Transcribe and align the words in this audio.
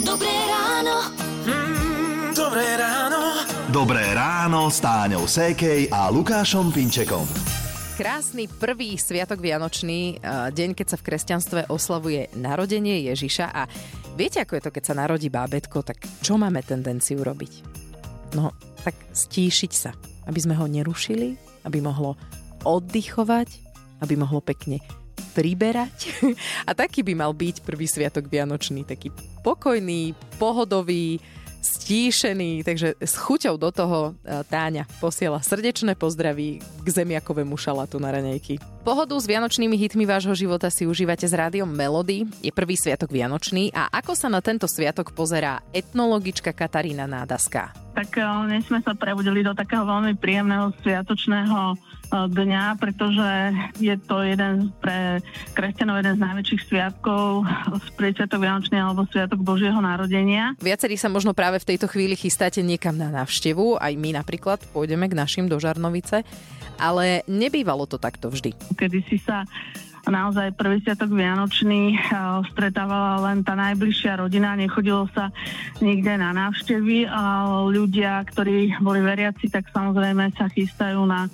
Dobré 0.00 0.32
ráno. 0.48 1.12
Mm, 1.44 2.32
dobré 2.32 2.64
ráno. 2.80 3.20
Dobré 3.68 4.04
ráno 4.16 4.72
s 4.72 4.80
Táňou 4.80 5.28
Sékej 5.28 5.92
a 5.92 6.08
Lukášom 6.08 6.72
Pinčekom. 6.72 7.28
Krásny 8.00 8.48
prvý 8.48 8.96
sviatok 8.96 9.44
Vianočný, 9.44 10.16
eh, 10.16 10.48
deň, 10.56 10.72
keď 10.72 10.86
sa 10.88 10.96
v 10.96 11.04
kresťanstve 11.04 11.60
oslavuje 11.68 12.32
narodenie 12.32 13.12
Ježiša 13.12 13.46
a 13.52 13.68
viete, 14.16 14.40
ako 14.40 14.56
je 14.56 14.64
to, 14.64 14.72
keď 14.72 14.84
sa 14.88 14.94
narodí 14.96 15.28
bábetko, 15.28 15.84
tak 15.84 16.00
čo 16.24 16.40
máme 16.40 16.64
tendenciu 16.64 17.20
robiť? 17.20 17.52
No, 18.32 18.56
tak 18.80 18.96
stíšiť 19.12 19.72
sa, 19.76 19.92
aby 20.24 20.40
sme 20.40 20.56
ho 20.56 20.64
nerušili, 20.64 21.36
aby 21.68 21.84
mohlo 21.84 22.16
oddychovať, 22.64 23.52
aby 24.00 24.16
mohlo 24.16 24.40
pekne 24.40 24.80
priberať. 25.32 26.10
A 26.68 26.74
taký 26.74 27.06
by 27.06 27.14
mal 27.14 27.32
byť 27.32 27.62
prvý 27.62 27.86
sviatok 27.86 28.26
Vianočný, 28.26 28.82
taký 28.82 29.14
pokojný, 29.46 30.14
pohodový, 30.42 31.22
stíšený, 31.62 32.66
takže 32.66 32.98
s 32.98 33.14
chuťou 33.14 33.54
do 33.54 33.70
toho 33.70 33.98
e, 34.26 34.42
Táňa 34.42 34.82
posiela 34.98 35.38
srdečné 35.38 35.94
pozdraví 35.94 36.58
k 36.58 36.86
zemiakovému 36.90 37.54
šalatu 37.54 38.02
na 38.02 38.10
raňajky. 38.10 38.58
Pohodu 38.82 39.14
s 39.14 39.30
vianočnými 39.30 39.78
hitmi 39.78 40.02
vášho 40.02 40.34
života 40.34 40.66
si 40.74 40.90
užívate 40.90 41.22
s 41.22 41.30
rádiom 41.30 41.70
Melody. 41.70 42.26
Je 42.42 42.50
prvý 42.50 42.74
sviatok 42.74 43.14
Vianočný 43.14 43.70
a 43.70 43.86
ako 43.94 44.18
sa 44.18 44.26
na 44.26 44.42
tento 44.42 44.66
sviatok 44.66 45.14
pozerá 45.14 45.62
etnologička 45.70 46.50
Katarína 46.50 47.06
Nádaská? 47.06 47.70
Tak 47.94 48.10
e, 48.18 48.26
dnes 48.50 48.66
sme 48.66 48.82
sa 48.82 48.98
prebudili 48.98 49.46
do 49.46 49.54
takého 49.54 49.86
veľmi 49.86 50.18
príjemného 50.18 50.74
sviatočného 50.82 51.78
dňa, 52.12 52.76
pretože 52.76 53.30
je 53.80 53.96
to 54.04 54.20
jeden 54.20 54.68
pre 54.84 55.24
kresťanov 55.56 56.04
jeden 56.04 56.20
z 56.20 56.24
najväčších 56.28 56.62
sviatkov, 56.68 57.48
Sviatok 57.96 58.44
Vianočný 58.44 58.76
alebo 58.76 59.08
Sviatok 59.08 59.40
Božieho 59.40 59.80
narodenia. 59.80 60.52
Viacerí 60.60 61.00
sa 61.00 61.08
možno 61.08 61.32
práve 61.32 61.56
v 61.58 61.72
tejto 61.72 61.88
chvíli 61.88 62.12
chystáte 62.12 62.60
niekam 62.60 62.94
na 63.00 63.08
návštevu, 63.08 63.80
aj 63.80 63.92
my 63.96 64.20
napríklad 64.20 64.60
pôjdeme 64.76 65.08
k 65.08 65.16
našim 65.16 65.48
do 65.48 65.56
Žarnovice, 65.56 66.20
ale 66.76 67.24
nebývalo 67.24 67.88
to 67.88 67.96
takto 67.96 68.28
vždy. 68.28 68.52
Kedy 68.76 68.98
si 69.08 69.16
sa 69.22 69.48
naozaj 70.02 70.58
prvý 70.58 70.82
sviatok 70.82 71.14
Vianočný 71.14 71.94
stretávala 72.50 73.22
len 73.30 73.46
tá 73.46 73.54
najbližšia 73.54 74.18
rodina, 74.18 74.58
nechodilo 74.58 75.06
sa 75.14 75.30
nikde 75.78 76.18
na 76.18 76.34
návštevy 76.34 77.06
a 77.06 77.46
ľudia, 77.70 78.26
ktorí 78.26 78.82
boli 78.82 78.98
veriaci, 78.98 79.46
tak 79.46 79.70
samozrejme 79.70 80.34
sa 80.34 80.50
chystajú 80.50 81.06
na 81.06 81.30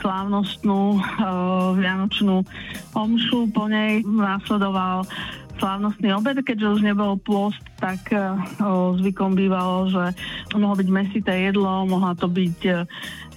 slávnostnú 0.00 0.98
uh, 0.98 1.74
vianočnú 1.76 2.44
omšu, 2.92 3.50
po 3.52 3.66
nej 3.68 4.04
následoval 4.04 5.08
slávnostný 5.56 6.12
obed, 6.12 6.36
keďže 6.44 6.68
už 6.68 6.80
nebol 6.84 7.16
pôst, 7.16 7.60
tak 7.80 8.12
uh, 8.12 8.36
zvykom 9.00 9.32
bývalo, 9.32 9.88
že 9.88 10.12
mohlo 10.52 10.76
byť 10.76 10.88
mesité 10.92 11.32
jedlo, 11.48 11.88
mohla 11.88 12.12
to 12.12 12.28
byť 12.28 12.58
uh, 12.68 12.84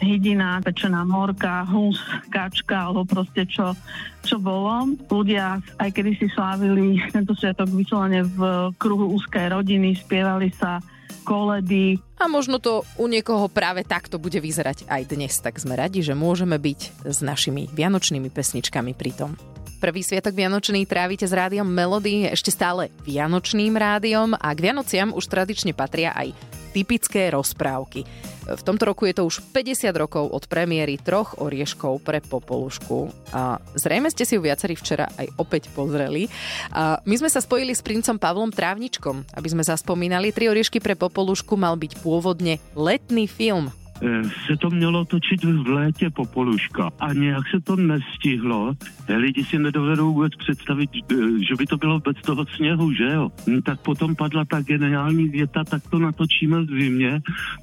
hydina, 0.04 0.60
pečená 0.64 1.04
morka, 1.04 1.64
hus, 1.68 2.00
kačka, 2.32 2.92
alebo 2.92 3.08
proste 3.08 3.48
čo, 3.48 3.76
čo 4.24 4.40
bolo. 4.40 4.96
Ľudia 5.08 5.60
aj 5.80 5.90
kedy 5.96 6.12
si 6.20 6.28
slávili 6.32 7.00
tento 7.12 7.36
sviatok 7.36 7.72
vyslovene 7.72 8.24
v 8.24 8.72
kruhu 8.80 9.16
úzkej 9.16 9.56
rodiny, 9.56 9.96
spievali 9.96 10.52
sa 10.56 10.80
koledy. 11.24 12.02
A 12.20 12.28
možno 12.28 12.58
to 12.60 12.84
u 13.00 13.06
niekoho 13.06 13.48
práve 13.48 13.86
takto 13.86 14.18
bude 14.18 14.42
vyzerať 14.42 14.90
aj 14.90 15.02
dnes, 15.08 15.34
tak 15.40 15.62
sme 15.62 15.78
radi, 15.78 16.04
že 16.04 16.18
môžeme 16.18 16.58
byť 16.58 17.06
s 17.08 17.20
našimi 17.22 17.70
vianočnými 17.72 18.28
pesničkami 18.34 18.92
pri 18.98 19.12
tom. 19.14 19.32
Prvý 19.80 20.04
sviatok 20.04 20.36
Vianočný 20.36 20.84
trávite 20.84 21.24
s 21.24 21.32
rádiom 21.32 21.64
Melody, 21.64 22.28
ešte 22.28 22.52
stále 22.52 22.92
Vianočným 23.08 23.80
rádiom 23.80 24.36
a 24.36 24.52
k 24.52 24.68
Vianociam 24.68 25.16
už 25.16 25.32
tradične 25.32 25.72
patria 25.72 26.12
aj 26.12 26.36
typické 26.72 27.30
rozprávky. 27.34 28.06
V 28.50 28.66
tomto 28.66 28.90
roku 28.90 29.06
je 29.06 29.14
to 29.14 29.30
už 29.30 29.46
50 29.54 29.94
rokov 29.94 30.26
od 30.26 30.50
premiéry 30.50 30.98
troch 30.98 31.38
orieškov 31.38 32.02
pre 32.02 32.18
Popolušku. 32.18 33.14
A 33.30 33.62
zrejme 33.78 34.10
ste 34.10 34.26
si 34.26 34.34
ju 34.34 34.42
viacerí 34.42 34.74
včera 34.74 35.06
aj 35.22 35.30
opäť 35.38 35.70
pozreli. 35.70 36.26
A 36.74 36.98
my 37.06 37.16
sme 37.18 37.30
sa 37.30 37.46
spojili 37.46 37.78
s 37.78 37.86
princom 37.86 38.18
Pavlom 38.18 38.50
Trávničkom, 38.50 39.38
aby 39.38 39.48
sme 39.54 39.62
zaspomínali. 39.62 40.34
Tri 40.34 40.50
oriešky 40.50 40.82
pre 40.82 40.98
Popolušku 40.98 41.54
mal 41.54 41.78
byť 41.78 42.02
pôvodne 42.02 42.58
letný 42.74 43.30
film 43.30 43.70
se 44.48 44.58
to 44.58 44.70
mělo 44.70 45.06
točit 45.06 45.44
v 45.44 45.68
létě 45.68 46.10
Popoluška 46.10 46.90
a 47.00 47.14
nějak 47.14 47.44
se 47.52 47.62
to 47.62 47.76
nestihlo. 47.76 48.74
Eh, 49.08 49.16
lidi 49.16 49.44
si 49.44 49.60
nedovedou 49.60 50.14
vůbec 50.14 50.36
představit, 50.36 50.90
eh, 51.12 51.16
že 51.48 51.56
by 51.56 51.66
to 51.66 51.78
bylo 51.78 52.00
bez 52.00 52.16
toho 52.22 52.46
sněhu, 52.56 52.94
že 52.94 53.04
jo? 53.04 53.32
Hm, 53.48 53.62
tak 53.62 53.80
potom 53.80 54.16
padla 54.16 54.46
ta 54.46 54.62
geniální 54.62 55.30
věta, 55.30 55.64
tak 55.64 55.84
to 55.90 56.00
natočíme 56.00 56.62
v 56.62 56.70
zimě, 56.70 57.22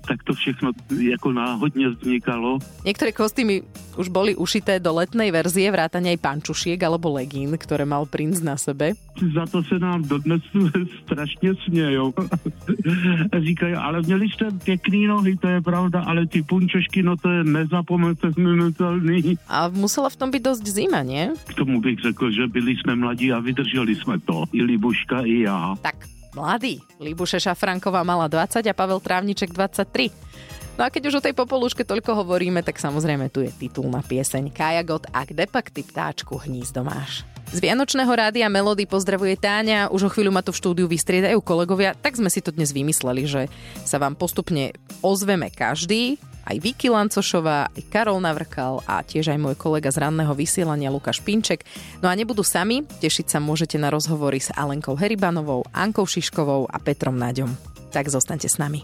tak 0.08 0.22
to 0.22 0.34
všechno 0.34 0.70
jako 1.00 1.32
náhodně 1.32 1.88
vznikalo. 1.88 2.58
Některé 2.84 3.12
kostýmy 3.12 3.62
už 3.96 4.08
boli 4.08 4.36
ušité 4.36 4.80
do 4.80 4.92
letnej 4.92 5.32
verzie, 5.32 5.72
vrátane 5.72 6.12
aj 6.12 6.20
pančušiek 6.20 6.76
alebo 6.84 7.16
legín, 7.16 7.56
ktoré 7.56 7.88
mal 7.88 8.04
princ 8.04 8.44
na 8.44 8.60
sebe. 8.60 8.92
Za 9.32 9.48
to 9.48 9.64
se 9.64 9.78
nám 9.78 10.04
dodnes 10.04 10.42
strašně 11.02 11.54
smějou. 11.64 12.12
Říkají, 13.46 13.74
ale 13.74 14.02
měli 14.02 14.28
jste 14.28 14.46
pěkný 14.64 15.06
nohy, 15.06 15.36
to 15.36 15.48
je 15.48 15.60
pravda, 15.60 16.00
ale 16.00 16.25
ty 16.26 16.42
punčošky, 16.42 17.02
no 17.02 17.16
to 17.16 17.30
je 17.30 17.40
nezapomenutelný. 17.44 19.38
A 19.48 19.68
musela 19.72 20.10
v 20.10 20.16
tom 20.16 20.28
byť 20.30 20.42
dosť 20.42 20.64
zima, 20.66 21.00
nie? 21.02 21.32
K 21.46 21.54
tomu 21.54 21.80
bych 21.80 21.98
řekl, 22.12 22.30
že 22.30 22.46
byli 22.46 22.76
jsme 22.76 22.96
mladí 22.96 23.32
a 23.32 23.38
vydrželi 23.40 23.94
jsme 23.96 24.18
to. 24.20 24.44
I 24.52 24.62
Libuška, 24.62 25.20
i 25.24 25.40
já. 25.40 25.74
Tak, 25.82 26.06
mladý. 26.34 26.80
Libuše 27.00 27.40
Šafranková 27.40 28.02
mala 28.02 28.28
20 28.28 28.66
a 28.66 28.72
Pavel 28.72 29.00
Trávniček 29.00 29.52
23. 29.52 30.10
No 30.76 30.84
a 30.84 30.92
keď 30.92 31.08
už 31.08 31.14
o 31.18 31.24
tej 31.24 31.32
popoluške 31.32 31.88
toľko 31.88 32.12
hovoríme, 32.20 32.60
tak 32.60 32.76
samozrejme 32.76 33.32
tu 33.32 33.40
je 33.40 33.48
titulná 33.48 34.04
pieseň 34.04 34.52
Kajagot 34.52 35.08
a 35.08 35.24
kde 35.24 35.48
pak 35.48 35.72
ty 35.72 35.80
ptáčku 35.80 36.36
hnízdo 36.36 36.84
máš. 36.84 37.24
Z 37.46 37.62
Vianočného 37.62 38.10
rádia 38.10 38.50
Melody 38.50 38.90
pozdravuje 38.90 39.38
Táňa, 39.38 39.94
už 39.94 40.06
o 40.06 40.10
chvíľu 40.10 40.34
ma 40.34 40.42
tu 40.42 40.50
v 40.50 40.58
štúdiu 40.58 40.86
vystriedajú 40.90 41.38
kolegovia, 41.46 41.94
tak 41.94 42.18
sme 42.18 42.26
si 42.26 42.42
to 42.42 42.50
dnes 42.50 42.74
vymysleli, 42.74 43.22
že 43.22 43.42
sa 43.86 44.02
vám 44.02 44.18
postupne 44.18 44.74
ozveme 44.98 45.54
každý, 45.54 46.18
aj 46.46 46.56
Vicky 46.58 46.90
Lancošová, 46.90 47.70
aj 47.70 47.82
Karol 47.86 48.18
Navrkal 48.18 48.82
a 48.86 49.02
tiež 49.02 49.30
aj 49.34 49.38
môj 49.38 49.54
kolega 49.54 49.90
z 49.94 50.02
ranného 50.02 50.34
vysielania 50.34 50.90
Lukáš 50.90 51.22
Pinček. 51.22 51.62
No 52.02 52.10
a 52.10 52.14
nebudú 52.18 52.42
sami, 52.42 52.82
tešiť 52.82 53.26
sa 53.34 53.38
môžete 53.38 53.78
na 53.78 53.94
rozhovory 53.94 54.42
s 54.42 54.50
Alenkou 54.54 54.98
Heribanovou, 54.98 55.66
Ankou 55.70 56.06
Šiškovou 56.06 56.66
a 56.66 56.78
Petrom 56.82 57.14
Naďom. 57.14 57.50
Tak 57.94 58.10
zostaňte 58.10 58.50
s 58.50 58.58
nami. 58.58 58.82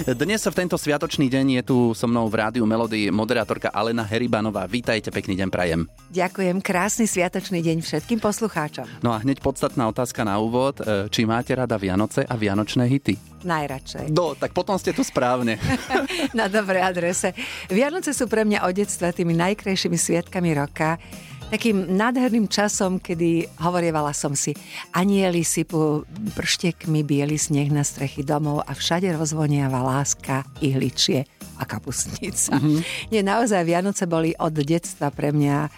Dnes 0.00 0.40
v 0.40 0.56
tento 0.56 0.80
sviatočný 0.80 1.28
deň 1.28 1.60
je 1.60 1.62
tu 1.68 1.76
so 1.92 2.08
mnou 2.08 2.24
v 2.32 2.40
rádiu 2.40 2.64
Melody 2.64 3.12
moderátorka 3.12 3.68
Alena 3.68 4.00
Heribanová. 4.00 4.64
Vítajte, 4.64 5.12
pekný 5.12 5.36
deň 5.36 5.48
prajem. 5.52 5.84
Ďakujem, 6.08 6.56
krásny 6.64 7.04
sviatočný 7.04 7.60
deň 7.60 7.84
všetkým 7.84 8.16
poslucháčom. 8.16 8.88
No 9.04 9.12
a 9.12 9.20
hneď 9.20 9.44
podstatná 9.44 9.84
otázka 9.92 10.24
na 10.24 10.40
úvod. 10.40 10.80
E, 10.80 11.12
či 11.12 11.28
máte 11.28 11.52
rada 11.52 11.76
Vianoce 11.76 12.24
a 12.24 12.32
Vianočné 12.32 12.88
hity? 12.88 13.44
Najradšej. 13.44 14.08
No, 14.16 14.32
tak 14.40 14.56
potom 14.56 14.80
ste 14.80 14.96
tu 14.96 15.04
správne. 15.04 15.60
na 16.38 16.48
dobrej 16.48 16.80
adrese. 16.80 17.36
Vianoce 17.68 18.16
sú 18.16 18.24
pre 18.24 18.48
mňa 18.48 18.64
od 18.64 18.72
detstva 18.72 19.12
tými 19.12 19.36
najkrajšími 19.36 20.00
sviatkami 20.00 20.56
roka 20.56 20.96
takým 21.50 21.98
nádherným 21.98 22.46
časom, 22.46 23.02
kedy 23.02 23.50
hovorievala 23.58 24.14
som 24.14 24.38
si, 24.38 24.54
anieli 24.94 25.42
sypú 25.42 26.06
prštekmi 26.38 27.02
biely 27.02 27.34
sneh 27.34 27.68
na 27.74 27.82
strechy 27.82 28.22
domov 28.22 28.62
a 28.64 28.72
všade 28.72 29.10
rozvoniava 29.10 29.82
láska, 29.82 30.46
ihličie 30.62 31.26
a 31.58 31.66
kapusnica. 31.66 32.56
Mm-hmm. 32.56 33.10
Nie, 33.12 33.20
naozaj 33.26 33.66
Vianoce 33.66 34.06
boli 34.06 34.32
od 34.38 34.54
detstva 34.54 35.12
pre 35.12 35.34
mňa 35.34 35.56
e, 35.66 35.70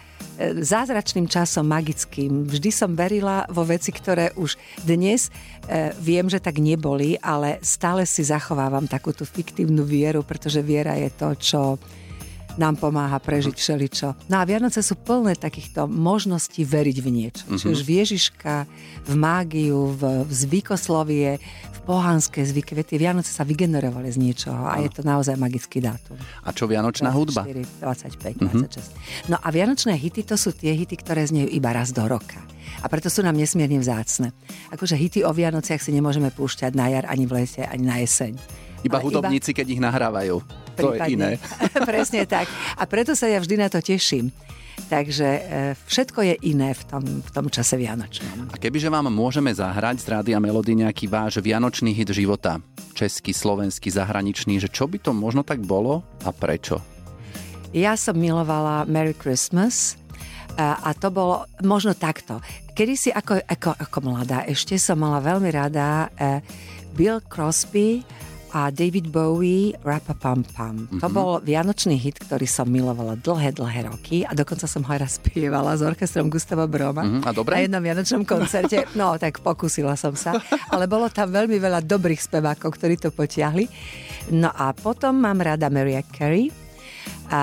zázračným 0.63 1.27
časom, 1.27 1.67
magickým. 1.67 2.47
Vždy 2.47 2.71
som 2.71 2.95
verila 2.95 3.49
vo 3.51 3.67
veci, 3.67 3.91
ktoré 3.91 4.31
už 4.39 4.55
dnes 4.87 5.33
e, 5.67 5.91
viem, 5.99 6.29
že 6.31 6.39
tak 6.39 6.63
neboli, 6.63 7.19
ale 7.19 7.59
stále 7.67 8.07
si 8.07 8.23
zachovávam 8.23 8.87
takú 8.87 9.11
tú 9.11 9.27
fiktívnu 9.27 9.83
vieru, 9.83 10.23
pretože 10.23 10.63
viera 10.63 10.95
je 11.01 11.11
to, 11.11 11.29
čo 11.35 11.61
nám 12.61 12.77
pomáha 12.77 13.17
prežiť 13.17 13.55
všeličo. 13.57 14.09
No 14.29 14.41
a 14.41 14.45
Vianoce 14.45 14.85
sú 14.85 14.99
plné 14.99 15.37
takýchto 15.37 15.89
možností 15.89 16.65
veriť 16.65 16.97
v 17.01 17.09
niečo. 17.09 17.45
Uh-huh. 17.49 17.61
Či 17.61 17.67
už 17.73 17.81
v 17.85 17.91
Ježiška, 18.05 18.55
v 19.09 19.13
mágiu, 19.17 19.93
v, 19.97 20.27
v 20.27 20.33
zvykoslovie, 20.33 21.31
v 21.73 21.79
pohanské 21.85 22.45
zvyky. 22.45 22.77
Tie 22.85 22.99
Vianoce 23.01 23.33
sa 23.33 23.47
vygenerovali 23.47 24.09
z 24.13 24.19
niečoho 24.21 24.69
a 24.69 24.81
je 24.81 24.91
to 24.93 25.03
naozaj 25.05 25.37
magický 25.39 25.81
dátum. 25.81 26.19
A 26.45 26.51
čo 26.53 26.69
Vianočná 26.69 27.11
24, 27.11 27.19
hudba? 27.19 27.43
25, 27.47 28.43
26. 28.43 28.43
Uh-huh. 28.43 28.65
No 29.33 29.37
a 29.41 29.49
Vianočné 29.49 29.97
hity 29.97 30.23
to 30.27 30.37
sú 30.37 30.53
tie 30.53 30.77
hity, 30.77 30.99
ktoré 31.01 31.25
znejú 31.25 31.49
iba 31.51 31.73
raz 31.73 31.91
do 31.91 32.05
roka. 32.05 32.41
A 32.83 32.91
preto 32.91 33.13
sú 33.13 33.23
nám 33.23 33.39
nesmierne 33.39 33.79
vzácne. 33.79 34.35
Akože 34.75 34.99
hity 34.99 35.21
o 35.23 35.31
Vianociach 35.31 35.79
si 35.79 35.95
nemôžeme 35.95 36.33
púšťať 36.35 36.73
na 36.75 36.91
jar, 36.91 37.05
ani 37.07 37.29
v 37.29 37.45
lete, 37.45 37.63
ani 37.63 37.85
na 37.85 37.97
jeseň. 38.03 38.35
Iba 38.83 38.99
Ale 38.99 39.05
hudobníci, 39.07 39.51
iba... 39.55 39.59
keď 39.63 39.67
ich 39.71 39.81
nahrávajú. 39.83 40.37
To 40.79 40.97
je 40.97 40.99
iné. 41.15 41.39
Presne 41.91 42.27
tak. 42.27 42.51
A 42.79 42.83
preto 42.87 43.15
sa 43.15 43.29
ja 43.31 43.39
vždy 43.39 43.55
na 43.61 43.69
to 43.71 43.79
teším. 43.79 44.35
Takže 44.89 45.29
e, 45.29 45.43
všetko 45.77 46.21
je 46.33 46.35
iné 46.49 46.73
v 46.73 46.83
tom, 46.89 47.05
v 47.05 47.31
tom 47.33 47.47
čase 47.53 47.77
Vianočnom. 47.77 48.53
A 48.53 48.57
kebyže 48.57 48.89
vám 48.89 49.09
môžeme 49.13 49.53
zahrať 49.53 50.01
z 50.01 50.07
Rádia 50.09 50.39
Melody 50.41 50.77
nejaký 50.77 51.09
váš 51.09 51.41
vianočný 51.45 51.93
hit 51.93 52.09
života, 52.13 52.61
český, 52.97 53.37
slovenský, 53.37 53.93
zahraničný, 53.93 54.61
že 54.61 54.73
čo 54.73 54.89
by 54.89 55.01
to 55.01 55.13
možno 55.13 55.45
tak 55.45 55.61
bolo 55.61 56.05
a 56.25 56.33
prečo? 56.33 56.81
Ja 57.73 57.97
som 57.97 58.21
milovala 58.21 58.85
Merry 58.85 59.17
Christmas 59.17 59.97
a, 60.61 60.77
a 60.85 60.91
to 60.93 61.09
bolo 61.09 61.49
možno 61.65 61.97
takto. 61.97 62.45
Kedy 62.77 62.95
si 62.97 63.09
ako, 63.09 63.41
ako, 63.49 63.71
ako 63.77 63.99
mladá 64.05 64.45
ešte 64.45 64.77
som 64.77 65.01
mala 65.01 65.25
veľmi 65.25 65.49
rada 65.49 66.13
uh, 66.13 66.41
Bill 66.93 67.25
Crosby 67.25 68.05
a 68.53 68.69
David 68.69 69.09
Bowie 69.09 69.73
Rapapam 69.79 70.45
Pam. 70.47 70.77
Mm-hmm. 70.79 71.01
To 71.01 71.07
Mhm. 71.07 71.15
bol 71.15 71.41
vianočný 71.41 71.97
hit, 71.97 72.21
ktorý 72.21 72.45
som 72.45 72.65
milovala 72.65 73.17
dlhé, 73.17 73.51
dlhé 73.51 73.81
roky 73.87 74.23
a 74.23 74.33
dokonca 74.33 74.65
som 74.65 74.83
ho 74.83 74.93
raz 74.93 75.17
spievala 75.19 75.73
s 75.73 75.81
orchestrom 75.81 76.29
Gustava 76.29 76.65
Broma 76.65 77.01
Mhm, 77.01 77.21
a 77.23 77.31
dobre? 77.31 77.53
na 77.55 77.61
jednom 77.63 77.83
vianočnom 77.83 78.23
koncerte. 78.23 78.85
No, 78.95 79.17
tak 79.17 79.41
pokúsila 79.41 79.93
som 79.95 80.13
sa, 80.15 80.37
ale 80.69 80.85
bolo 80.85 81.09
tam 81.09 81.29
veľmi 81.29 81.57
veľa 81.57 81.81
dobrých 81.81 82.21
spevákov, 82.21 82.77
ktorí 82.77 82.97
to 82.97 83.09
potiahli. 83.09 83.67
No 84.31 84.49
a 84.49 84.71
potom 84.71 85.17
mám 85.17 85.39
rada 85.39 85.67
Mariah 85.67 86.05
Carey 86.07 86.53
a 87.27 87.43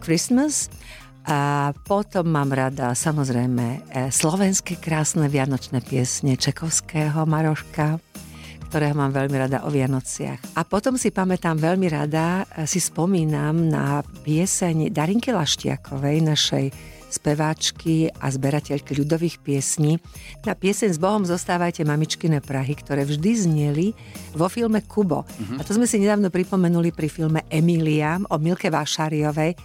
Christmas 0.00 0.70
a 1.22 1.38
potom 1.76 2.24
mám 2.24 2.48
rada 2.48 2.94
samozrejme 2.94 3.66
e, 3.66 3.78
slovenské 4.08 4.78
krásne 4.78 5.26
vianočné 5.26 5.82
piesne 5.82 6.34
Čekovského 6.34 7.26
Maroška, 7.26 7.98
ktorého 8.76 8.92
mám 8.92 9.08
veľmi 9.08 9.40
rada 9.40 9.64
o 9.64 9.72
Vianociach. 9.72 10.52
A 10.52 10.60
potom 10.68 11.00
si 11.00 11.08
pamätám 11.08 11.56
veľmi 11.56 11.88
rada, 11.88 12.44
e, 12.44 12.68
si 12.68 12.76
spomínam 12.76 13.56
na 13.72 14.04
pieseň 14.04 14.92
Darinky 14.92 15.32
Laštiakovej, 15.32 16.20
našej 16.20 16.64
speváčky 17.08 18.12
a 18.20 18.28
zberateľky 18.28 18.92
ľudových 19.00 19.40
piesní. 19.40 19.96
Na 20.44 20.52
pieseň 20.52 20.92
s 20.92 21.00
Bohom 21.00 21.24
zostávajte 21.24 21.88
mamičkine 21.88 22.44
Prahy, 22.44 22.76
ktoré 22.76 23.08
vždy 23.08 23.48
zneli 23.48 23.96
vo 24.36 24.44
filme 24.52 24.84
Kubo. 24.84 25.24
A 25.56 25.64
to 25.64 25.72
sme 25.72 25.88
si 25.88 25.96
nedávno 25.96 26.28
pripomenuli 26.28 26.92
pri 26.92 27.08
filme 27.08 27.48
Emília 27.48 28.20
o 28.28 28.36
Milke 28.36 28.68
Vášariovej. 28.68 29.56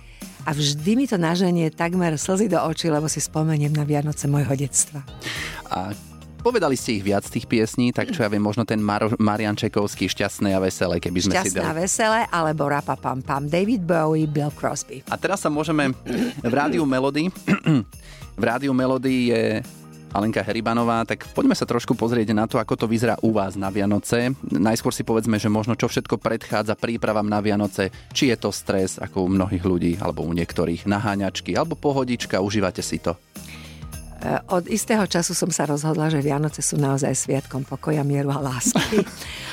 A 0.48 0.56
vždy 0.56 0.96
mi 0.96 1.04
to 1.04 1.20
naženie 1.20 1.68
takmer 1.68 2.16
slzy 2.16 2.48
do 2.48 2.64
očí, 2.64 2.88
lebo 2.88 3.12
si 3.12 3.20
spomeniem 3.20 3.76
na 3.76 3.84
Vianoce 3.84 4.32
môjho 4.32 4.56
detstva. 4.56 5.04
A 5.68 5.92
povedali 6.42 6.76
ste 6.76 6.98
ich 6.98 7.06
viac 7.06 7.24
tých 7.24 7.46
piesní, 7.46 7.94
tak 7.94 8.10
čo 8.10 8.26
ja 8.26 8.30
viem, 8.30 8.42
možno 8.42 8.66
ten 8.66 8.82
Mar- 8.82 9.16
Marian 9.22 9.56
Čekovský 9.56 10.10
Šťastné 10.10 10.52
a 10.52 10.60
veselé, 10.60 10.98
keby 10.98 11.30
sme 11.30 11.34
si 11.40 11.54
Šťastná 11.54 11.72
dali. 11.72 11.86
veselé, 11.86 12.20
alebo 12.34 12.68
Rapa 12.68 12.98
Pam 12.98 13.22
Pam, 13.22 13.46
David 13.48 13.86
Bowie, 13.86 14.26
Bill 14.26 14.52
Crosby. 14.52 15.06
A 15.08 15.16
teraz 15.16 15.46
sa 15.46 15.54
môžeme 15.54 15.94
v 16.42 16.54
Rádiu 16.54 16.84
Melody 16.84 17.30
v 18.38 18.44
Rádiu 18.44 18.74
Melody 18.74 19.30
je 19.30 19.44
Alenka 20.12 20.44
Heribanová, 20.44 21.08
tak 21.08 21.24
poďme 21.32 21.56
sa 21.56 21.64
trošku 21.64 21.96
pozrieť 21.96 22.36
na 22.36 22.44
to, 22.44 22.60
ako 22.60 22.76
to 22.76 22.86
vyzerá 22.90 23.16
u 23.24 23.32
vás 23.32 23.56
na 23.56 23.72
Vianoce. 23.72 24.36
Najskôr 24.44 24.92
si 24.92 25.08
povedzme, 25.08 25.40
že 25.40 25.48
možno 25.48 25.78
čo 25.78 25.88
všetko 25.88 26.20
predchádza 26.20 26.76
prípravám 26.76 27.24
na 27.24 27.40
Vianoce, 27.40 27.94
či 28.12 28.28
je 28.28 28.36
to 28.36 28.52
stres, 28.52 29.00
ako 29.00 29.24
u 29.24 29.30
mnohých 29.32 29.64
ľudí, 29.64 29.92
alebo 30.04 30.28
u 30.28 30.34
niektorých 30.36 30.84
naháňačky, 30.84 31.56
alebo 31.56 31.80
pohodička, 31.80 32.44
užívate 32.44 32.84
si 32.84 33.00
to. 33.00 33.16
E, 34.22 34.38
Od 34.54 34.70
istého 34.70 35.02
času 35.10 35.34
som 35.34 35.50
sa 35.50 35.66
rozhodla, 35.66 36.14
že 36.14 36.22
Vianoce 36.22 36.62
sú 36.62 36.78
naozaj 36.78 37.18
sviatkom 37.18 37.66
pokoja, 37.66 38.06
mieru 38.06 38.30
a 38.30 38.38
lásky. 38.38 39.02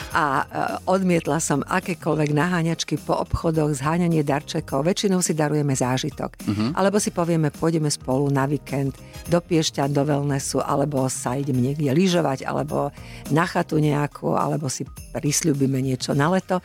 A 0.08 0.24
e, 0.24 0.44
odmietla 0.88 1.36
som 1.36 1.60
akékoľvek 1.68 2.32
naháňačky 2.32 2.96
po 3.00 3.16
obchodoch, 3.16 3.76
zháňanie 3.76 4.24
darčekov. 4.24 4.88
Väčšinou 4.88 5.20
si 5.20 5.36
darujeme 5.36 5.76
zážitok. 5.76 6.48
Alebo 6.72 6.96
si 6.96 7.12
povieme, 7.12 7.52
pôjdeme 7.52 7.92
spolu 7.92 8.32
na 8.32 8.48
víkend 8.48 8.96
do 9.28 9.36
Piešťan, 9.36 9.92
do 9.92 10.08
wellnessu, 10.08 10.64
alebo 10.64 11.04
sa 11.12 11.36
ideme 11.36 11.60
niekde 11.60 11.92
lyžovať, 11.92 12.48
alebo 12.48 12.88
na 13.28 13.44
chatu 13.44 13.76
nejakú, 13.76 14.32
alebo 14.32 14.72
si 14.72 14.88
prisľubíme 15.12 15.76
niečo 15.76 16.16
na 16.16 16.32
leto 16.32 16.64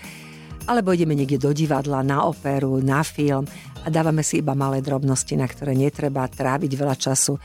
alebo 0.67 0.95
ideme 0.95 1.17
niekde 1.17 1.41
do 1.41 1.51
divadla, 1.51 2.05
na 2.05 2.23
operu, 2.27 2.79
na 2.79 3.03
film 3.03 3.43
a 3.83 3.87
dávame 3.91 4.23
si 4.23 4.39
iba 4.39 4.55
malé 4.55 4.79
drobnosti, 4.79 5.35
na 5.35 5.43
ktoré 5.43 5.75
netreba 5.75 6.23
tráviť 6.31 6.71
veľa 6.71 6.95
času 6.95 7.35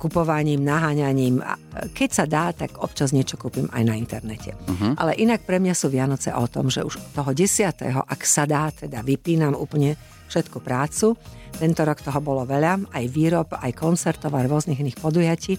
kupovaním, 0.00 0.64
naháňaním. 0.64 1.44
A 1.44 1.60
keď 1.92 2.10
sa 2.10 2.24
dá, 2.24 2.56
tak 2.56 2.80
občas 2.80 3.12
niečo 3.12 3.36
kúpim 3.36 3.68
aj 3.68 3.82
na 3.84 3.94
internete. 4.00 4.56
Uh-huh. 4.56 4.96
Ale 4.96 5.12
inak 5.20 5.44
pre 5.44 5.60
mňa 5.60 5.74
sú 5.76 5.92
Vianoce 5.92 6.32
o 6.32 6.46
tom, 6.48 6.72
že 6.72 6.80
už 6.80 6.96
toho 7.12 7.36
10. 7.36 7.68
ak 8.08 8.20
sa 8.24 8.48
dá, 8.48 8.72
teda 8.72 9.04
vypínam 9.04 9.52
úplne 9.52 10.00
všetku 10.32 10.64
prácu. 10.64 11.18
Tento 11.58 11.82
rok 11.84 12.00
toho 12.00 12.22
bolo 12.22 12.48
veľa, 12.48 12.94
aj 12.94 13.04
výrob, 13.10 13.52
aj 13.52 13.76
koncertov, 13.76 14.32
aj 14.32 14.48
rôznych 14.48 14.80
iných 14.80 14.96
podujatí. 15.02 15.58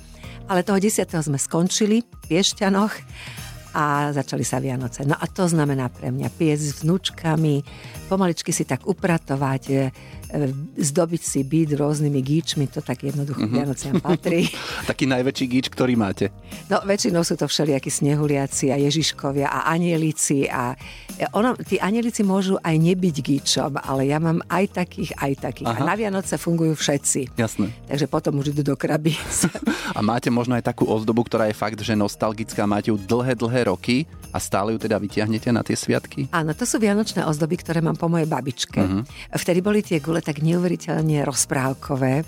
Ale 0.50 0.66
toho 0.66 0.82
10. 0.82 1.06
sme 1.06 1.38
skončili 1.38 2.02
v 2.02 2.14
Piešťanoch 2.26 2.94
a 3.72 4.12
začali 4.12 4.44
sa 4.44 4.60
Vianoce. 4.60 5.08
No 5.08 5.16
a 5.16 5.26
to 5.28 5.48
znamená 5.48 5.88
pre 5.88 6.12
mňa 6.12 6.30
piec 6.36 6.60
s 6.60 6.84
vnúčkami, 6.84 7.64
pomaličky 8.12 8.52
si 8.52 8.68
tak 8.68 8.84
upratovať, 8.84 9.64
zdobiť 10.80 11.22
si 11.22 11.44
byt 11.44 11.76
rôznymi 11.76 12.20
gíčmi, 12.24 12.66
to 12.72 12.80
tak 12.80 13.04
jednoducho 13.04 13.44
mm-hmm. 13.44 13.58
Vianociam 13.60 13.98
patrí. 14.00 14.48
Taký 14.92 15.06
najväčší 15.12 15.46
gíč, 15.48 15.66
ktorý 15.68 16.00
máte. 16.00 16.32
No 16.72 16.80
väčšinou 16.88 17.28
sú 17.28 17.36
to 17.36 17.52
všelijakí 17.52 17.92
snehuliaci 17.92 18.72
a 18.72 18.80
ježiškovia 18.80 19.52
a 19.52 19.68
anielici 19.76 20.48
a 20.48 20.76
e, 21.20 21.28
ono, 21.36 21.60
tí 21.60 21.78
anielici 21.84 22.24
môžu 22.24 22.56
aj 22.64 22.76
nebyť 22.80 23.16
gíčom, 23.20 23.76
ale 23.84 24.08
ja 24.08 24.24
mám 24.24 24.40
aj 24.48 24.72
takých, 24.72 25.12
aj 25.20 25.32
takých. 25.52 25.68
Aha. 25.68 25.84
A 25.84 25.88
na 25.88 25.96
Vianoce 26.00 26.40
fungujú 26.40 26.80
všetci. 26.80 27.36
Jasné. 27.36 27.68
Takže 27.92 28.08
potom 28.08 28.40
už 28.40 28.56
idú 28.56 28.72
do 28.72 28.76
krabíc. 28.80 29.46
A 29.92 30.00
máte 30.00 30.32
možno 30.32 30.56
aj 30.56 30.72
takú 30.72 30.88
ozdobu, 30.88 31.28
ktorá 31.28 31.52
je 31.52 31.56
fakt, 31.58 31.76
že 31.84 32.00
nostalgická, 32.00 32.64
máte 32.64 32.90
ju 32.90 32.98
dlhé, 32.98 33.36
dlhé 33.36 33.68
roky 33.68 34.08
a 34.32 34.40
stále 34.40 34.72
ju 34.72 34.80
teda 34.80 34.96
vyťahnete 34.96 35.52
na 35.52 35.60
tie 35.62 35.76
sviatky? 35.76 36.32
Áno, 36.32 36.56
to 36.56 36.64
sú 36.64 36.80
vianočné 36.80 37.28
ozdoby, 37.28 37.60
ktoré 37.60 37.84
mám 37.84 38.00
po 38.00 38.08
mojej 38.08 38.24
babičke. 38.24 38.80
Uh-huh. 38.80 39.04
Vtedy 39.36 39.60
boli 39.60 39.84
tie 39.84 40.00
gule 40.00 40.21
tak 40.22 40.46
neuveriteľne 40.46 41.26
rozprávkové. 41.26 42.24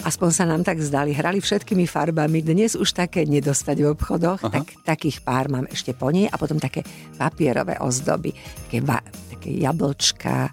Aspoň 0.00 0.30
sa 0.32 0.44
nám 0.48 0.64
tak 0.64 0.80
zdali, 0.80 1.12
hrali 1.12 1.44
všetkými 1.44 1.84
farbami. 1.84 2.40
Dnes 2.40 2.72
už 2.72 2.96
také 2.96 3.28
nedostať 3.28 3.84
v 3.84 3.90
obchodoch, 3.92 4.40
tak, 4.48 4.72
takých 4.80 5.20
pár 5.20 5.52
mám 5.52 5.68
ešte 5.68 5.92
po 5.92 6.08
nej 6.08 6.24
a 6.24 6.40
potom 6.40 6.56
také 6.56 6.80
papierové 7.20 7.76
ozdoby, 7.76 8.32
také, 8.32 8.80
va, 8.80 8.96
také 9.04 9.60
jablčka 9.60 10.48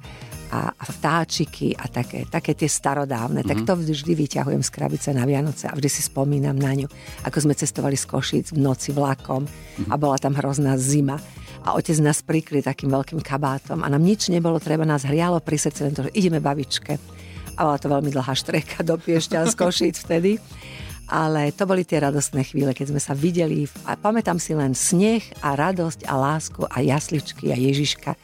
a, 0.52 0.60
a 0.68 0.86
vtáčiky 0.88 1.76
a 1.80 1.88
také, 1.88 2.28
také 2.28 2.60
tie 2.60 2.68
starodávne. 2.68 3.44
Mm-hmm. 3.44 3.64
Tak 3.64 3.68
to 3.68 3.74
vždy 3.80 4.14
vyťahujem 4.20 4.64
z 4.64 4.70
krabice 4.72 5.10
na 5.16 5.24
Vianoce 5.24 5.72
a 5.72 5.76
vždy 5.76 5.90
si 5.92 6.02
spomínam 6.04 6.56
na 6.56 6.72
ňu, 6.76 6.88
ako 7.24 7.38
sme 7.48 7.56
cestovali 7.56 7.96
z 7.96 8.04
Košíc 8.04 8.52
v 8.52 8.60
noci 8.60 8.92
vlakom 8.92 9.48
mm-hmm. 9.48 9.92
a 9.92 9.96
bola 9.96 10.20
tam 10.20 10.36
hrozná 10.36 10.76
zima 10.76 11.20
a 11.68 11.76
otec 11.76 12.00
nás 12.00 12.24
prikryl 12.24 12.64
takým 12.64 12.88
veľkým 12.88 13.20
kabátom 13.20 13.84
a 13.84 13.92
nám 13.92 14.00
nič 14.00 14.32
nebolo 14.32 14.56
treba, 14.56 14.88
nás 14.88 15.04
hrialo 15.04 15.44
pri 15.44 15.60
srdci 15.60 15.84
len 15.84 15.92
to, 15.92 16.08
že 16.08 16.16
ideme 16.16 16.40
babičke. 16.40 16.96
A 17.60 17.68
bola 17.68 17.76
to 17.76 17.92
veľmi 17.92 18.08
dlhá 18.08 18.32
štreka 18.40 18.88
do 18.88 18.96
Piešťan 18.96 19.52
z 19.52 19.54
Košíc 19.60 20.00
vtedy. 20.00 20.40
Ale 21.12 21.52
to 21.56 21.64
boli 21.68 21.88
tie 21.88 22.04
radostné 22.04 22.48
chvíle, 22.48 22.72
keď 22.76 22.92
sme 22.92 23.02
sa 23.04 23.16
videli 23.16 23.68
a 23.88 23.96
pamätám 24.00 24.40
si 24.40 24.56
len 24.56 24.76
sneh 24.76 25.24
a 25.40 25.56
radosť 25.56 26.08
a 26.08 26.14
lásku 26.20 26.64
a 26.68 26.78
jasličky 26.84 27.52
a 27.52 27.58
Ježiška. 27.60 28.16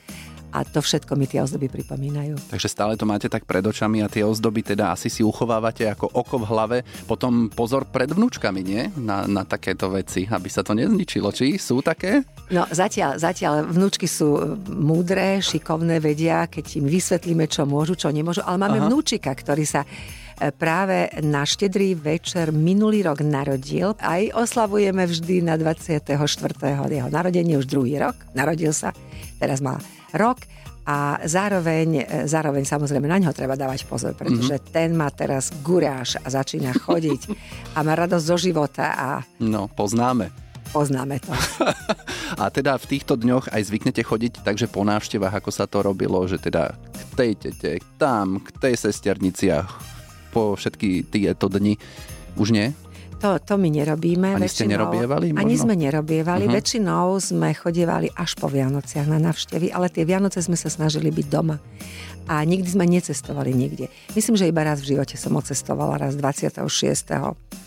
A 0.54 0.62
to 0.62 0.86
všetko 0.86 1.18
mi 1.18 1.26
tie 1.26 1.42
ozdoby 1.42 1.66
pripomínajú. 1.66 2.54
Takže 2.54 2.70
stále 2.70 2.94
to 2.94 3.10
máte 3.10 3.26
tak 3.26 3.50
pred 3.50 3.66
očami 3.66 4.06
a 4.06 4.08
tie 4.08 4.22
ozdoby 4.22 4.62
teda 4.62 4.94
asi 4.94 5.10
si 5.10 5.26
uchovávate 5.26 5.90
ako 5.90 6.14
oko 6.14 6.38
v 6.38 6.46
hlave. 6.46 6.78
Potom 7.10 7.50
pozor 7.50 7.90
pred 7.90 8.14
vnúčkami, 8.14 8.62
nie? 8.62 8.94
Na, 9.02 9.26
na 9.26 9.44
takéto 9.44 9.90
veci, 9.90 10.30
aby 10.30 10.50
sa 10.54 10.62
to 10.62 10.78
nezničilo. 10.78 11.34
Či 11.34 11.58
sú 11.58 11.82
také? 11.82 12.22
No 12.54 12.70
zatiaľ, 12.70 13.18
zatiaľ 13.18 13.66
vnúčky 13.66 14.06
sú 14.06 14.60
múdre, 14.70 15.42
šikovné, 15.42 15.98
vedia, 15.98 16.46
keď 16.46 16.66
im 16.78 16.86
vysvetlíme, 16.86 17.50
čo 17.50 17.66
môžu, 17.66 17.98
čo 17.98 18.14
nemôžu. 18.14 18.46
Ale 18.46 18.62
máme 18.62 18.78
Aha. 18.78 18.88
vnúčika, 18.88 19.34
ktorý 19.34 19.66
sa 19.66 19.82
e, 19.82 19.88
práve 20.58 21.10
na 21.22 21.44
štedrý 21.44 21.96
večer 21.96 22.50
minulý 22.52 23.06
rok 23.06 23.22
narodil. 23.22 23.96
Aj 24.00 24.24
oslavujeme 24.34 25.06
vždy 25.06 25.46
na 25.46 25.56
24. 25.60 26.10
jeho 26.90 27.10
narodenie, 27.10 27.56
už 27.58 27.68
druhý 27.70 28.00
rok. 28.02 28.16
Narodil 28.34 28.74
sa, 28.74 28.92
teraz 29.38 29.62
má 29.62 29.78
rok 30.14 30.44
a 30.84 31.16
zároveň, 31.24 32.04
e, 32.04 32.28
zároveň 32.28 32.68
samozrejme 32.68 33.08
na 33.08 33.16
ňo 33.16 33.32
treba 33.32 33.56
dávať 33.56 33.88
pozor, 33.88 34.12
pretože 34.20 34.60
mm-hmm. 34.60 34.74
ten 34.76 34.92
má 34.92 35.08
teraz 35.16 35.48
guráž 35.64 36.20
a 36.20 36.28
začína 36.28 36.76
chodiť 36.76 37.32
a 37.76 37.88
má 37.88 37.96
radosť 37.96 38.26
zo 38.28 38.38
života 38.38 38.92
a 38.92 39.08
No, 39.40 39.72
poznáme. 39.72 40.28
poznáme 40.76 41.24
to. 41.24 41.32
A 42.34 42.50
teda 42.50 42.82
v 42.82 42.98
týchto 42.98 43.14
dňoch 43.14 43.54
aj 43.54 43.62
zvyknete 43.70 44.02
chodiť 44.02 44.42
takže 44.42 44.66
po 44.66 44.82
návštevách, 44.82 45.38
ako 45.38 45.52
sa 45.54 45.70
to 45.70 45.86
robilo, 45.86 46.18
že 46.26 46.42
teda 46.42 46.74
k 46.74 47.02
tej 47.14 47.32
tete, 47.38 47.72
tam, 48.02 48.42
k 48.42 48.50
tej 48.58 48.74
sesternici 48.74 49.54
a 49.54 49.70
po 50.34 50.58
všetky 50.58 51.06
tieto 51.06 51.46
dni. 51.48 51.78
Už 52.34 52.50
nie? 52.50 52.74
To, 53.24 53.40
to 53.40 53.56
my 53.56 53.72
nerobíme. 53.72 54.36
Ani 54.36 54.52
ste 54.52 54.68
nerobievali 54.68 55.32
Ani 55.32 55.56
možno? 55.56 55.64
sme 55.72 55.76
nerobievali. 55.80 56.44
Mhm. 56.44 56.54
Väčšinou 56.60 57.16
sme 57.24 57.56
chodievali 57.56 58.12
až 58.12 58.36
po 58.36 58.52
Vianociach 58.52 59.08
na 59.08 59.16
navštevy, 59.16 59.72
ale 59.72 59.88
tie 59.88 60.04
Vianoce 60.04 60.44
sme 60.44 60.60
sa 60.60 60.68
snažili 60.68 61.08
byť 61.08 61.28
doma. 61.32 61.56
A 62.28 62.44
nikdy 62.44 62.68
sme 62.68 62.84
necestovali 62.84 63.56
nikde. 63.56 63.88
Myslím, 64.12 64.36
že 64.36 64.48
iba 64.52 64.64
raz 64.64 64.84
v 64.84 64.96
živote 64.96 65.16
som 65.16 65.36
odcestovala, 65.40 66.04
raz 66.04 66.20
26. 66.20 66.68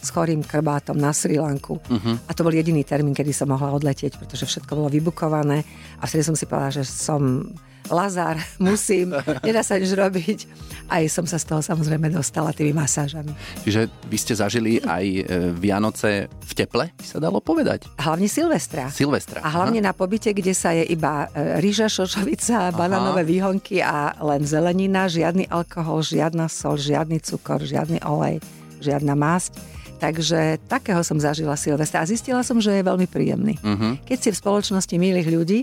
s 0.04 0.08
chorým 0.12 0.44
krbátom 0.44 0.96
na 0.96 1.16
Sri 1.16 1.40
Lanku. 1.40 1.80
Mhm. 1.88 2.28
A 2.28 2.30
to 2.36 2.44
bol 2.44 2.52
jediný 2.52 2.84
termín, 2.84 3.16
kedy 3.16 3.32
som 3.32 3.48
mohla 3.48 3.72
odletieť, 3.72 4.20
pretože 4.20 4.44
všetko 4.44 4.76
bolo 4.76 4.92
vybukované. 4.92 5.64
A 6.00 6.04
vtedy 6.04 6.20
som 6.20 6.36
si 6.36 6.44
povedala, 6.44 6.72
že 6.72 6.84
som 6.84 7.48
Lazár, 7.90 8.36
musím, 8.62 9.14
nedá 9.42 9.62
sa 9.62 9.78
nič 9.78 9.92
robiť. 9.94 10.38
Aj 10.86 11.02
som 11.10 11.26
sa 11.26 11.38
z 11.38 11.50
toho 11.50 11.60
samozrejme 11.62 12.10
dostala 12.14 12.54
tými 12.54 12.70
masážami. 12.70 13.34
Čiže 13.66 13.90
vy 14.06 14.16
ste 14.18 14.34
zažili 14.38 14.78
aj 14.78 15.04
e, 15.04 15.22
Vianoce 15.58 16.30
v 16.30 16.52
teple, 16.54 16.94
by 16.94 17.06
sa 17.06 17.18
dalo 17.18 17.42
povedať. 17.42 17.90
Hlavne 17.98 18.30
Silvestra. 18.30 18.86
Silvestra. 18.94 19.42
A 19.42 19.50
hlavne 19.50 19.82
na 19.82 19.90
pobyte, 19.90 20.30
kde 20.30 20.54
sa 20.54 20.70
je 20.70 20.86
iba 20.86 21.26
e, 21.34 21.58
rýža, 21.58 21.90
šošovica, 21.90 22.70
banánové 22.78 23.26
výhonky 23.26 23.82
a 23.82 24.14
len 24.22 24.46
zelenina, 24.46 25.10
žiadny 25.10 25.50
alkohol, 25.50 26.06
žiadna 26.06 26.46
sol, 26.46 26.78
žiadny 26.78 27.18
cukor, 27.18 27.62
žiadny 27.66 27.98
olej, 28.06 28.38
žiadna 28.78 29.18
masť. 29.18 29.58
Takže 29.96 30.60
takého 30.68 31.00
som 31.00 31.16
zažila 31.16 31.56
Silvestra 31.56 32.04
a 32.04 32.08
zistila 32.08 32.44
som, 32.44 32.60
že 32.60 32.68
je 32.68 32.84
veľmi 32.84 33.08
príjemný. 33.08 33.56
Mhm. 33.64 34.04
Keď 34.04 34.18
si 34.20 34.28
v 34.30 34.40
spoločnosti 34.40 34.94
milých 35.00 35.28
ľudí 35.28 35.60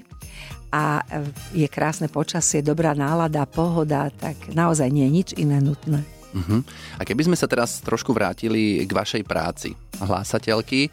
a 0.74 1.06
je 1.54 1.70
krásne 1.70 2.10
počasie, 2.10 2.66
dobrá 2.66 2.98
nálada, 2.98 3.46
pohoda, 3.46 4.10
tak 4.10 4.50
naozaj 4.58 4.90
nie 4.90 5.06
je 5.06 5.12
nič 5.14 5.30
iné 5.38 5.62
nutné. 5.62 6.02
Uh-huh. 6.34 6.66
A 6.98 7.06
keby 7.06 7.30
sme 7.30 7.38
sa 7.38 7.46
teraz 7.46 7.78
trošku 7.86 8.10
vrátili 8.10 8.82
k 8.82 8.90
vašej 8.90 9.22
práci, 9.22 9.78
hlásateľky, 10.02 10.90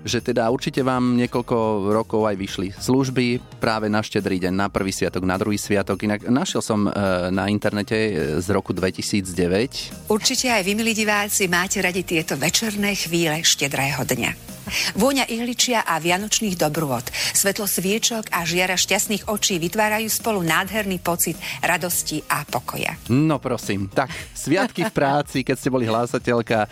že 0.00 0.24
teda 0.24 0.48
určite 0.48 0.80
vám 0.80 1.20
niekoľko 1.20 1.90
rokov 1.92 2.24
aj 2.24 2.36
vyšli 2.40 2.68
služby 2.72 3.42
práve 3.60 3.92
na 3.92 4.00
štedrý 4.00 4.40
deň, 4.40 4.54
na 4.54 4.68
prvý 4.72 4.94
sviatok, 4.94 5.28
na 5.28 5.36
druhý 5.36 5.60
sviatok. 5.60 6.00
Inak 6.06 6.24
našiel 6.24 6.62
som 6.64 6.86
e, 6.86 6.90
na 7.28 7.50
internete 7.52 7.96
e, 7.96 8.12
z 8.40 8.48
roku 8.54 8.72
2009 8.72 10.08
Určite 10.08 10.48
aj 10.48 10.62
vy, 10.64 10.72
milí 10.72 10.96
diváci, 10.96 11.50
máte 11.50 11.82
radi 11.84 12.06
tieto 12.06 12.38
večerné 12.38 12.96
chvíle 12.96 13.44
štedrého 13.44 14.00
dňa. 14.06 14.57
Vôňa 14.96 15.28
ihličia 15.28 15.82
a 15.84 15.98
vianočných 16.00 16.56
dobrôd, 16.56 17.08
svetlo 17.32 17.66
sviečok 17.68 18.30
a 18.32 18.44
žiara 18.44 18.78
šťastných 18.78 19.28
očí 19.28 19.58
vytvárajú 19.58 20.08
spolu 20.08 20.44
nádherný 20.44 21.00
pocit 21.02 21.36
radosti 21.60 22.22
a 22.28 22.44
pokoja. 22.46 22.96
No 23.10 23.42
prosím, 23.42 23.90
tak 23.90 24.12
sviatky 24.32 24.88
v 24.88 24.92
práci, 24.94 25.42
keď 25.42 25.56
ste 25.56 25.72
boli 25.72 25.88
hlásateľka, 25.88 26.68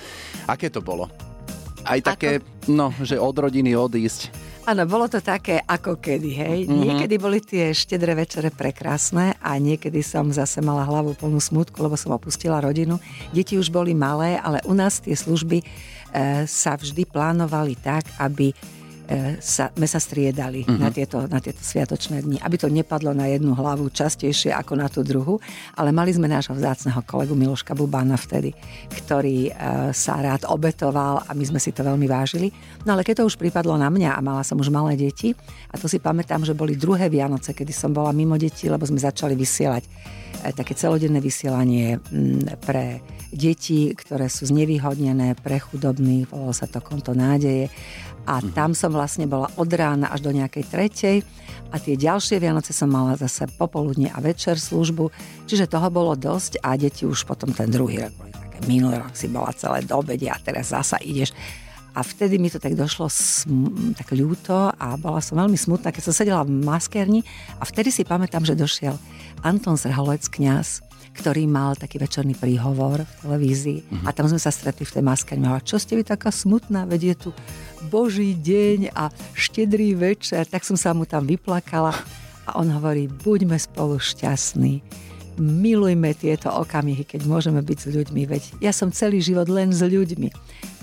aké 0.47 0.69
to 0.71 0.81
bolo? 0.81 1.09
Aj 1.87 2.03
také, 2.03 2.43
no, 2.67 2.91
že 2.99 3.15
od 3.15 3.37
rodiny 3.39 3.79
odísť. 3.79 4.47
Áno, 4.67 4.83
bolo 4.83 5.07
to 5.07 5.23
také 5.23 5.63
ako 5.63 6.03
kedy, 6.03 6.31
hej. 6.35 6.59
Mhm. 6.67 6.75
Niekedy 6.75 7.15
boli 7.23 7.39
tie 7.39 7.71
štedré 7.71 8.19
večere 8.19 8.51
prekrásne 8.51 9.39
a 9.39 9.55
niekedy 9.63 10.03
som 10.03 10.27
zase 10.35 10.59
mala 10.59 10.83
hlavu 10.83 11.15
plnú 11.15 11.39
smutku, 11.39 11.79
lebo 11.79 11.95
som 11.95 12.11
opustila 12.11 12.59
rodinu. 12.59 12.99
Deti 13.31 13.55
už 13.55 13.71
boli 13.71 13.95
malé, 13.95 14.43
ale 14.43 14.59
u 14.67 14.75
nás 14.75 14.99
tie 14.99 15.15
služby 15.15 15.63
sa 16.47 16.73
vždy 16.75 17.05
plánovali 17.05 17.77
tak, 17.77 18.09
aby 18.19 18.51
e, 19.07 19.39
sa, 19.39 19.71
sme 19.71 19.87
sa 19.87 20.03
striedali 20.03 20.67
Mhm. 20.67 20.83
na, 20.83 20.91
tieto, 20.91 21.19
na 21.31 21.39
tieto 21.39 21.63
sviatočné 21.63 22.27
dni, 22.27 22.43
aby 22.43 22.59
to 22.59 22.67
nepadlo 22.67 23.15
na 23.15 23.31
jednu 23.31 23.55
hlavu 23.55 23.87
častejšie 23.87 24.51
ako 24.51 24.75
na 24.75 24.91
tú 24.91 25.07
druhu, 25.07 25.39
ale 25.79 25.95
mali 25.95 26.11
sme 26.11 26.27
nášho 26.27 26.59
vzácneho 26.59 27.07
kolegu 27.07 27.39
Miloška 27.39 27.79
Bubána 27.79 28.19
vtedy, 28.19 28.51
ktorý 28.91 29.47
e, 29.47 29.51
sa 29.95 30.19
rád 30.19 30.51
obetoval 30.51 31.23
a 31.23 31.31
my 31.39 31.45
sme 31.47 31.63
si 31.63 31.71
to 31.71 31.87
veľmi 31.87 32.11
vážili. 32.11 32.51
No 32.83 32.99
ale 32.99 33.07
keď 33.07 33.23
to 33.23 33.31
už 33.31 33.39
pripadlo 33.39 33.79
na 33.79 33.87
mňa 33.87 34.19
a 34.19 34.21
mala 34.27 34.43
som 34.43 34.59
už 34.59 34.75
malé 34.75 34.99
deti, 34.99 35.39
a 35.71 35.79
to 35.79 35.87
si 35.87 36.03
pamätám, 36.03 36.43
že 36.43 36.59
boli 36.59 36.75
druhé 36.75 37.07
Vianoce, 37.07 37.55
kedy 37.55 37.71
som 37.71 37.95
bola 37.95 38.11
mimo 38.11 38.35
detí, 38.35 38.67
lebo 38.67 38.83
sme 38.83 38.99
začali 38.99 39.39
vysielať 39.39 39.87
e, 39.87 39.91
také 40.51 40.75
celodenné 40.75 41.23
vysielanie 41.23 42.03
mm, 42.03 42.59
pre 42.67 42.99
deti, 43.33 43.93
ktoré 43.93 44.31
sú 44.31 44.49
znevýhodnené, 44.49 45.39
pre 45.39 45.59
chudobných, 45.59 46.31
volalo 46.31 46.55
sa 46.55 46.71
to 46.71 46.79
konto 46.83 47.13
nádeje. 47.13 47.71
A 48.27 48.43
tam 48.43 48.75
som 48.75 48.91
vlastne 48.91 49.31
bola 49.31 49.47
od 49.55 49.71
rána 49.71 50.11
až 50.11 50.27
do 50.27 50.35
nejakej 50.35 50.65
tretej 50.67 51.17
a 51.71 51.79
tie 51.79 51.95
ďalšie 51.95 52.43
Vianoce 52.43 52.75
som 52.75 52.91
mala 52.91 53.15
zase 53.15 53.47
popoludne 53.55 54.11
a 54.11 54.19
večer 54.19 54.59
službu, 54.59 55.15
čiže 55.47 55.71
toho 55.71 55.87
bolo 55.95 56.19
dosť 56.19 56.59
a 56.59 56.75
deti 56.75 57.07
už 57.07 57.23
potom 57.23 57.55
ten 57.55 57.71
druhý 57.71 58.03
rok 58.03 58.15
boli 58.19 58.35
také, 58.35 58.59
minulý 58.67 58.99
rok 58.99 59.15
si 59.15 59.31
bola 59.31 59.55
celé 59.55 59.87
do 59.87 59.95
obede 59.99 60.27
a 60.27 60.39
teraz 60.43 60.75
zasa 60.75 60.99
ideš. 60.99 61.31
A 61.97 62.05
vtedy 62.05 62.37
mi 62.37 62.53
to 62.53 62.61
tak 62.61 62.77
došlo 62.77 63.09
sm- 63.09 63.97
tak 63.97 64.13
ľúto 64.13 64.69
a 64.69 65.01
bola 65.01 65.25
som 65.25 65.41
veľmi 65.41 65.57
smutná, 65.57 65.89
keď 65.95 66.13
som 66.13 66.15
sedela 66.15 66.45
v 66.45 66.53
maskerni 66.53 67.25
a 67.57 67.65
vtedy 67.65 67.89
si 67.89 68.05
pamätám, 68.05 68.45
že 68.45 68.53
došiel 68.53 69.01
Anton 69.41 69.81
Zrholec, 69.81 70.29
kňaz, 70.29 70.86
ktorý 71.17 71.49
mal 71.49 71.73
taký 71.75 71.97
večerný 71.97 72.37
príhovor 72.37 73.03
v 73.03 73.13
televízii. 73.25 74.05
A 74.05 74.13
tam 74.13 74.29
sme 74.29 74.37
sa 74.37 74.53
stretli 74.53 74.85
v 74.85 74.95
tej 75.01 75.05
maskerni. 75.05 75.49
A 75.49 75.65
čo 75.65 75.81
ste 75.81 75.97
vy 75.97 76.05
taká 76.05 76.29
smutná, 76.29 76.85
veď 76.85 77.01
je 77.03 77.15
tu 77.17 77.31
Boží 77.89 78.37
deň 78.37 78.93
a 78.93 79.09
štedrý 79.33 79.97
večer, 79.97 80.45
tak 80.45 80.63
som 80.69 80.77
sa 80.77 80.93
mu 80.93 81.09
tam 81.09 81.25
vyplakala. 81.25 81.97
A 82.47 82.61
on 82.61 82.71
hovorí, 82.71 83.09
buďme 83.11 83.59
spolu 83.59 83.99
šťastní 83.99 85.06
milujme 85.37 86.17
tieto 86.17 86.49
okamihy, 86.49 87.05
keď 87.05 87.29
môžeme 87.29 87.61
byť 87.61 87.79
s 87.79 87.89
ľuďmi, 87.93 88.23
veď 88.25 88.43
ja 88.61 88.73
som 88.73 88.89
celý 88.93 89.21
život 89.21 89.47
len 89.49 89.73
s 89.73 89.85
ľuďmi. 89.85 90.29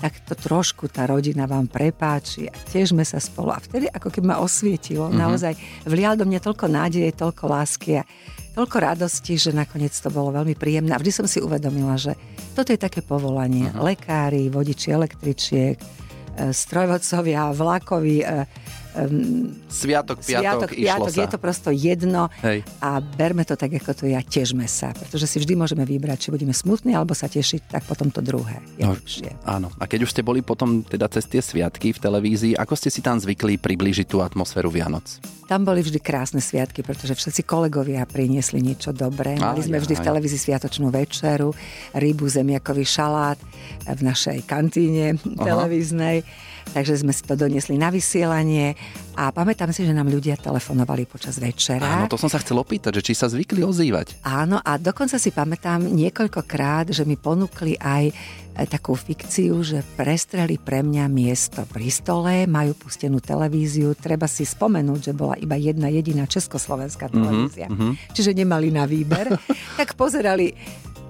Tak 0.00 0.26
to 0.30 0.34
trošku 0.38 0.86
tá 0.90 1.06
rodina 1.10 1.44
vám 1.44 1.66
prepáči 1.66 2.46
a 2.46 2.56
tiežme 2.70 3.02
sa 3.02 3.18
spolu. 3.18 3.54
A 3.54 3.58
vtedy 3.58 3.90
ako 3.90 4.08
keby 4.10 4.34
ma 4.34 4.38
osvietilo, 4.42 5.10
mm-hmm. 5.10 5.20
naozaj 5.20 5.52
vlial 5.86 6.14
do 6.14 6.24
mňa 6.26 6.40
toľko 6.42 6.66
nádeje, 6.70 7.10
toľko 7.14 7.44
lásky 7.50 8.00
a 8.00 8.06
toľko 8.54 8.76
radosti, 8.78 9.34
že 9.34 9.50
nakoniec 9.50 9.90
to 9.90 10.08
bolo 10.14 10.30
veľmi 10.30 10.54
príjemné. 10.54 10.94
A 10.94 11.02
vždy 11.02 11.12
som 11.12 11.26
si 11.26 11.42
uvedomila, 11.42 11.98
že 11.98 12.14
toto 12.54 12.70
je 12.70 12.78
také 12.78 13.02
povolanie. 13.02 13.66
Uh-huh. 13.74 13.90
Lekári, 13.90 14.46
vodiči 14.46 14.94
električiek, 14.94 15.74
e, 15.74 15.84
strojvodcovia, 16.54 17.50
vlakoví, 17.50 18.22
em, 18.96 19.50
Sviatok, 19.66 20.22
piatok, 20.22 20.70
Sviatok, 20.70 20.70
piatok, 20.72 21.10
sa. 21.10 21.20
je 21.20 21.28
to 21.28 21.38
prosto 21.38 21.68
jedno 21.70 22.30
Hej. 22.40 22.62
a 22.80 22.98
berme 22.98 23.42
to 23.42 23.54
tak, 23.54 23.74
ako 23.74 23.92
to 23.92 24.04
ja, 24.06 24.22
težme 24.22 24.64
sa, 24.64 24.94
pretože 24.94 25.26
si 25.26 25.36
vždy 25.38 25.54
môžeme 25.54 25.82
vybrať, 25.82 26.18
či 26.18 26.28
budeme 26.30 26.54
smutní, 26.54 26.94
alebo 26.94 27.12
sa 27.12 27.26
tešiť, 27.26 27.70
tak 27.70 27.82
potom 27.84 28.08
to 28.08 28.22
druhé 28.22 28.62
je 28.78 28.84
No, 28.86 28.94
lepšie. 28.94 29.30
Áno. 29.44 29.68
A 29.76 29.84
keď 29.84 30.06
už 30.06 30.12
ste 30.14 30.22
boli 30.22 30.40
potom 30.40 30.82
teda 30.82 31.10
cez 31.10 31.26
tie 31.26 31.42
sviatky 31.42 31.92
v 31.92 31.98
televízii, 31.98 32.52
ako 32.54 32.74
ste 32.74 32.90
si 32.90 33.02
tam 33.02 33.18
zvykli 33.18 33.58
priblížiť 33.58 34.06
tú 34.06 34.22
atmosféru 34.22 34.70
Vianoc? 34.70 35.18
Tam 35.44 35.60
boli 35.60 35.84
vždy 35.84 36.00
krásne 36.00 36.40
sviatky, 36.40 36.80
pretože 36.80 37.12
všetci 37.12 37.44
kolegovia 37.44 38.08
priniesli 38.08 38.64
niečo 38.64 38.96
dobré. 38.96 39.36
Mali 39.36 39.60
Aj, 39.60 39.66
sme 39.68 39.76
vždy 39.76 39.92
v 39.92 40.00
aj. 40.00 40.06
televízii 40.08 40.40
sviatočnú 40.40 40.88
večeru, 40.88 41.52
rybu, 41.92 42.24
zemiakový 42.24 42.84
šalát 42.84 43.36
v 43.84 44.00
našej 44.00 44.48
kantíne 44.48 45.20
televíznej. 45.36 46.24
Takže 46.72 47.04
sme 47.04 47.12
si 47.12 47.22
to 47.26 47.36
doniesli 47.36 47.76
na 47.76 47.92
vysielanie 47.92 48.78
a 49.14 49.30
pamätám 49.30 49.70
si, 49.70 49.86
že 49.86 49.94
nám 49.94 50.10
ľudia 50.10 50.34
telefonovali 50.40 51.06
počas 51.06 51.38
večera. 51.38 52.02
Áno, 52.02 52.10
to 52.10 52.18
som 52.18 52.26
sa 52.26 52.42
chcel 52.42 52.58
opýtať, 52.58 52.98
že 52.98 53.04
či 53.10 53.12
sa 53.14 53.30
zvykli 53.30 53.62
ozývať. 53.62 54.18
Áno, 54.26 54.58
a 54.58 54.74
dokonca 54.80 55.20
si 55.20 55.30
pamätám 55.30 55.86
niekoľkokrát, 55.86 56.90
že 56.90 57.06
mi 57.06 57.14
ponúkli 57.14 57.78
aj 57.78 58.10
e, 58.10 58.12
takú 58.66 58.98
fikciu, 58.98 59.62
že 59.62 59.86
prestreli 59.94 60.58
pre 60.58 60.82
mňa 60.82 61.04
miesto 61.06 61.62
pri 61.68 61.86
stole, 61.94 62.50
majú 62.50 62.74
pustenú 62.74 63.22
televíziu, 63.22 63.94
treba 63.94 64.26
si 64.26 64.42
spomenúť, 64.42 65.00
že 65.00 65.12
bola 65.14 65.38
iba 65.38 65.54
jedna 65.54 65.86
jediná 65.92 66.26
československá 66.26 67.06
televízia, 67.06 67.70
mm-hmm. 67.70 68.16
čiže 68.18 68.34
nemali 68.34 68.74
na 68.74 68.82
výber, 68.88 69.30
tak 69.78 69.94
pozerali 69.94 70.50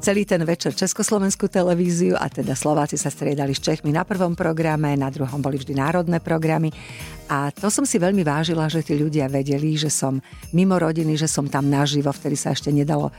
celý 0.05 0.29
ten 0.29 0.45
večer 0.45 0.77
Československú 0.77 1.49
televíziu 1.49 2.13
a 2.13 2.29
teda 2.29 2.53
Slováci 2.53 3.01
sa 3.01 3.09
striedali 3.09 3.57
s 3.57 3.65
Čechmi 3.65 3.89
na 3.89 4.05
prvom 4.05 4.37
programe, 4.37 4.93
na 5.01 5.09
druhom 5.09 5.41
boli 5.41 5.57
vždy 5.57 5.73
národné 5.73 6.21
programy 6.21 6.69
a 7.33 7.49
to 7.49 7.73
som 7.73 7.89
si 7.89 7.97
veľmi 7.97 8.21
vážila, 8.21 8.69
že 8.69 8.85
tí 8.85 9.01
ľudia 9.01 9.33
vedeli, 9.33 9.81
že 9.81 9.89
som 9.89 10.21
mimo 10.53 10.77
rodiny, 10.77 11.17
že 11.17 11.25
som 11.25 11.49
tam 11.49 11.73
naživo, 11.73 12.13
vtedy 12.13 12.37
sa 12.37 12.53
ešte 12.53 12.69
nedalo 12.69 13.09
e, 13.09 13.13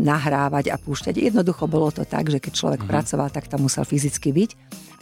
nahrávať 0.00 0.72
a 0.72 0.80
púšťať. 0.80 1.20
Jednoducho 1.20 1.68
bolo 1.68 1.92
to 1.92 2.08
tak, 2.08 2.32
že 2.32 2.40
keď 2.40 2.52
človek 2.56 2.80
mm-hmm. 2.80 2.96
pracoval, 2.96 3.28
tak 3.28 3.44
tam 3.52 3.68
musel 3.68 3.84
fyzicky 3.84 4.32
byť 4.32 4.50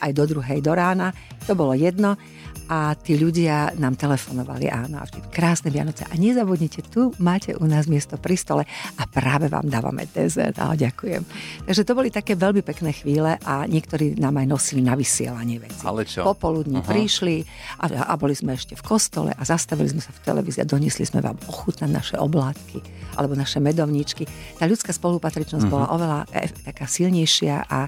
aj 0.03 0.11
do 0.11 0.25
druhej 0.27 0.59
do 0.59 0.75
rána, 0.75 1.15
to 1.47 1.55
bolo 1.55 1.71
jedno 1.79 2.19
a 2.69 2.97
tí 2.97 3.21
ľudia 3.21 3.77
nám 3.77 4.01
telefonovali, 4.01 4.73
áno, 4.73 5.01
a 5.01 5.07
krásne 5.29 5.69
Vianoce. 5.69 6.09
A 6.09 6.17
nezabudnite, 6.17 6.81
tu 6.89 7.13
máte 7.21 7.53
u 7.53 7.65
nás 7.69 7.85
miesto 7.85 8.17
pri 8.17 8.37
stole 8.41 8.65
a 8.97 9.03
práve 9.05 9.53
vám 9.53 9.69
dávame 9.69 10.09
dezert. 10.09 10.57
A 10.57 10.73
ďakujem. 10.73 11.23
Takže 11.69 11.85
to 11.85 11.93
boli 11.93 12.09
také 12.09 12.33
veľmi 12.35 12.65
pekné 12.65 12.97
chvíle 12.97 13.37
a 13.37 13.69
niektorí 13.69 14.17
nám 14.17 14.41
aj 14.41 14.47
nosili 14.49 14.81
na 14.81 14.97
vysielanie 14.97 15.61
veci. 15.61 15.85
Ale 15.85 16.09
čo? 16.09 16.25
Popoludní 16.25 16.81
Aha. 16.81 16.89
prišli 16.89 17.45
a, 17.85 18.11
a 18.11 18.15
boli 18.17 18.33
sme 18.33 18.57
ešte 18.57 18.75
v 18.79 18.83
kostole 18.85 19.31
a 19.37 19.43
zastavili 19.45 19.93
sme 19.93 20.01
sa 20.01 20.13
v 20.17 20.25
televízii 20.25 20.65
a 20.65 20.71
doniesli 20.71 21.05
sme 21.05 21.21
vám 21.21 21.37
ochutnať 21.45 21.91
naše 21.93 22.17
oblátky 22.17 22.81
alebo 23.21 23.37
naše 23.37 23.61
medovníčky. 23.61 24.25
Tá 24.57 24.65
ľudská 24.65 24.91
spolupatričnosť 24.91 25.67
bola 25.69 25.93
oveľa 25.93 26.19
e, 26.33 26.49
taká 26.65 26.89
silnejšia 26.89 27.69
a 27.69 27.87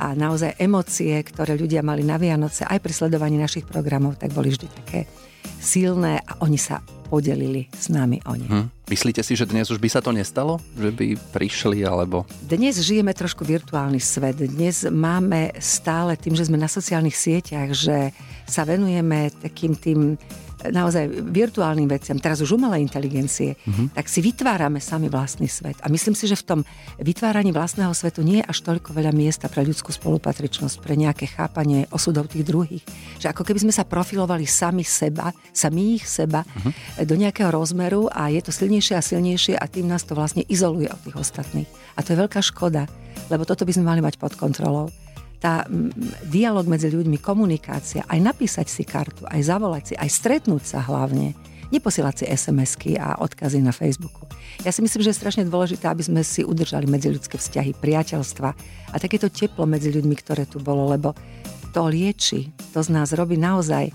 a 0.00 0.16
naozaj 0.16 0.56
emócie, 0.56 1.12
ktoré 1.20 1.60
ľudia 1.60 1.84
mali 1.84 2.00
na 2.00 2.16
Vianoce 2.16 2.64
aj 2.64 2.80
pri 2.80 2.92
sledovaní 2.96 3.36
našich 3.36 3.68
programov, 3.68 4.16
tak 4.16 4.32
boli 4.32 4.48
vždy 4.48 4.66
také 4.72 5.04
silné 5.60 6.24
a 6.24 6.40
oni 6.40 6.56
sa 6.56 6.80
podelili 7.10 7.68
s 7.74 7.92
nami 7.92 8.22
o 8.24 8.32
ne. 8.38 8.48
Hm. 8.48 8.66
Myslíte 8.86 9.20
si, 9.20 9.34
že 9.34 9.44
dnes 9.44 9.68
už 9.68 9.82
by 9.82 9.90
sa 9.90 10.00
to 10.00 10.14
nestalo? 10.14 10.62
Že 10.78 10.90
by 10.94 11.06
prišli 11.34 11.82
alebo... 11.82 12.24
Dnes 12.46 12.78
žijeme 12.80 13.10
trošku 13.12 13.42
virtuálny 13.42 13.98
svet. 13.98 14.40
Dnes 14.40 14.86
máme 14.86 15.52
stále 15.58 16.14
tým, 16.14 16.38
že 16.38 16.46
sme 16.46 16.56
na 16.56 16.70
sociálnych 16.70 17.14
sieťach, 17.14 17.74
že 17.74 18.14
sa 18.46 18.62
venujeme 18.62 19.34
takým 19.42 19.74
tým 19.74 20.14
naozaj 20.68 21.08
virtuálnym 21.32 21.88
veciam, 21.88 22.20
teraz 22.20 22.44
už 22.44 22.60
umelej 22.60 22.84
inteligencie, 22.84 23.56
uh-huh. 23.56 23.88
tak 23.96 24.06
si 24.12 24.20
vytvárame 24.20 24.76
sami 24.78 25.08
vlastný 25.08 25.48
svet. 25.48 25.80
A 25.80 25.88
myslím 25.88 26.12
si, 26.12 26.28
že 26.28 26.36
v 26.36 26.44
tom 26.44 26.60
vytváraní 27.00 27.50
vlastného 27.50 27.96
svetu 27.96 28.20
nie 28.20 28.44
je 28.44 28.48
až 28.48 28.58
toľko 28.68 28.92
veľa 28.92 29.16
miesta 29.16 29.48
pre 29.48 29.64
ľudskú 29.64 29.94
spolupatričnosť, 29.94 30.76
pre 30.84 31.00
nejaké 31.00 31.32
chápanie 31.32 31.88
osudov 31.88 32.28
tých 32.28 32.44
druhých. 32.44 32.84
Že 33.16 33.32
ako 33.32 33.42
keby 33.48 33.58
sme 33.64 33.72
sa 33.72 33.88
profilovali 33.88 34.44
sami 34.44 34.84
seba, 34.84 35.32
samých 35.56 36.04
seba 36.04 36.44
uh-huh. 36.44 37.06
do 37.08 37.14
nejakého 37.16 37.48
rozmeru 37.48 38.12
a 38.12 38.28
je 38.28 38.44
to 38.44 38.52
silnejšie 38.52 38.94
a 38.96 39.02
silnejšie 39.02 39.54
a 39.56 39.64
tým 39.64 39.88
nás 39.88 40.04
to 40.04 40.12
vlastne 40.12 40.44
izoluje 40.46 40.92
od 40.92 41.00
tých 41.00 41.16
ostatných. 41.16 41.68
A 41.96 42.04
to 42.04 42.12
je 42.12 42.20
veľká 42.20 42.40
škoda, 42.44 42.84
lebo 43.32 43.48
toto 43.48 43.64
by 43.64 43.72
sme 43.72 43.88
mali 43.88 44.00
mať 44.04 44.20
pod 44.20 44.36
kontrolou 44.36 44.92
tá 45.40 45.64
dialog 46.28 46.68
medzi 46.68 46.92
ľuďmi, 46.92 47.16
komunikácia, 47.16 48.04
aj 48.04 48.20
napísať 48.20 48.68
si 48.68 48.84
kartu, 48.84 49.24
aj 49.24 49.40
zavolať 49.48 49.82
si, 49.88 49.94
aj 49.96 50.10
stretnúť 50.12 50.62
sa 50.68 50.84
hlavne, 50.84 51.32
neposielať 51.72 52.14
si 52.20 52.24
SMS-ky 52.28 53.00
a 53.00 53.16
odkazy 53.16 53.64
na 53.64 53.72
Facebooku. 53.72 54.28
Ja 54.60 54.70
si 54.74 54.84
myslím, 54.84 55.00
že 55.00 55.16
je 55.16 55.20
strašne 55.24 55.48
dôležité, 55.48 55.88
aby 55.88 56.04
sme 56.04 56.20
si 56.20 56.44
udržali 56.44 56.84
medziľudské 56.84 57.40
vzťahy, 57.40 57.72
priateľstva 57.80 58.48
a 58.92 58.96
takéto 59.00 59.32
teplo 59.32 59.64
medzi 59.64 59.88
ľuďmi, 59.88 60.14
ktoré 60.20 60.44
tu 60.44 60.60
bolo, 60.60 60.84
lebo 60.92 61.16
to 61.72 61.86
lieči, 61.88 62.50
to 62.76 62.84
z 62.84 62.90
nás 62.92 63.14
robí 63.16 63.40
naozaj 63.40 63.88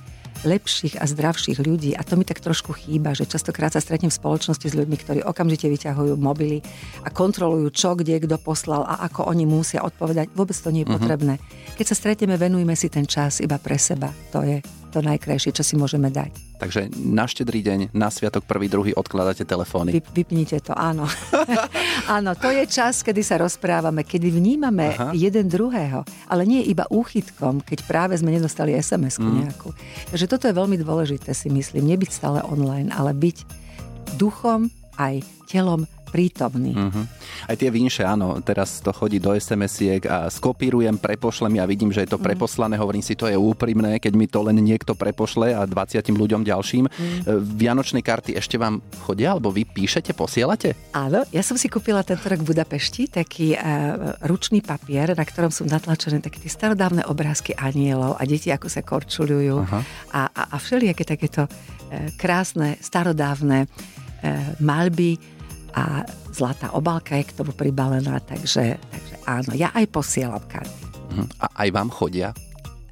lepších 0.46 1.02
a 1.02 1.10
zdravších 1.10 1.60
ľudí. 1.60 1.98
A 1.98 2.06
to 2.06 2.16
mi 2.16 2.24
tak 2.24 2.40
trošku 2.40 2.72
chýba, 2.78 3.18
že 3.18 3.26
častokrát 3.26 3.74
sa 3.74 3.82
stretnem 3.82 4.14
v 4.14 4.20
spoločnosti 4.22 4.68
s 4.70 4.78
ľuďmi, 4.78 4.98
ktorí 5.02 5.20
okamžite 5.26 5.68
vyťahujú 5.68 6.14
mobily 6.16 6.62
a 7.04 7.10
kontrolujú, 7.10 7.74
čo 7.74 7.98
kde 7.98 8.22
kto 8.24 8.38
poslal 8.38 8.86
a 8.86 9.04
ako 9.10 9.28
oni 9.28 9.50
musia 9.50 9.82
odpovedať. 9.82 10.32
Vôbec 10.38 10.56
to 10.56 10.70
nie 10.70 10.86
je 10.86 10.88
uh-huh. 10.88 11.02
potrebné. 11.02 11.42
Keď 11.76 11.86
sa 11.90 11.96
stretneme, 11.98 12.38
venujme 12.38 12.78
si 12.78 12.88
ten 12.88 13.10
čas 13.10 13.42
iba 13.42 13.58
pre 13.58 13.76
seba. 13.76 14.14
To 14.32 14.46
je 14.46 14.62
to 14.96 15.04
najkrajšie, 15.04 15.52
čo 15.52 15.64
si 15.68 15.76
môžeme 15.76 16.08
dať. 16.08 16.32
Takže 16.56 16.88
na 16.96 17.28
štedrý 17.28 17.60
deň, 17.60 17.80
na 17.92 18.08
sviatok 18.08 18.48
prvý, 18.48 18.72
druhý 18.72 18.96
odkladáte 18.96 19.44
telefóny. 19.44 19.92
Vy, 19.92 20.02
vypnite 20.16 20.64
to, 20.64 20.72
áno. 20.72 21.04
áno, 22.16 22.32
to 22.40 22.48
je 22.48 22.64
čas, 22.64 23.04
kedy 23.04 23.20
sa 23.20 23.36
rozprávame, 23.36 24.08
kedy 24.08 24.32
vnímame 24.32 24.96
Aha. 24.96 25.12
jeden 25.12 25.52
druhého, 25.52 26.08
ale 26.32 26.48
nie 26.48 26.64
iba 26.64 26.88
úchytkom, 26.88 27.60
keď 27.60 27.84
práve 27.84 28.16
sme 28.16 28.32
nedostali 28.32 28.72
SMS-ku 28.72 29.28
mm. 29.28 29.36
nejakú. 29.44 29.70
Takže 30.16 30.26
toto 30.32 30.48
je 30.48 30.56
veľmi 30.56 30.80
dôležité, 30.80 31.36
si 31.36 31.52
myslím. 31.52 31.92
Nebyť 31.92 32.12
stále 32.16 32.40
online, 32.48 32.88
ale 32.96 33.12
byť 33.12 33.44
duchom 34.16 34.72
aj 34.96 35.20
telom 35.52 35.84
prítomný. 36.16 36.72
Uh-huh. 36.72 37.04
Aj 37.52 37.60
tie 37.60 37.68
vinše, 37.68 38.08
áno, 38.08 38.40
teraz 38.40 38.80
to 38.80 38.96
chodí 38.96 39.20
do 39.20 39.36
SMS-iek 39.36 40.08
a 40.08 40.32
skopírujem, 40.32 40.96
prepošlem, 40.96 41.60
ja 41.60 41.68
vidím, 41.68 41.92
že 41.92 42.08
je 42.08 42.16
to 42.16 42.20
mhm. 42.24 42.32
preposlané, 42.32 42.80
hovorím 42.80 43.04
si, 43.04 43.20
to 43.20 43.28
je 43.28 43.36
úprimné, 43.36 44.00
keď 44.00 44.14
mi 44.16 44.32
to 44.32 44.40
len 44.40 44.56
niekto 44.64 44.96
prepošle 44.96 45.52
a 45.52 45.68
20 45.68 46.08
ľuďom 46.08 46.48
ďalším. 46.48 46.88
Uh-huh. 46.88 47.44
Vianočné 47.44 48.00
karty 48.00 48.40
ešte 48.40 48.56
vám 48.56 48.80
chodia, 49.04 49.36
alebo 49.36 49.52
vy 49.52 49.68
píšete, 49.68 50.16
posielate? 50.16 50.80
Áno, 50.96 51.28
ja 51.36 51.44
som 51.44 51.60
si 51.60 51.68
kúpila 51.68 52.00
tento 52.08 52.24
rok 52.32 52.40
v 52.40 52.56
Budapešti 52.56 53.12
taký 53.12 53.60
uh, 53.60 54.16
ručný 54.24 54.64
papier, 54.64 55.12
na 55.12 55.28
ktorom 55.28 55.52
sú 55.52 55.68
natlačené 55.68 56.24
také 56.24 56.40
tie 56.40 56.48
starodávne 56.48 57.04
obrázky 57.12 57.52
anielov 57.60 58.16
a 58.16 58.24
deti 58.24 58.48
ako 58.54 58.72
sa 58.72 58.80
korčulujú 58.80 59.68
uh-huh. 59.68 59.82
a, 60.16 60.32
a, 60.32 60.42
a 60.54 60.58
všelijaké 60.62 61.04
takéto 61.04 61.44
uh, 61.44 61.52
krásne, 62.16 62.80
starodávne 62.80 63.68
uh, 63.68 64.56
malby 64.64 65.35
a 65.76 66.08
zlatá 66.32 66.72
obálka 66.72 67.20
je 67.20 67.28
k 67.28 67.36
tomu 67.36 67.52
pribalená, 67.52 68.24
takže, 68.24 68.80
takže 68.80 69.16
áno, 69.28 69.52
ja 69.52 69.76
aj 69.76 69.86
posielam 69.92 70.44
karty. 70.48 70.84
Mhm. 71.12 71.26
A 71.44 71.46
aj 71.68 71.70
vám 71.76 71.90
chodia? 71.92 72.32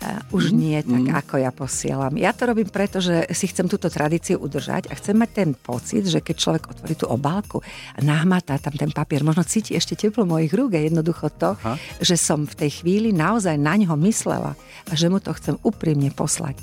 Uh, 0.03 0.19
už 0.35 0.51
mm. 0.51 0.55
nie 0.59 0.79
tak, 0.83 1.03
mm. 1.07 1.15
ako 1.15 1.33
ja 1.39 1.51
posielam. 1.55 2.11
Ja 2.19 2.35
to 2.35 2.43
robím 2.43 2.67
preto, 2.67 2.99
že 2.99 3.23
si 3.31 3.47
chcem 3.47 3.71
túto 3.71 3.87
tradíciu 3.87 4.35
udržať 4.35 4.91
a 4.91 4.99
chcem 4.99 5.15
mať 5.15 5.31
ten 5.31 5.49
pocit, 5.55 6.03
že 6.03 6.19
keď 6.19 6.35
človek 6.35 6.63
otvorí 6.75 6.91
tú 6.99 7.07
obálku 7.07 7.63
a 7.95 8.03
nahmatá 8.03 8.59
tam 8.59 8.75
ten 8.75 8.91
papier, 8.91 9.23
možno 9.23 9.47
cíti 9.47 9.79
ešte 9.79 9.95
teplo 9.95 10.27
mojich 10.27 10.51
rúk 10.51 10.75
a 10.75 10.83
jednoducho 10.83 11.31
to, 11.39 11.55
Aha. 11.55 11.79
že 12.03 12.19
som 12.19 12.43
v 12.43 12.51
tej 12.51 12.83
chvíli 12.83 13.15
naozaj 13.15 13.55
na 13.55 13.79
ňo 13.79 13.95
myslela 14.03 14.59
a 14.59 14.91
že 14.91 15.07
mu 15.07 15.23
to 15.23 15.31
chcem 15.39 15.55
úprimne 15.63 16.11
poslať. 16.11 16.59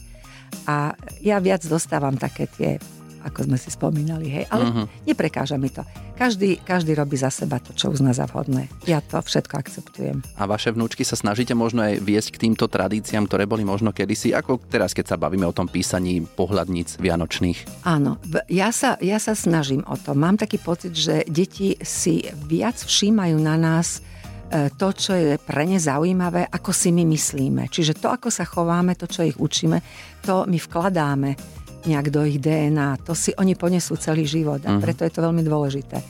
A 0.69 0.93
ja 1.25 1.41
viac 1.41 1.65
dostávam 1.65 2.21
také 2.21 2.45
tie 2.45 2.77
ako 3.21 3.49
sme 3.49 3.59
si 3.61 3.69
spomínali, 3.69 4.27
hej. 4.29 4.45
Ale 4.49 4.65
uh-huh. 4.65 4.87
neprekáža 5.05 5.61
mi 5.61 5.69
to. 5.69 5.85
Každý, 6.21 6.61
každý 6.61 6.93
robí 6.93 7.17
za 7.17 7.33
seba 7.33 7.57
to, 7.57 7.73
čo 7.73 7.89
uzná 7.89 8.13
za 8.13 8.29
vhodné. 8.29 8.69
Ja 8.85 9.01
to 9.01 9.21
všetko 9.25 9.55
akceptujem. 9.57 10.21
A 10.37 10.45
vaše 10.45 10.69
vnúčky 10.69 11.01
sa 11.01 11.17
snažíte 11.17 11.57
možno 11.57 11.81
aj 11.81 12.01
viesť 12.05 12.37
k 12.37 12.41
týmto 12.49 12.69
tradíciám, 12.69 13.25
ktoré 13.25 13.49
boli 13.49 13.65
možno 13.65 13.93
kedysi, 13.93 14.37
ako 14.37 14.61
teraz, 14.69 14.93
keď 14.93 15.17
sa 15.17 15.21
bavíme 15.21 15.49
o 15.49 15.57
tom 15.57 15.65
písaní 15.65 16.21
pohľadníc 16.25 17.01
vianočných? 17.01 17.89
Áno, 17.89 18.21
ja 18.53 18.69
sa, 18.69 19.01
ja 19.01 19.17
sa 19.17 19.33
snažím 19.33 19.81
o 19.89 19.97
to. 19.97 20.13
Mám 20.13 20.41
taký 20.41 20.61
pocit, 20.61 20.93
že 20.93 21.25
deti 21.25 21.77
si 21.81 22.21
viac 22.45 22.77
všímajú 22.77 23.37
na 23.41 23.57
nás 23.57 24.05
e, 24.53 24.69
to, 24.77 24.93
čo 24.93 25.17
je 25.17 25.41
pre 25.41 25.65
ne 25.65 25.81
zaujímavé, 25.81 26.53
ako 26.53 26.69
si 26.69 26.93
my 26.93 27.09
myslíme. 27.09 27.73
Čiže 27.73 27.97
to, 27.97 28.13
ako 28.13 28.29
sa 28.29 28.45
chováme, 28.45 28.93
to, 28.93 29.09
čo 29.09 29.25
ich 29.25 29.41
učíme, 29.41 29.81
to 30.21 30.45
my 30.45 30.61
vkladáme 30.61 31.60
nejak 31.87 32.13
do 32.13 32.25
ich 32.27 32.41
DNA. 32.41 33.05
To 33.09 33.17
si 33.17 33.33
oni 33.37 33.57
ponesú 33.57 33.97
celý 33.97 34.29
život 34.29 34.61
a 34.65 34.77
mhm. 34.77 34.81
preto 34.81 35.05
je 35.07 35.13
to 35.13 35.25
veľmi 35.25 35.41
dôležité. 35.45 36.01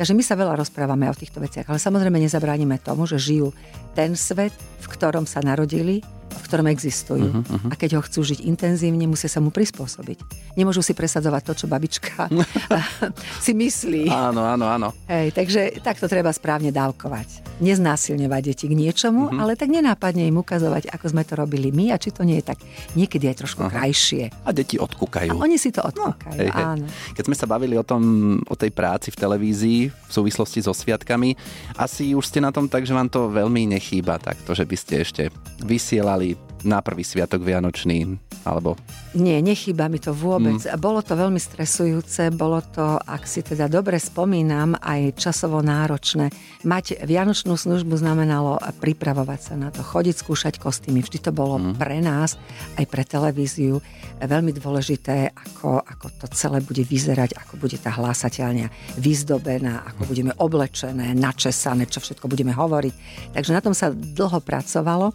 Takže 0.00 0.16
my 0.16 0.22
sa 0.24 0.32
veľa 0.32 0.56
rozprávame 0.56 1.06
o 1.12 1.14
týchto 1.14 1.44
veciach, 1.44 1.68
ale 1.68 1.76
samozrejme 1.76 2.16
nezabránime 2.16 2.80
tomu, 2.80 3.04
že 3.04 3.20
žijú 3.20 3.52
ten 4.00 4.16
svet, 4.16 4.56
v 4.56 4.86
ktorom 4.88 5.28
sa 5.28 5.44
narodili, 5.44 6.00
v 6.30 6.42
ktorom 6.46 6.66
existujú. 6.70 7.28
Uh-huh, 7.28 7.42
uh-huh. 7.42 7.70
A 7.70 7.74
keď 7.74 7.98
ho 7.98 8.02
chcú 8.06 8.22
žiť 8.22 8.46
intenzívne, 8.46 9.04
musia 9.04 9.26
sa 9.26 9.42
mu 9.42 9.50
prispôsobiť. 9.50 10.18
Nemôžu 10.54 10.80
si 10.80 10.94
presadzovať 10.94 11.42
to, 11.50 11.52
čo 11.52 11.66
babička 11.66 12.30
si 13.44 13.52
myslí. 13.52 14.08
Áno, 14.08 14.46
áno, 14.46 14.66
áno. 14.70 14.88
Hej, 15.10 15.34
takže 15.34 15.82
takto 15.82 16.06
treba 16.06 16.30
správne 16.30 16.70
dávkovať. 16.70 17.60
Neznásilňovať 17.60 18.42
deti 18.54 18.66
k 18.70 18.74
niečomu, 18.78 19.28
uh-huh. 19.28 19.40
ale 19.42 19.58
tak 19.58 19.68
nenápadne 19.68 20.24
im 20.24 20.40
ukazovať, 20.40 20.88
ako 20.94 21.06
sme 21.10 21.22
to 21.26 21.34
robili 21.36 21.74
my 21.74 21.92
a 21.92 22.00
či 22.00 22.14
to 22.14 22.24
nie 22.24 22.40
je 22.40 22.54
tak 22.54 22.58
niekedy 22.94 23.28
aj 23.28 23.36
trošku 23.44 23.66
uh-huh. 23.66 23.74
krajšie. 23.74 24.30
A 24.46 24.50
deti 24.54 24.78
odkúkajú. 24.80 25.34
A 25.34 25.36
oni 25.36 25.58
si 25.58 25.74
to 25.74 25.82
odkúkajú, 25.82 26.38
no, 26.38 26.46
hej, 26.46 26.48
hej. 26.48 26.64
áno. 26.64 26.86
Keď 27.12 27.24
sme 27.26 27.36
sa 27.36 27.46
bavili 27.50 27.74
o 27.76 27.84
tom, 27.84 28.02
o 28.46 28.54
tej 28.56 28.70
práci 28.72 29.12
v 29.12 29.18
televízii 29.18 29.80
v 29.90 30.10
súvislosti 30.10 30.64
so 30.64 30.72
sviatkami, 30.72 31.36
asi 31.76 32.16
už 32.16 32.24
ste 32.24 32.40
na 32.40 32.54
tom 32.54 32.66
tak, 32.66 32.86
že 32.86 32.96
vám 32.96 33.10
to 33.10 33.28
veľmi 33.28 33.66
nechýba 33.90 34.22
takto, 34.22 34.54
že 34.54 34.62
by 34.62 34.76
ste 34.78 34.94
ešte 35.02 35.22
vysielali 35.66 36.38
na 36.62 36.78
prvý 36.78 37.02
sviatok 37.02 37.42
Vianočný, 37.42 38.14
alebo... 38.44 38.76
Nie, 39.10 39.42
nechýba 39.42 39.90
mi 39.90 39.98
to 39.98 40.14
vôbec. 40.14 40.62
Mm. 40.62 40.78
Bolo 40.78 41.02
to 41.02 41.18
veľmi 41.18 41.42
stresujúce, 41.42 42.30
bolo 42.30 42.62
to, 42.62 42.96
ak 43.02 43.26
si 43.26 43.42
teda 43.42 43.66
dobre 43.66 43.98
spomínam, 43.98 44.78
aj 44.78 45.18
časovo 45.18 45.58
náročné. 45.60 46.30
Mať 46.62 47.02
Vianočnú 47.02 47.58
službu 47.58 47.98
znamenalo 47.98 48.62
pripravovať 48.78 49.40
sa 49.42 49.54
na 49.58 49.74
to, 49.74 49.82
chodiť 49.82 50.14
skúšať 50.14 50.54
kostýmy. 50.62 51.02
Vždy 51.02 51.18
to 51.26 51.32
bolo 51.34 51.58
mm. 51.58 51.74
pre 51.76 51.98
nás, 51.98 52.38
aj 52.78 52.86
pre 52.86 53.02
televíziu, 53.02 53.82
veľmi 54.22 54.54
dôležité, 54.54 55.34
ako, 55.34 55.82
ako 55.82 56.06
to 56.22 56.26
celé 56.30 56.62
bude 56.62 56.86
vyzerať, 56.86 57.34
ako 57.34 57.58
bude 57.58 57.76
tá 57.82 57.90
hlásateľňa 57.90 58.96
vyzdobená, 59.00 59.82
ako 59.90 60.06
budeme 60.06 60.32
oblečené, 60.38 61.18
načesané, 61.18 61.90
čo 61.90 61.98
všetko 61.98 62.30
budeme 62.30 62.54
hovoriť. 62.54 62.94
Takže 63.34 63.50
na 63.50 63.60
tom 63.64 63.74
sa 63.74 63.90
dlho 63.90 64.38
pracovalo. 64.38 65.12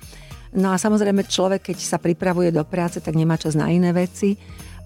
No 0.56 0.72
a 0.72 0.80
samozrejme 0.80 1.28
človek, 1.28 1.72
keď 1.72 1.78
sa 1.84 1.98
pripravuje 2.00 2.50
do 2.50 2.64
práce, 2.64 3.04
tak 3.04 3.16
nemá 3.16 3.36
čas 3.36 3.60
na 3.60 3.68
iné 3.68 3.92
veci 3.92 4.40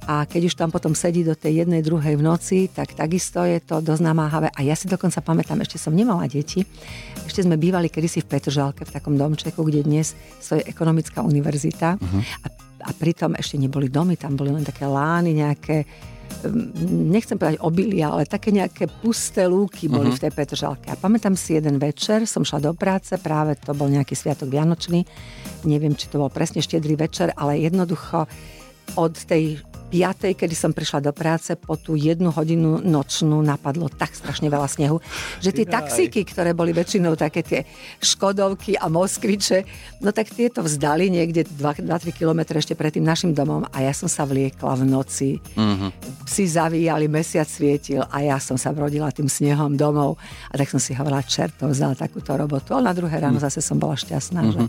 a 0.10 0.26
keď 0.26 0.42
už 0.50 0.58
tam 0.58 0.74
potom 0.74 0.98
sedí 0.98 1.22
do 1.22 1.38
tej 1.38 1.62
jednej, 1.66 1.86
druhej 1.86 2.18
v 2.18 2.24
noci, 2.26 2.60
tak 2.72 2.98
takisto 2.98 3.46
je 3.46 3.62
to 3.62 3.84
dosť 3.84 4.02
namáhavé. 4.02 4.50
A 4.56 4.66
ja 4.66 4.74
si 4.74 4.90
dokonca 4.90 5.22
pamätám, 5.22 5.62
ešte 5.62 5.78
som 5.78 5.94
nemala 5.94 6.26
deti, 6.26 6.66
ešte 7.28 7.46
sme 7.46 7.60
bývali 7.60 7.92
kedysi 7.92 8.26
v 8.26 8.30
Petržalke, 8.34 8.88
v 8.88 8.96
takom 8.96 9.14
domčeku, 9.14 9.62
kde 9.62 9.86
dnes 9.86 10.18
stojí 10.42 10.66
ekonomická 10.66 11.22
univerzita 11.22 12.02
uh-huh. 12.02 12.22
a, 12.42 12.48
a 12.88 12.92
pritom 12.96 13.38
ešte 13.38 13.62
neboli 13.62 13.92
domy, 13.92 14.18
tam 14.18 14.34
boli 14.34 14.50
len 14.50 14.66
také 14.66 14.90
lány, 14.90 15.38
nejaké 15.38 15.86
nechcem 16.90 17.36
povedať 17.36 17.60
obilia, 17.60 18.14
ale 18.16 18.30
také 18.30 18.54
nejaké 18.56 18.88
pusté 18.88 19.44
lúky 19.50 19.92
boli 19.92 20.14
uh-huh. 20.14 20.20
v 20.20 20.24
tej 20.24 20.32
Petržalke. 20.32 20.88
A 20.88 20.96
pamätám 20.96 21.36
si 21.36 21.60
jeden 21.60 21.82
večer, 21.82 22.24
som 22.24 22.48
šla 22.48 22.72
do 22.72 22.72
práce, 22.72 23.12
práve 23.20 23.60
to 23.60 23.76
bol 23.76 23.92
nejaký 23.92 24.16
sviatok 24.16 24.48
Vianočný, 24.48 25.04
neviem, 25.68 25.94
či 25.94 26.08
to 26.08 26.22
bol 26.22 26.32
presne 26.32 26.64
štedrý 26.64 26.96
večer, 26.96 27.36
ale 27.36 27.60
jednoducho 27.60 28.30
od 28.96 29.14
tej 29.14 29.62
5. 29.90 30.38
kedy 30.38 30.56
som 30.56 30.72
prišla 30.72 31.10
do 31.10 31.12
práce, 31.12 31.58
po 31.58 31.74
tú 31.76 31.98
jednu 31.98 32.30
hodinu 32.30 32.78
nočnú 32.80 33.42
napadlo 33.42 33.90
tak 33.90 34.14
strašne 34.14 34.48
veľa 34.48 34.70
snehu, 34.70 35.02
že 35.42 35.50
tie 35.50 35.66
taxíky, 35.66 36.22
ktoré 36.24 36.54
boli 36.54 36.72
väčšinou 36.72 37.18
také 37.18 37.42
tie 37.42 37.66
Škodovky 37.98 38.78
a 38.78 38.86
Moskviče, 38.88 39.66
no 40.06 40.14
tak 40.14 40.30
tieto 40.30 40.62
vzdali 40.62 41.10
niekde 41.10 41.50
2-3 41.58 42.14
km 42.14 42.54
ešte 42.54 42.78
pred 42.78 42.94
tým 42.94 43.04
našim 43.04 43.34
domom 43.34 43.66
a 43.74 43.78
ja 43.82 43.92
som 43.92 44.06
sa 44.06 44.30
vliekla 44.30 44.78
v 44.78 44.84
noci. 44.86 45.30
Mm-hmm. 45.58 45.90
Psi 46.30 46.44
zavíjali, 46.46 47.10
mesiac 47.10 47.50
svietil 47.50 48.06
a 48.06 48.18
ja 48.22 48.38
som 48.38 48.56
sa 48.56 48.70
brodila 48.70 49.10
tým 49.10 49.26
snehom 49.26 49.74
domov 49.74 50.22
a 50.50 50.54
tak 50.54 50.70
som 50.70 50.78
si 50.78 50.94
hovorila, 50.94 51.26
čerto, 51.26 51.66
vzala 51.66 51.98
takúto 51.98 52.38
robotu. 52.38 52.78
Ale 52.78 52.90
na 52.90 52.94
druhé 52.94 53.18
ráno 53.18 53.42
mm. 53.42 53.46
zase 53.50 53.66
som 53.66 53.82
bola 53.82 53.98
šťastná, 53.98 54.40
mm-hmm. 54.46 54.56
že 54.56 54.62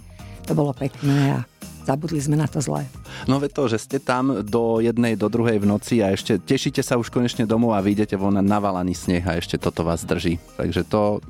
to 0.49 0.53
bolo 0.57 0.73
pekné 0.73 1.37
a 1.37 1.41
zabudli 1.85 2.21
sme 2.21 2.37
na 2.37 2.47
to 2.47 2.61
zle. 2.63 2.85
No 3.27 3.41
veď 3.41 3.51
to, 3.57 3.65
že 3.71 3.79
ste 3.83 3.99
tam 4.01 4.45
do 4.45 4.79
jednej, 4.81 5.17
do 5.17 5.27
druhej 5.27 5.61
v 5.61 5.67
noci 5.67 6.01
a 6.01 6.13
ešte 6.13 6.39
tešíte 6.39 6.81
sa 6.85 6.97
už 6.97 7.13
konečne 7.13 7.45
domov 7.45 7.77
a 7.77 7.85
vyjdete 7.85 8.15
von 8.15 8.37
na 8.37 8.45
navalaný 8.45 8.95
sneh 8.95 9.25
a 9.25 9.37
ešte 9.37 9.57
toto 9.57 9.83
vás 9.83 10.05
drží. 10.05 10.39
Takže 10.57 10.83
to, 10.87 11.21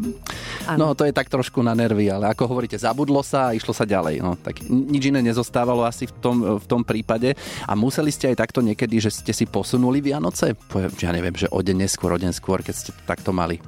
ano. 0.68 0.92
no 0.92 0.96
to 0.96 1.06
je 1.06 1.14
tak 1.14 1.32
trošku 1.32 1.62
na 1.64 1.74
nervy, 1.74 2.10
ale 2.10 2.30
ako 2.30 2.50
hovoríte, 2.50 2.76
zabudlo 2.78 3.24
sa 3.24 3.50
a 3.50 3.54
išlo 3.56 3.72
sa 3.72 3.88
ďalej. 3.88 4.22
No, 4.22 4.36
tak 4.36 4.62
nič 4.68 5.10
iné 5.10 5.24
nezostávalo 5.24 5.86
asi 5.86 6.06
v 6.06 6.14
tom, 6.18 6.36
v 6.60 6.66
tom 6.66 6.82
prípade 6.84 7.34
a 7.66 7.72
museli 7.74 8.12
ste 8.12 8.30
aj 8.32 8.46
takto 8.46 8.60
niekedy, 8.60 9.00
že 9.00 9.10
ste 9.10 9.32
si 9.34 9.48
posunuli 9.48 10.04
Vianoce? 10.04 10.54
Ja 11.00 11.10
neviem, 11.14 11.34
že 11.34 11.50
o 11.50 11.60
deň 11.60 11.88
neskôr, 11.88 12.14
o 12.14 12.18
deň 12.20 12.32
skôr, 12.36 12.60
keď 12.60 12.74
ste 12.74 12.90
to 12.92 13.02
takto 13.06 13.32
mali. 13.32 13.58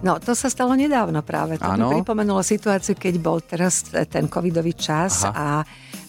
No, 0.00 0.16
to 0.16 0.32
sa 0.32 0.48
stalo 0.48 0.72
nedávno 0.72 1.20
práve. 1.20 1.60
To 1.60 1.68
ano. 1.68 1.92
mi 1.92 2.00
pripomenulo 2.00 2.40
situáciu, 2.40 2.96
keď 2.96 3.14
bol 3.20 3.44
teraz 3.44 3.84
ten 4.08 4.32
covidový 4.32 4.72
čas 4.72 5.28
Aha. 5.28 5.32
a 5.36 5.46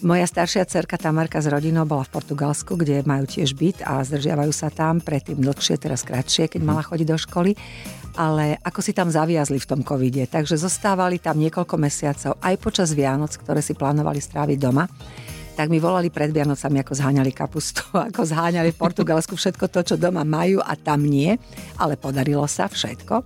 moja 0.02 0.26
staršia 0.26 0.66
cerka 0.66 0.98
Tamarka 0.98 1.38
s 1.38 1.46
rodinou 1.46 1.86
bola 1.86 2.02
v 2.06 2.14
Portugalsku, 2.14 2.74
kde 2.78 3.06
majú 3.06 3.26
tiež 3.26 3.54
byt 3.54 3.86
a 3.86 4.02
zdržiavajú 4.02 4.52
sa 4.52 4.68
tam, 4.68 4.98
predtým 4.98 5.38
dlhšie, 5.38 5.78
teraz 5.78 6.02
kratšie, 6.04 6.50
keď 6.50 6.60
mala 6.62 6.82
chodiť 6.82 7.06
do 7.08 7.18
školy 7.18 7.52
ale 8.12 8.60
ako 8.60 8.84
si 8.84 8.92
tam 8.92 9.08
zaviazli 9.08 9.56
v 9.56 9.68
tom 9.68 9.80
covide. 9.80 10.28
Takže 10.28 10.60
zostávali 10.60 11.16
tam 11.16 11.40
niekoľko 11.40 11.80
mesiacov, 11.80 12.36
aj 12.44 12.60
počas 12.60 12.92
Vianoc, 12.92 13.32
ktoré 13.40 13.64
si 13.64 13.72
plánovali 13.72 14.20
stráviť 14.20 14.58
doma 14.60 14.84
tak 15.52 15.68
mi 15.68 15.76
volali 15.76 16.08
pred 16.08 16.32
Vianocami, 16.32 16.80
ako 16.80 16.96
zháňali 16.96 17.32
kapustu, 17.36 17.84
ako 18.08 18.24
zháňali 18.24 18.72
v 18.72 18.80
Portugalsku 18.80 19.36
všetko 19.36 19.68
to, 19.68 19.80
čo 19.84 19.94
doma 20.00 20.24
majú 20.24 20.64
a 20.64 20.72
tam 20.80 21.04
nie, 21.04 21.36
ale 21.76 22.00
podarilo 22.00 22.48
sa 22.48 22.72
všetko. 22.72 23.20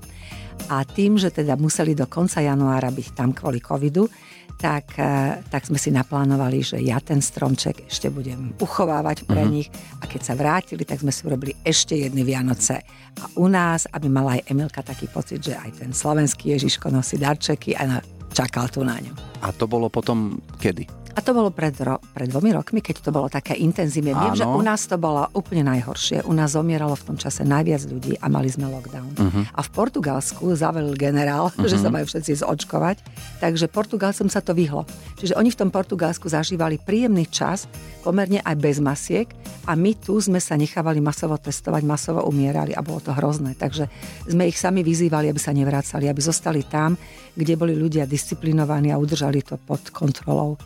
A 0.67 0.83
tým, 0.83 1.21
že 1.21 1.31
teda 1.31 1.55
museli 1.55 1.95
do 1.95 2.11
konca 2.11 2.43
januára 2.43 2.91
byť 2.91 3.09
tam 3.15 3.31
kvôli 3.31 3.63
covidu, 3.63 4.11
tak, 4.57 4.97
e, 4.97 5.43
tak 5.53 5.69
sme 5.69 5.77
si 5.77 5.93
naplánovali, 5.93 6.65
že 6.65 6.81
ja 6.81 6.97
ten 7.03 7.21
stromček 7.21 7.93
ešte 7.93 8.09
budem 8.09 8.57
uchovávať 8.57 9.29
pre 9.29 9.45
uh-huh. 9.45 9.53
nich 9.53 9.69
a 10.01 10.09
keď 10.09 10.21
sa 10.25 10.35
vrátili, 10.35 10.89
tak 10.89 11.05
sme 11.05 11.13
si 11.13 11.27
urobili 11.29 11.53
ešte 11.61 11.93
jedny 11.93 12.25
Vianoce. 12.25 12.81
A 13.21 13.25
u 13.37 13.47
nás, 13.53 13.85
aby 13.93 14.09
mala 14.09 14.41
aj 14.41 14.49
Emilka 14.49 14.81
taký 14.81 15.09
pocit, 15.13 15.45
že 15.45 15.55
aj 15.57 15.85
ten 15.85 15.91
slovenský 15.93 16.57
Ježiško 16.57 16.89
nosí 16.89 17.21
darčeky 17.21 17.77
a 17.77 18.01
čakal 18.33 18.69
tu 18.73 18.85
na 18.85 18.97
ňu. 19.01 19.13
A 19.45 19.53
to 19.53 19.69
bolo 19.69 19.89
potom 19.93 20.41
kedy? 20.61 21.06
A 21.17 21.25
to 21.25 21.33
bolo 21.33 21.49
pred, 21.49 21.73
ro- 21.81 21.97
pred 22.13 22.29
dvomi 22.29 22.53
rokmi, 22.53 22.85
keď 22.85 23.01
to 23.01 23.09
bolo 23.09 23.33
také 23.33 23.57
intenzívne. 23.57 24.13
Viem, 24.13 24.37
že 24.37 24.45
u 24.45 24.61
nás 24.61 24.85
to 24.85 25.01
bolo 25.01 25.25
úplne 25.33 25.65
najhoršie. 25.65 26.29
U 26.29 26.37
nás 26.37 26.53
zomieralo 26.53 26.93
v 26.93 27.05
tom 27.09 27.17
čase 27.17 27.41
najviac 27.41 27.89
ľudí 27.89 28.21
a 28.21 28.29
mali 28.29 28.53
sme 28.53 28.69
lockdown. 28.69 29.17
Uh-huh. 29.17 29.43
A 29.57 29.65
v 29.65 29.71
Portugalsku 29.73 30.45
zavelil 30.53 30.93
generál, 30.93 31.49
uh-huh. 31.49 31.65
že 31.73 31.81
sa 31.81 31.89
majú 31.89 32.05
všetci 32.05 32.45
zočkovať, 32.45 33.01
takže 33.41 33.65
Portugalcom 33.73 34.29
sa 34.29 34.45
to 34.45 34.53
vyhlo. 34.53 34.85
Čiže 35.17 35.41
oni 35.41 35.49
v 35.49 35.57
tom 35.65 35.73
Portugalsku 35.73 36.29
zažívali 36.29 36.77
príjemný 36.77 37.25
čas, 37.33 37.65
pomerne 38.05 38.45
aj 38.45 38.57
bez 38.61 38.77
masiek 38.77 39.25
a 39.65 39.73
my 39.73 39.97
tu 39.97 40.21
sme 40.21 40.37
sa 40.37 40.53
nechávali 40.53 41.01
masovo 41.01 41.41
testovať, 41.41 41.81
masovo 41.89 42.29
umierali 42.29 42.77
a 42.77 42.85
bolo 42.85 43.01
to 43.01 43.17
hrozné. 43.17 43.57
Takže 43.57 43.89
sme 44.29 44.53
ich 44.53 44.61
sami 44.61 44.85
vyzývali, 44.85 45.33
aby 45.33 45.41
sa 45.41 45.57
nevracali, 45.57 46.13
aby 46.13 46.21
zostali 46.21 46.61
tam, 46.69 46.93
kde 47.33 47.57
boli 47.57 47.73
ľudia 47.73 48.05
disciplinovaní 48.05 48.93
a 48.93 49.01
udržali 49.01 49.41
to 49.41 49.57
pod 49.57 49.81
kontrolou 49.97 50.61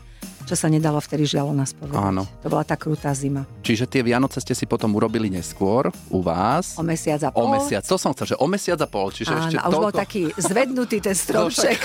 čo 0.48 0.54
sa 0.56 0.66
nedalo 0.66 0.98
vtedy 1.00 1.28
žiaľ 1.28 1.52
nás 1.52 1.76
povedať. 1.76 2.00
Áno. 2.00 2.22
To 2.40 2.48
bola 2.48 2.64
tá 2.64 2.74
krutá 2.78 3.12
zima. 3.12 3.44
Čiže 3.60 3.86
tie 3.86 4.00
Vianoce 4.00 4.40
ste 4.40 4.56
si 4.56 4.64
potom 4.64 4.92
urobili 4.96 5.28
neskôr 5.28 5.92
u 6.08 6.20
vás. 6.24 6.74
O 6.76 6.84
mesiac 6.84 7.20
a 7.26 7.30
pol. 7.30 7.46
O 7.46 7.52
mesiac, 7.52 7.84
to 7.84 7.96
som 8.00 8.12
chcel, 8.16 8.34
že 8.34 8.36
o 8.40 8.46
mesiac 8.48 8.78
a 8.80 8.88
pol. 8.88 9.12
Čiže 9.12 9.32
Áno, 9.32 9.40
ešte 9.46 9.56
a 9.58 9.66
už 9.68 9.72
toľko... 9.72 9.84
bol 9.84 9.92
taký 9.92 10.22
zvednutý 10.36 10.96
ten 10.98 11.16
stromček. 11.24 11.78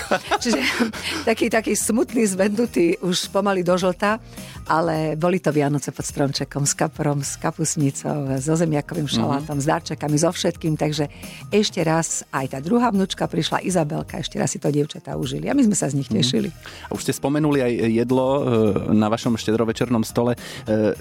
čiže 0.43 0.59
taký, 1.27 1.51
taký 1.51 1.73
smutný, 1.75 2.23
zvednutý, 2.25 2.97
už 3.03 3.29
pomaly 3.29 3.61
do 3.61 3.75
žlta, 3.75 4.17
ale 4.69 5.19
boli 5.19 5.43
to 5.43 5.51
Vianoce 5.51 5.91
pod 5.91 6.05
stromčekom 6.05 6.63
s 6.63 6.73
kaprom, 6.73 7.19
s 7.21 7.35
kapusnicou, 7.37 8.39
so 8.39 8.53
zemiakovým 8.55 9.09
šalátom, 9.09 9.59
mm-hmm. 9.59 9.65
s 9.65 9.71
darčekami, 9.71 10.15
so 10.15 10.31
všetkým. 10.31 10.73
Takže 10.79 11.11
ešte 11.51 11.83
raz 11.83 12.23
aj 12.31 12.55
tá 12.55 12.59
druhá 12.63 12.89
vnúčka 12.89 13.27
prišla, 13.27 13.61
Izabelka, 13.65 14.21
ešte 14.21 14.39
raz 14.39 14.53
si 14.53 14.61
to 14.61 14.71
dievčatá 14.71 15.13
užili. 15.19 15.51
A 15.51 15.57
my 15.57 15.65
sme 15.65 15.75
sa 15.75 15.91
z 15.91 15.99
nich 15.99 16.09
mhm. 16.09 16.15
tešili. 16.17 16.49
Mm. 16.49 16.87
A 16.87 16.91
už 16.95 17.01
ste 17.03 17.13
spomenuli 17.13 17.59
aj 17.61 17.73
jedlo, 17.91 18.45
E, 18.45 18.93
na 18.93 19.07
vašom 19.09 19.35
štedrovečernom 19.37 20.03
stole. 20.05 20.35
E, 20.35 20.39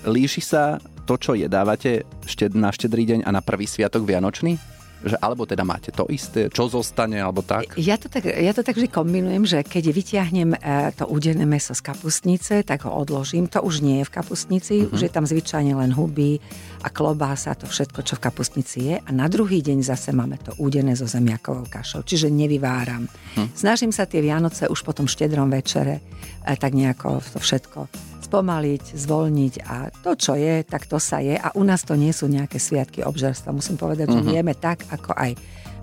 líši 0.08 0.42
sa 0.42 0.80
to, 1.04 1.20
čo 1.20 1.36
jedávate 1.36 2.08
na 2.56 2.72
štedrý 2.72 3.04
deň 3.04 3.20
a 3.28 3.30
na 3.30 3.44
prvý 3.44 3.68
sviatok 3.68 4.08
Vianočný? 4.08 4.73
Že, 5.04 5.16
alebo 5.20 5.44
teda 5.44 5.62
máte 5.68 5.92
to 5.92 6.08
isté, 6.08 6.48
čo 6.48 6.66
zostane, 6.72 7.20
alebo 7.20 7.44
tak? 7.44 7.76
Ja 7.76 8.00
to 8.00 8.08
tak, 8.08 8.24
ja 8.24 8.52
to 8.56 8.64
tak 8.64 8.80
vždy 8.80 8.88
kombinujem, 8.88 9.44
že 9.44 9.60
keď 9.60 9.84
vyťahnem 9.92 10.50
e, 10.56 10.58
to 10.96 11.04
udené 11.06 11.44
meso 11.44 11.76
z 11.76 11.84
kapustnice, 11.84 12.64
tak 12.64 12.88
ho 12.88 12.92
odložím. 12.96 13.44
To 13.52 13.60
už 13.60 13.84
nie 13.84 14.00
je 14.00 14.08
v 14.08 14.14
kapustnici, 14.16 14.74
uh-huh. 14.84 14.94
už 14.96 15.00
je 15.04 15.10
tam 15.12 15.28
zvyčajne 15.28 15.76
len 15.76 15.92
huby 15.92 16.40
a 16.80 16.88
klobása, 16.88 17.52
to 17.52 17.68
všetko, 17.68 18.00
čo 18.00 18.16
v 18.16 18.24
kapustnici 18.24 18.78
je. 18.92 18.96
A 18.98 19.10
na 19.12 19.28
druhý 19.28 19.60
deň 19.60 19.84
zase 19.84 20.16
máme 20.16 20.40
to 20.40 20.56
udené 20.56 20.96
so 20.96 21.04
zemiakovou 21.04 21.68
kašou, 21.68 22.00
čiže 22.02 22.32
nevyváram. 22.32 23.04
Uh-huh. 23.04 23.48
Snažím 23.52 23.92
sa 23.92 24.08
tie 24.08 24.24
Vianoce 24.24 24.66
už 24.72 24.80
po 24.80 24.96
tom 24.96 25.04
štedrom 25.04 25.52
večere 25.52 26.00
tak 26.44 26.76
nejako 26.76 27.24
to 27.32 27.38
všetko 27.40 27.88
spomaliť, 28.24 28.96
zvolniť 28.96 29.54
a 29.68 29.92
to, 29.92 30.16
čo 30.16 30.32
je, 30.34 30.64
tak 30.64 30.88
to 30.88 30.96
sa 30.96 31.20
je. 31.20 31.36
A 31.36 31.52
u 31.54 31.62
nás 31.62 31.84
to 31.84 31.92
nie 31.94 32.10
sú 32.10 32.24
nejaké 32.26 32.56
sviatky 32.56 33.04
obžerstva. 33.04 33.52
Musím 33.52 33.76
povedať, 33.76 34.08
mm-hmm. 34.08 34.24
že 34.24 34.30
mhm. 34.32 34.36
jeme 34.40 34.54
tak, 34.56 34.78
ako 34.88 35.12
aj 35.12 35.32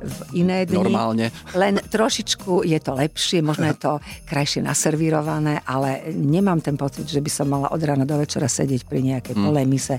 v 0.01 0.19
iné 0.41 0.65
dni. 0.65 0.89
Normálne. 0.89 1.30
Len 1.62 1.77
trošičku 1.77 2.65
je 2.65 2.80
to 2.82 2.97
lepšie, 2.97 3.45
možno 3.45 3.69
je 3.69 3.77
to 3.77 3.93
krajšie 4.25 4.65
naservírované, 4.65 5.62
ale 5.62 6.10
nemám 6.10 6.58
ten 6.58 6.73
pocit, 6.73 7.06
že 7.06 7.21
by 7.21 7.30
som 7.30 7.47
mala 7.47 7.69
od 7.69 7.82
rána 7.82 8.04
do 8.10 8.17
večera 8.17 8.49
sedieť 8.49 8.89
pri 8.89 8.99
nejakej 9.06 9.36
mm. 9.38 9.43
polemise 9.45 9.95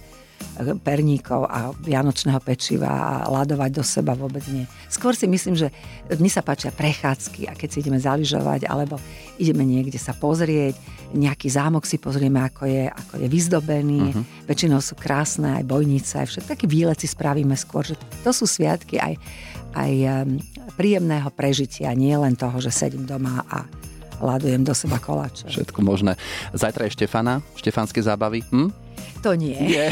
perníkov 0.82 1.46
a 1.46 1.70
vianočného 1.70 2.42
pečiva 2.42 2.90
a 2.90 3.30
ladovať 3.30 3.70
do 3.70 3.84
seba 3.86 4.12
vôbec 4.18 4.42
nie. 4.50 4.66
Skôr 4.90 5.14
si 5.14 5.30
myslím, 5.30 5.54
že 5.54 5.70
mne 6.10 6.30
sa 6.30 6.42
páčia 6.42 6.74
prechádzky 6.74 7.46
a 7.46 7.54
keď 7.54 7.68
si 7.70 7.80
ideme 7.80 8.02
zaližovať 8.02 8.66
alebo 8.66 8.98
ideme 9.38 9.62
niekde 9.62 9.96
sa 10.02 10.12
pozrieť, 10.12 10.76
nejaký 11.12 11.48
zámok 11.52 11.84
si 11.84 12.00
pozrieme, 12.00 12.40
ako 12.40 12.64
je, 12.66 12.88
ako 12.88 13.14
je 13.20 13.28
vyzdobený. 13.28 14.00
Uh-huh. 14.12 14.24
Väčšinou 14.48 14.80
sú 14.80 14.96
krásne 14.96 15.60
aj 15.60 15.64
bojnice, 15.68 16.24
aj 16.24 16.26
všetko. 16.32 16.52
Taký 16.56 16.66
výlet 16.66 16.98
si 16.98 17.08
spravíme 17.08 17.54
skôr, 17.54 17.84
že 17.84 17.96
to 18.24 18.30
sú 18.32 18.48
sviatky 18.48 18.98
aj, 18.98 19.14
aj 19.76 19.92
príjemného 20.74 21.28
prežitia, 21.32 21.92
nie 21.92 22.16
len 22.16 22.34
toho, 22.34 22.58
že 22.58 22.72
sedím 22.72 23.04
doma 23.04 23.44
a 23.46 23.68
ladujem 24.22 24.62
do 24.62 24.72
seba 24.72 25.02
koláče. 25.02 25.50
Všetko 25.50 25.82
možné. 25.82 26.14
Zajtra 26.54 26.86
je 26.86 26.94
Štefana, 26.94 27.42
štefanské 27.58 28.00
zábavy. 28.00 28.46
Hm? 28.48 28.81
To 29.22 29.38
nie. 29.38 29.54
nie. 29.54 29.86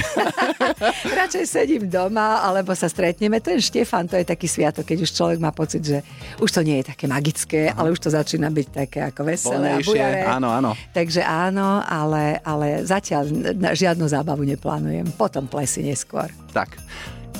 Radšej 1.23 1.45
sedím 1.47 1.87
doma, 1.87 2.43
alebo 2.43 2.75
sa 2.75 2.91
stretneme. 2.91 3.39
Ten 3.39 3.63
Štefan, 3.63 4.11
to 4.11 4.19
je 4.19 4.27
taký 4.27 4.51
sviatok, 4.51 4.83
keď 4.83 5.07
už 5.07 5.11
človek 5.15 5.39
má 5.39 5.55
pocit, 5.55 5.87
že 5.87 6.03
už 6.43 6.51
to 6.51 6.67
nie 6.67 6.83
je 6.83 6.91
také 6.91 7.07
magické, 7.07 7.71
Aha. 7.71 7.79
ale 7.79 7.95
už 7.95 8.03
to 8.03 8.11
začína 8.11 8.51
byť 8.51 8.67
také 8.75 9.07
ako 9.07 9.23
veselé 9.23 9.79
Volnejšie. 9.79 9.87
a 9.87 9.87
bujare. 9.87 10.21
Áno, 10.27 10.49
áno. 10.51 10.71
Takže 10.91 11.23
áno, 11.23 11.79
ale, 11.87 12.43
ale 12.43 12.83
zatiaľ 12.83 13.31
žiadnu 13.71 14.11
zábavu 14.11 14.43
neplánujem. 14.43 15.07
Potom 15.15 15.47
plesy 15.47 15.87
neskôr. 15.87 16.27
Tak. 16.51 16.75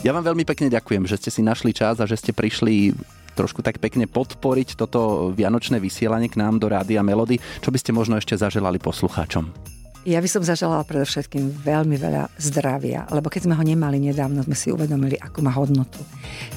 Ja 0.07 0.15
vám 0.15 0.23
veľmi 0.23 0.47
pekne 0.47 0.71
ďakujem, 0.71 1.11
že 1.11 1.19
ste 1.19 1.31
si 1.35 1.43
našli 1.43 1.75
čas 1.75 1.99
a 1.99 2.07
že 2.07 2.15
ste 2.15 2.31
prišli 2.31 2.95
trošku 3.35 3.67
tak 3.67 3.83
pekne 3.83 4.07
podporiť 4.07 4.79
toto 4.79 5.31
vianočné 5.35 5.83
vysielanie 5.83 6.31
k 6.31 6.39
nám 6.39 6.63
do 6.63 6.71
Rádia 6.71 7.03
Melody. 7.03 7.43
Čo 7.59 7.75
by 7.75 7.79
ste 7.83 7.91
možno 7.91 8.15
ešte 8.15 8.39
zaželali 8.39 8.79
poslucháčom? 8.79 9.80
Ja 10.09 10.17
by 10.17 10.29
som 10.33 10.41
zaželala 10.41 10.81
predovšetkým 10.89 11.61
veľmi 11.61 12.01
veľa 12.01 12.33
zdravia, 12.41 13.05
lebo 13.13 13.29
keď 13.29 13.45
sme 13.45 13.55
ho 13.57 13.61
nemali 13.61 14.01
nedávno, 14.01 14.41
sme 14.41 14.57
si 14.57 14.73
uvedomili, 14.73 15.21
akú 15.21 15.45
má 15.45 15.53
hodnotu. 15.53 16.01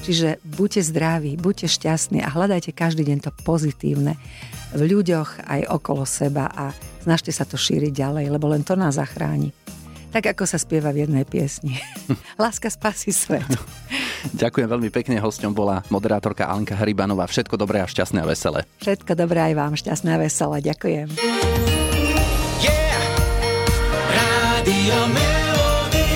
Čiže 0.00 0.40
buďte 0.40 0.80
zdraví, 0.88 1.36
buďte 1.36 1.68
šťastní 1.68 2.24
a 2.24 2.32
hľadajte 2.32 2.72
každý 2.72 3.04
deň 3.04 3.28
to 3.28 3.30
pozitívne 3.44 4.16
v 4.72 4.80
ľuďoch 4.88 5.44
aj 5.44 5.60
okolo 5.68 6.08
seba 6.08 6.48
a 6.48 6.72
snažte 7.04 7.36
sa 7.36 7.44
to 7.44 7.60
šíriť 7.60 7.92
ďalej, 7.92 8.32
lebo 8.32 8.48
len 8.48 8.64
to 8.64 8.80
nás 8.80 8.96
zachráni. 8.96 9.52
Tak 10.08 10.24
ako 10.38 10.48
sa 10.48 10.56
spieva 10.56 10.94
v 10.94 11.04
jednej 11.04 11.28
piesni. 11.28 11.76
Láska 12.40 12.72
spasí 12.72 13.12
svet. 13.12 13.44
Ďakujem 14.32 14.72
veľmi 14.72 14.88
pekne. 14.88 15.20
Hosťom 15.20 15.52
bola 15.52 15.84
moderátorka 15.92 16.48
Alenka 16.48 16.78
Hrybanová. 16.78 17.28
Všetko 17.28 17.60
dobré 17.60 17.84
a 17.84 17.86
šťastné 17.90 18.24
a 18.24 18.26
veselé. 18.30 18.64
Všetko 18.80 19.12
dobré 19.18 19.52
aj 19.52 19.54
vám. 19.58 19.72
Šťastné 19.76 20.16
a 20.16 20.18
veselé. 20.22 20.64
Ďakujem. 20.64 21.83
Radio 24.84 25.08
Melody. 25.16 26.08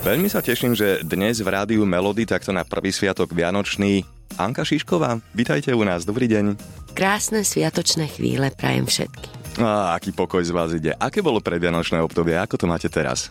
Veľmi 0.00 0.32
sa 0.32 0.40
teším, 0.40 0.72
že 0.72 1.04
dnes 1.04 1.44
v 1.44 1.52
rádiu 1.52 1.84
Melody 1.84 2.24
takto 2.24 2.48
na 2.48 2.64
prvý 2.64 2.88
sviatok 2.88 3.36
Vianočný 3.36 4.00
Anka 4.40 4.64
Šišková, 4.64 5.20
vítajte 5.36 5.76
u 5.76 5.84
nás, 5.84 6.08
dobrý 6.08 6.24
deň. 6.24 6.56
Krásne 6.96 7.44
sviatočné 7.44 8.08
chvíle 8.08 8.48
prajem 8.48 8.88
všetky. 8.88 9.60
A 9.60 9.92
aký 9.92 10.16
pokoj 10.16 10.40
z 10.40 10.56
vás 10.56 10.72
ide. 10.72 10.96
Aké 10.96 11.20
bolo 11.20 11.44
predvianočné 11.44 12.00
obdobie, 12.00 12.32
ako 12.40 12.56
to 12.56 12.64
máte 12.64 12.88
teraz? 12.88 13.28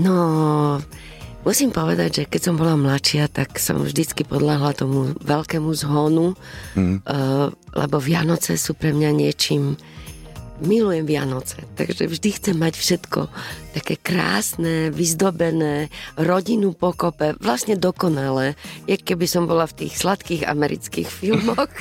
No, 0.00 0.80
musím 1.44 1.76
povedať, 1.76 2.24
že 2.24 2.32
keď 2.32 2.40
som 2.40 2.54
bola 2.56 2.72
mladšia, 2.72 3.28
tak 3.28 3.60
som 3.60 3.84
vždycky 3.84 4.24
podľahla 4.24 4.72
tomu 4.72 5.12
veľkému 5.20 5.68
zhonu, 5.76 6.32
mm. 6.72 7.04
lebo 7.76 7.96
Vianoce 8.00 8.56
sú 8.56 8.72
pre 8.72 8.96
mňa 8.96 9.12
niečím 9.12 9.76
milujem 10.62 11.04
Vianoce, 11.06 11.66
takže 11.74 12.06
vždy 12.06 12.28
chcem 12.38 12.56
mať 12.56 12.74
všetko 12.78 13.20
také 13.72 13.96
krásne, 13.96 14.92
vyzdobené, 14.92 15.88
rodinu 16.20 16.76
pokope, 16.76 17.32
vlastne 17.40 17.74
dokonalé. 17.74 18.54
Je 18.84 19.00
keby 19.00 19.24
som 19.24 19.48
bola 19.48 19.64
v 19.64 19.84
tých 19.84 19.96
sladkých 19.96 20.44
amerických 20.44 21.08
filmoch. 21.20 21.72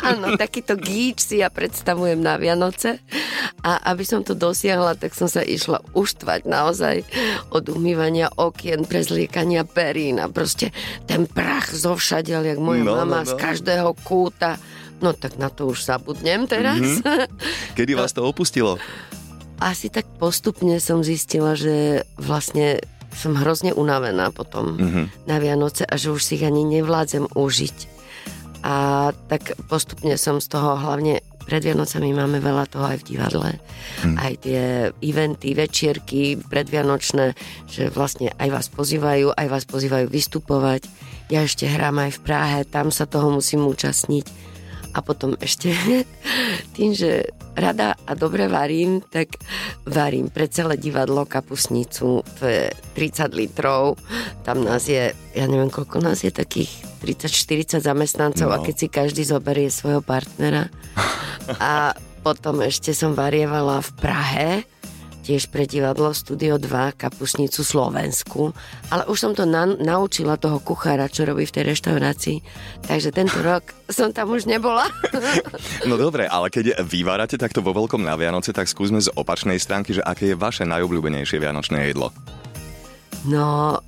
Áno, 0.00 0.38
takýto 0.38 0.78
gíč 0.78 1.26
si 1.26 1.42
ja 1.42 1.50
predstavujem 1.50 2.22
na 2.22 2.38
Vianoce. 2.38 3.02
A 3.64 3.80
aby 3.92 4.06
som 4.06 4.22
to 4.22 4.38
dosiahla, 4.38 4.94
tak 4.94 5.16
som 5.16 5.26
sa 5.26 5.42
išla 5.42 5.82
uštvať 5.96 6.46
naozaj 6.46 6.96
od 7.50 7.64
umývania 7.72 8.30
okien, 8.30 8.86
prezliekania 8.86 9.66
perín 9.66 10.22
a 10.22 10.30
proste 10.30 10.70
ten 11.08 11.26
prach 11.26 11.72
zo 11.72 11.98
všade, 11.98 12.30
jak 12.30 12.60
moja 12.60 12.84
no, 12.84 12.94
mama 13.00 13.24
no, 13.24 13.26
no. 13.26 13.28
z 13.28 13.32
každého 13.40 13.90
kúta 14.06 14.60
No 15.02 15.16
tak 15.16 15.38
na 15.40 15.50
to 15.50 15.70
už 15.70 15.82
zabudnem 15.82 16.46
teraz. 16.46 16.78
Mm-hmm. 16.78 17.74
Kedy 17.74 17.92
vás 18.00 18.14
to 18.14 18.22
opustilo? 18.22 18.78
Asi 19.62 19.88
tak 19.88 20.06
postupne 20.18 20.78
som 20.82 21.06
zistila, 21.06 21.54
že 21.54 22.02
vlastne 22.18 22.82
som 23.14 23.38
hrozne 23.38 23.70
unavená 23.70 24.34
potom 24.34 24.74
mm-hmm. 24.74 25.06
na 25.30 25.36
Vianoce 25.38 25.86
a 25.86 25.94
že 25.94 26.10
už 26.10 26.20
si 26.22 26.34
ich 26.36 26.44
ani 26.44 26.66
nevládzem 26.66 27.30
užiť. 27.30 27.94
A 28.64 28.74
tak 29.28 29.54
postupne 29.68 30.16
som 30.16 30.40
z 30.40 30.48
toho 30.48 30.74
hlavne 30.80 31.20
pred 31.44 31.60
Vianocami 31.60 32.16
máme 32.16 32.40
veľa 32.40 32.64
toho 32.72 32.88
aj 32.88 33.04
v 33.04 33.06
divadle. 33.14 33.50
Hmm. 34.00 34.16
Aj 34.16 34.32
tie 34.40 34.88
eventy, 35.04 35.52
večierky 35.52 36.40
predvianočné, 36.40 37.36
že 37.68 37.92
vlastne 37.92 38.32
aj 38.40 38.48
vás 38.48 38.66
pozývajú, 38.72 39.36
aj 39.36 39.46
vás 39.52 39.64
pozývajú 39.68 40.08
vystupovať. 40.08 40.88
Ja 41.28 41.44
ešte 41.44 41.68
hrám 41.68 42.00
aj 42.08 42.16
v 42.16 42.22
Prahe, 42.24 42.58
tam 42.64 42.88
sa 42.88 43.04
toho 43.04 43.28
musím 43.28 43.68
účastniť 43.68 44.53
a 44.94 44.98
potom 45.02 45.34
ešte 45.42 45.74
tým, 46.78 46.94
že 46.94 47.28
rada 47.58 47.98
a 48.06 48.12
dobre 48.14 48.46
varím, 48.46 49.02
tak 49.02 49.38
varím 49.86 50.30
pre 50.30 50.46
celé 50.50 50.78
divadlo 50.78 51.26
kapusnicu, 51.26 52.22
to 52.22 52.44
je 52.46 52.70
30 52.98 53.34
litrov, 53.34 53.98
tam 54.42 54.62
nás 54.62 54.86
je, 54.86 55.10
ja 55.14 55.44
neviem 55.46 55.70
koľko 55.70 56.02
nás 56.02 56.22
je, 56.22 56.30
takých 56.34 56.70
30-40 57.02 57.84
zamestnancov 57.84 58.48
no. 58.50 58.54
a 58.54 58.62
keď 58.62 58.74
si 58.74 58.86
každý 58.90 59.22
zoberie 59.22 59.68
svojho 59.68 60.00
partnera. 60.00 60.72
A 61.60 61.92
potom 62.24 62.64
ešte 62.64 62.96
som 62.96 63.12
varievala 63.12 63.84
v 63.84 63.90
Prahe, 64.00 64.48
tiež 65.24 65.48
pre 65.48 65.64
divadlo 65.64 66.12
Studio 66.12 66.60
2 66.60 67.00
kapusnicu 67.00 67.64
Slovensku, 67.64 68.52
ale 68.92 69.08
už 69.08 69.16
som 69.16 69.32
to 69.32 69.48
na, 69.48 69.64
naučila 69.64 70.36
toho 70.36 70.60
kuchára, 70.60 71.08
čo 71.08 71.24
robí 71.24 71.48
v 71.48 71.54
tej 71.56 71.64
reštaurácii, 71.72 72.38
takže 72.84 73.08
tento 73.08 73.40
rok 73.40 73.72
som 73.88 74.12
tam 74.12 74.36
už 74.36 74.44
nebola. 74.44 74.84
No 75.88 76.00
dobre, 76.00 76.26
ale 76.28 76.48
keď 76.48 76.84
vyvárate 76.84 77.36
takto 77.36 77.60
vo 77.60 77.72
veľkom 77.72 78.02
na 78.02 78.16
Vianoce, 78.18 78.52
tak 78.52 78.68
skúsme 78.68 79.00
z 79.00 79.12
opačnej 79.14 79.56
stránky, 79.60 79.96
že 79.96 80.02
aké 80.02 80.32
je 80.32 80.36
vaše 80.36 80.64
najobľúbenejšie 80.64 81.38
vianočné 81.40 81.92
jedlo? 81.92 82.10
No, 83.28 83.78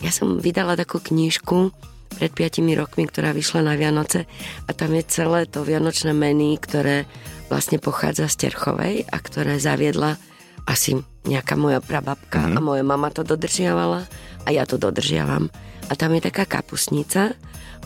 ja 0.00 0.12
som 0.12 0.40
vydala 0.40 0.76
takú 0.78 1.00
knižku 1.00 1.72
pred 2.16 2.32
5 2.32 2.60
rokmi, 2.76 3.08
ktorá 3.08 3.32
vyšla 3.32 3.64
na 3.64 3.74
Vianoce 3.76 4.24
a 4.68 4.70
tam 4.72 4.96
je 4.96 5.02
celé 5.08 5.48
to 5.48 5.64
vianočné 5.64 6.12
menu, 6.12 6.56
ktoré 6.60 7.08
vlastne 7.48 7.82
pochádza 7.82 8.30
z 8.30 8.48
Terchovej 8.48 9.08
a 9.10 9.16
ktoré 9.18 9.58
zaviedla 9.58 10.20
asi 10.66 11.00
nejaká 11.28 11.56
moja 11.56 11.84
prababka 11.84 12.40
mm-hmm. 12.40 12.56
a 12.56 12.60
moja 12.60 12.84
mama 12.84 13.12
to 13.12 13.22
dodržiavala 13.22 14.08
a 14.44 14.48
ja 14.48 14.64
to 14.64 14.80
dodržiavam. 14.80 15.52
A 15.90 15.92
tam 15.98 16.14
je 16.16 16.22
taká 16.22 16.46
kapusnica, 16.46 17.34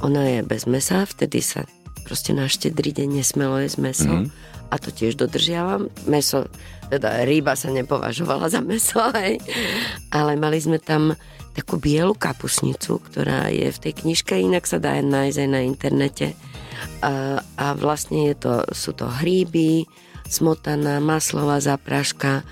ona 0.05 0.39
je 0.39 0.41
bez 0.45 0.69
mesa, 0.69 1.09
vtedy 1.09 1.41
sa 1.41 1.65
proste 2.05 2.37
na 2.37 2.47
štedrý 2.47 2.93
deň 2.93 3.25
nesmelo 3.25 3.57
jesť 3.65 3.79
meso 3.81 4.13
mm-hmm. 4.13 4.69
a 4.71 4.75
to 4.77 4.93
tiež 4.93 5.17
dodržiavam. 5.17 5.89
Meso, 6.05 6.47
teda 6.93 7.25
ryba 7.25 7.57
sa 7.57 7.73
nepovažovala 7.73 8.53
za 8.53 8.61
meso, 8.61 9.01
hej. 9.19 9.41
ale 10.13 10.37
mali 10.37 10.61
sme 10.61 10.77
tam 10.79 11.17
takú 11.55 11.79
bielu 11.79 12.13
kapusnicu, 12.19 12.99
ktorá 12.99 13.49
je 13.49 13.71
v 13.71 13.79
tej 13.79 13.93
knižke, 14.05 14.35
inak 14.35 14.67
sa 14.67 14.83
dá 14.83 14.99
nájsť 14.99 15.39
aj 15.39 15.49
na 15.49 15.61
internete. 15.63 16.27
A, 17.01 17.39
a 17.57 17.67
vlastne 17.79 18.35
je 18.35 18.35
to, 18.35 18.53
sú 18.75 18.91
to 18.93 19.07
hríby, 19.07 19.87
smotaná, 20.29 20.99
maslová 20.99 21.61
zapraška 21.61 22.43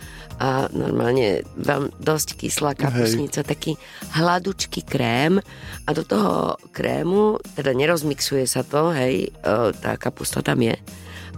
a 0.42 0.66
normálne 0.74 1.46
veľmi, 1.60 1.94
dosť 2.02 2.40
kyslá 2.40 2.74
kapusnica, 2.74 3.44
hej. 3.44 3.48
taký 3.48 3.72
hladučký 4.16 4.82
krém 4.82 5.38
a 5.86 5.90
do 5.94 6.02
toho 6.02 6.58
krému, 6.74 7.38
teda 7.54 7.70
nerozmixuje 7.76 8.48
sa 8.48 8.66
to, 8.66 8.90
hej, 8.90 9.30
tá 9.78 9.94
kapusta 10.00 10.42
tam 10.42 10.60
je 10.64 10.74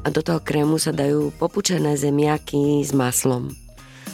a 0.05 0.12
do 0.12 0.20
toho 0.20 0.38
krému 0.38 0.77
sa 0.77 0.92
dajú 0.92 1.33
popučené 1.40 1.97
zemiaky 1.97 2.85
s 2.85 2.92
maslom. 2.92 3.49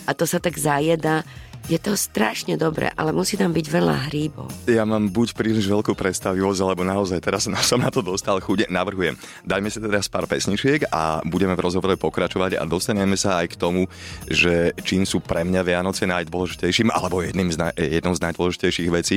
A 0.07 0.15
to 0.15 0.23
sa 0.23 0.39
tak 0.39 0.55
zajeda 0.55 1.27
je 1.69 1.79
to 1.79 1.99
strašne 1.99 2.57
dobré, 2.57 2.89
ale 2.97 3.13
musí 3.13 3.37
tam 3.37 3.53
byť 3.53 3.67
veľa 3.67 3.97
hríbov. 4.09 4.49
Ja 4.65 4.89
mám 4.89 5.11
buď 5.13 5.37
príliš 5.37 5.69
veľkú 5.69 5.93
predstavivosť, 5.93 6.61
alebo 6.65 6.83
naozaj 6.87 7.21
teraz 7.21 7.45
som 7.71 7.83
na 7.83 7.93
to 7.93 8.01
dostal 8.01 8.41
chude. 8.41 8.65
Navrhujem, 8.71 9.19
dajme 9.45 9.69
si 9.69 9.83
teraz 9.83 10.09
pár 10.09 10.25
pesničiek 10.31 10.89
a 10.89 11.21
budeme 11.27 11.53
v 11.59 11.65
rozhovore 11.65 11.97
pokračovať 11.99 12.57
a 12.57 12.65
dostaneme 12.65 13.19
sa 13.19 13.43
aj 13.45 13.47
k 13.53 13.59
tomu, 13.61 13.91
že 14.31 14.73
čím 14.87 15.05
sú 15.05 15.21
pre 15.21 15.45
mňa 15.45 15.61
Vianoce 15.67 16.09
najdôležitejším, 16.09 16.89
alebo 16.95 17.21
jedným 17.21 17.51
z, 17.53 17.57
naj, 17.61 17.73
jednou 17.77 18.15
z 18.17 18.21
najdôležitejších 18.25 18.91
vecí, 18.91 19.17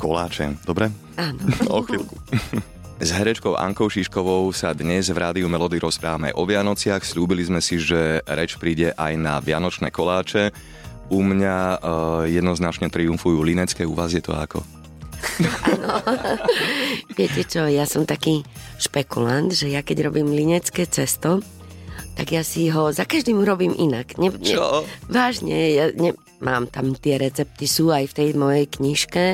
koláče. 0.00 0.56
Dobre? 0.66 0.90
Áno. 1.14 1.40
o 1.76 1.80
chvíľku. 1.84 2.16
S 3.02 3.10
herečkou 3.10 3.58
Ankou 3.58 3.90
Šiškovou 3.90 4.54
sa 4.54 4.70
dnes 4.70 5.10
v 5.10 5.18
Rádiu 5.18 5.50
Melody 5.50 5.82
rozprávame 5.82 6.30
o 6.38 6.46
Vianociach. 6.46 7.02
Slúbili 7.02 7.42
sme 7.42 7.58
si, 7.58 7.82
že 7.82 8.22
reč 8.22 8.54
príde 8.54 8.94
aj 8.94 9.12
na 9.18 9.42
Vianočné 9.42 9.90
koláče. 9.90 10.54
U 11.12 11.20
mňa 11.20 11.56
uh, 11.56 12.24
jednoznačne 12.24 12.88
triumfujú 12.88 13.44
linecké, 13.44 13.84
u 13.84 13.92
vás 13.92 14.12
je 14.16 14.24
to 14.24 14.32
ako? 14.32 14.64
Viete 17.18 17.42
čo, 17.48 17.64
ja 17.68 17.88
som 17.88 18.04
taký 18.04 18.44
špekulant, 18.76 19.52
že 19.52 19.72
ja 19.72 19.80
keď 19.80 20.12
robím 20.12 20.32
linecké 20.32 20.84
cesto, 20.88 21.40
tak 22.14 22.30
ja 22.30 22.46
si 22.46 22.70
ho 22.70 22.94
za 22.94 23.04
každým 23.04 23.42
robím 23.42 23.74
inak. 23.74 24.14
Ne, 24.22 24.30
ne, 24.30 24.38
čo? 24.38 24.86
Vážne, 25.10 25.74
ja 25.74 25.90
ne, 25.90 26.14
mám 26.38 26.70
tam 26.70 26.94
tie 26.94 27.18
recepty, 27.18 27.66
sú 27.66 27.90
aj 27.90 28.14
v 28.14 28.16
tej 28.16 28.28
mojej 28.38 28.66
knižke 28.70 29.24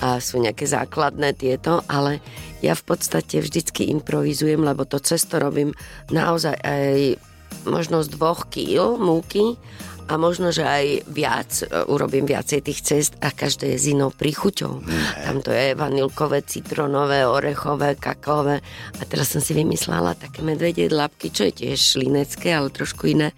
a 0.00 0.22
sú 0.24 0.40
nejaké 0.40 0.64
základné 0.64 1.36
tieto, 1.36 1.84
ale 1.90 2.24
ja 2.64 2.72
v 2.72 2.84
podstate 2.84 3.44
vždycky 3.44 3.92
improvizujem, 3.92 4.64
lebo 4.64 4.88
to 4.88 4.96
cesto 5.04 5.36
robím 5.36 5.76
naozaj 6.08 6.56
aj 6.64 7.20
možno 7.68 8.00
z 8.00 8.08
dvoch 8.12 8.48
kýl 8.48 8.96
múky 8.96 9.60
a 10.04 10.20
možno, 10.20 10.52
že 10.52 10.64
aj 10.64 11.08
viac, 11.08 11.50
e, 11.64 11.88
urobím 11.88 12.28
viacej 12.28 12.60
tých 12.60 12.80
cest 12.84 13.12
a 13.24 13.32
každé 13.32 13.72
je 13.74 13.78
s 13.80 13.84
inou 13.88 14.12
príchuťou. 14.12 14.84
Tam 15.24 15.40
to 15.40 15.48
je 15.48 15.72
vanilkové, 15.72 16.44
citronové, 16.44 17.24
orechové, 17.24 17.96
kakaové. 17.96 18.60
A 19.00 19.02
teraz 19.08 19.32
som 19.32 19.40
si 19.40 19.56
vymyslela 19.56 20.12
také 20.12 20.44
medvedie 20.44 20.92
dlapky, 20.92 21.32
čo 21.32 21.48
je 21.48 21.64
tiež 21.64 21.96
linecké, 22.04 22.52
ale 22.52 22.68
trošku 22.68 23.08
iné, 23.08 23.32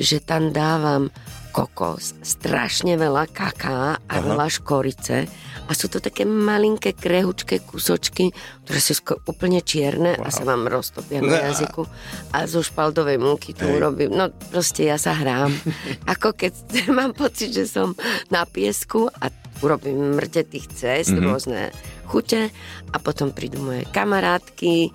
že 0.00 0.24
tam 0.24 0.48
dávam 0.54 1.12
kokos, 1.58 2.14
strašne 2.22 2.94
veľa 2.94 3.26
kaká 3.34 3.98
a 3.98 4.14
Aha. 4.14 4.22
veľa 4.22 4.46
škorice 4.46 5.26
a 5.66 5.70
sú 5.74 5.90
to 5.90 5.98
také 5.98 6.22
malinké 6.22 6.94
krehučké 6.94 7.66
kusočky, 7.66 8.30
ktoré 8.62 8.78
sú 8.78 8.94
sko- 8.94 9.18
úplne 9.26 9.58
čierne 9.58 10.14
wow. 10.14 10.26
a 10.26 10.28
sa 10.30 10.46
vám 10.46 10.70
roztopia 10.70 11.18
na 11.18 11.50
jazyku 11.50 11.82
a 12.30 12.46
zo 12.46 12.62
špaldovej 12.62 13.18
múky 13.18 13.58
to 13.58 13.66
Hej. 13.66 13.74
urobím. 13.74 14.14
No 14.14 14.30
proste 14.54 14.86
ja 14.86 15.02
sa 15.02 15.18
hrám. 15.18 15.50
Ako 16.14 16.38
keď 16.38 16.54
mám 16.98 17.10
pocit, 17.10 17.50
že 17.50 17.66
som 17.66 17.98
na 18.30 18.46
piesku 18.46 19.10
a 19.10 19.26
urobím 19.58 20.14
mrte 20.14 20.46
tých 20.46 20.70
cest, 20.70 21.10
mm-hmm. 21.10 21.26
rôzne 21.26 21.74
chute 22.06 22.54
a 22.94 22.96
potom 23.02 23.34
prídu 23.34 23.58
moje 23.58 23.82
kamarátky, 23.90 24.94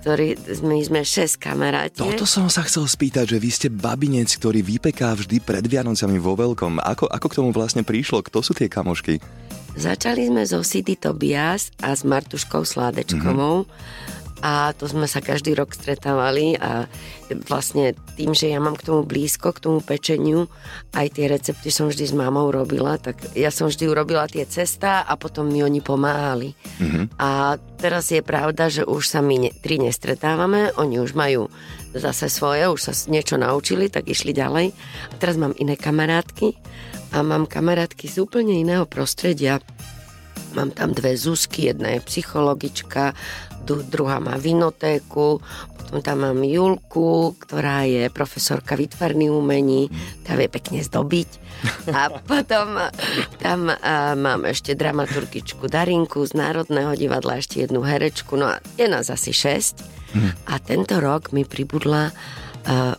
ktorí 0.00 0.40
my 0.64 0.80
sme 0.80 1.00
šesť 1.04 1.36
kamaráti. 1.36 2.00
Toto 2.00 2.24
som 2.24 2.48
sa 2.48 2.64
chcel 2.64 2.88
spýtať, 2.88 3.36
že 3.36 3.38
vy 3.38 3.50
ste 3.52 3.68
babinec, 3.68 4.32
ktorý 4.32 4.64
vypeká 4.64 5.12
vždy 5.12 5.44
pred 5.44 5.64
Vianocami 5.64 6.16
vo 6.16 6.32
veľkom. 6.34 6.80
Ako, 6.80 7.04
ako 7.08 7.26
k 7.28 7.36
tomu 7.36 7.50
vlastne 7.52 7.84
prišlo? 7.84 8.24
Kto 8.24 8.40
sú 8.40 8.56
tie 8.56 8.72
kamošky? 8.72 9.20
Začali 9.76 10.26
sme 10.26 10.42
so 10.42 10.66
City 10.66 10.98
Tobias 10.98 11.70
a 11.78 11.94
s 11.94 12.02
Martuškou 12.02 12.66
Sládečkovou. 12.66 13.68
Mm-hmm. 13.68 14.19
A 14.40 14.72
to 14.72 14.88
sme 14.88 15.04
sa 15.04 15.20
každý 15.20 15.52
rok 15.52 15.76
stretávali 15.76 16.56
a 16.56 16.88
vlastne 17.46 17.92
tým, 18.16 18.32
že 18.32 18.48
ja 18.48 18.56
mám 18.56 18.74
k 18.74 18.88
tomu 18.88 19.04
blízko, 19.04 19.52
k 19.52 19.62
tomu 19.68 19.78
pečeniu, 19.84 20.48
aj 20.96 21.06
tie 21.12 21.28
recepty 21.28 21.68
som 21.68 21.92
vždy 21.92 22.04
s 22.08 22.14
mamou 22.16 22.48
robila, 22.48 22.96
tak 22.96 23.20
ja 23.36 23.52
som 23.52 23.68
vždy 23.68 23.84
urobila 23.86 24.24
tie 24.26 24.48
cesta 24.48 25.04
a 25.04 25.12
potom 25.20 25.46
mi 25.46 25.60
oni 25.60 25.84
pomáhali. 25.84 26.56
Mm-hmm. 26.80 27.04
A 27.20 27.60
teraz 27.76 28.08
je 28.08 28.24
pravda, 28.24 28.72
že 28.72 28.88
už 28.88 29.04
sa 29.04 29.20
my 29.20 29.48
ne, 29.48 29.50
tri 29.52 29.76
nestretávame, 29.76 30.72
oni 30.80 30.98
už 30.98 31.12
majú 31.12 31.52
zase 31.92 32.32
svoje, 32.32 32.64
už 32.64 32.80
sa 32.80 32.92
niečo 33.12 33.36
naučili, 33.36 33.92
tak 33.92 34.08
išli 34.08 34.32
ďalej. 34.32 34.72
A 35.10 35.14
teraz 35.20 35.36
mám 35.36 35.52
iné 35.60 35.76
kamarátky 35.76 36.56
a 37.12 37.20
mám 37.20 37.44
kamarátky 37.44 38.08
z 38.08 38.22
úplne 38.22 38.56
iného 38.56 38.86
prostredia. 38.86 39.60
Mám 40.50 40.74
tam 40.74 40.90
dve 40.90 41.14
Zuzky, 41.14 41.70
jedna 41.70 41.94
je 41.94 42.00
psychologička, 42.02 43.14
druhá 43.66 44.18
má 44.18 44.36
vinotéku, 44.40 45.40
potom 45.90 46.06
tam 46.06 46.22
mám 46.22 46.46
Julku, 46.46 47.34
ktorá 47.34 47.82
je 47.82 48.06
profesorka 48.14 48.78
výtvarných 48.78 49.34
umení, 49.34 49.90
tá 50.22 50.38
vie 50.38 50.46
pekne 50.46 50.86
zdobiť. 50.86 51.28
A 51.90 52.14
potom 52.30 52.78
tam 53.42 53.74
a, 53.74 54.14
mám 54.14 54.46
ešte 54.46 54.78
dramaturgičku 54.78 55.66
Darinku 55.66 56.22
z 56.22 56.38
Národného 56.38 56.94
divadla, 56.94 57.42
ešte 57.42 57.66
jednu 57.66 57.82
herečku, 57.82 58.38
no 58.38 58.54
a 58.54 58.62
je 58.78 58.86
nás 58.86 59.10
asi 59.10 59.34
šesť. 59.34 59.98
A 60.46 60.62
tento 60.62 61.02
rok 61.02 61.34
mi 61.34 61.42
pribudla, 61.42 62.14
a, 62.70 62.94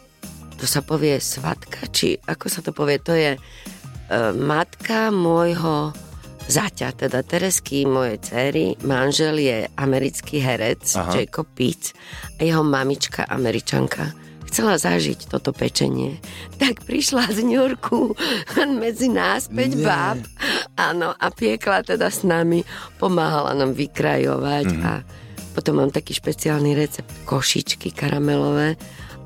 to 0.59 0.65
sa 0.67 0.83
povie 0.83 1.15
svatka, 1.23 1.87
či 1.95 2.19
ako 2.27 2.45
sa 2.51 2.59
to 2.59 2.75
povie, 2.75 2.99
to 2.99 3.15
je 3.15 3.39
a, 3.39 3.39
matka 4.35 5.15
môjho 5.15 5.95
zaťa, 6.51 7.07
teda 7.07 7.23
Teresky, 7.23 7.87
mojej 7.87 8.19
cery, 8.19 8.65
manžel 8.83 9.39
je 9.39 9.71
americký 9.79 10.43
herec 10.43 10.83
Aha. 10.99 11.15
Jacob 11.15 11.47
Pitts 11.55 11.95
a 12.35 12.43
jeho 12.43 12.61
mamička 12.61 13.23
američanka 13.23 14.11
chcela 14.51 14.75
zažiť 14.75 15.31
toto 15.31 15.55
pečenie. 15.55 16.19
Tak 16.59 16.83
prišla 16.83 17.31
z 17.31 17.39
New 17.47 17.55
Yorku 17.55 18.11
medzi 18.83 19.07
nás 19.07 19.47
5 19.47 19.79
báb 19.79 20.19
áno, 20.75 21.15
a 21.15 21.27
piekla 21.31 21.87
teda 21.87 22.11
s 22.11 22.27
nami, 22.27 22.67
pomáhala 22.99 23.55
nám 23.55 23.71
vykrajovať 23.71 24.67
mm. 24.75 24.81
a 24.83 24.91
potom 25.55 25.79
mám 25.79 25.91
taký 25.91 26.15
špeciálny 26.15 26.75
recept 26.75 27.11
košičky 27.23 27.95
karamelové 27.95 28.75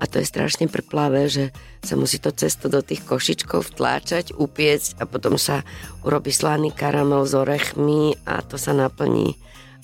a 0.06 0.10
to 0.10 0.22
je 0.22 0.30
strašne 0.30 0.70
prplavé, 0.70 1.26
že 1.26 1.50
sa 1.82 1.98
musí 1.98 2.22
to 2.22 2.30
cesto 2.30 2.70
do 2.70 2.86
tých 2.86 3.02
košičkov 3.02 3.74
vtláčať, 3.74 4.38
upiecť 4.38 5.02
a 5.02 5.10
potom 5.10 5.41
sa 5.41 5.65
urobí 6.06 6.30
slaný 6.30 6.70
karamel 6.70 7.26
s 7.26 7.34
orechmi 7.34 8.13
a 8.30 8.46
to 8.46 8.62
sa 8.62 8.78
naplní 8.78 9.34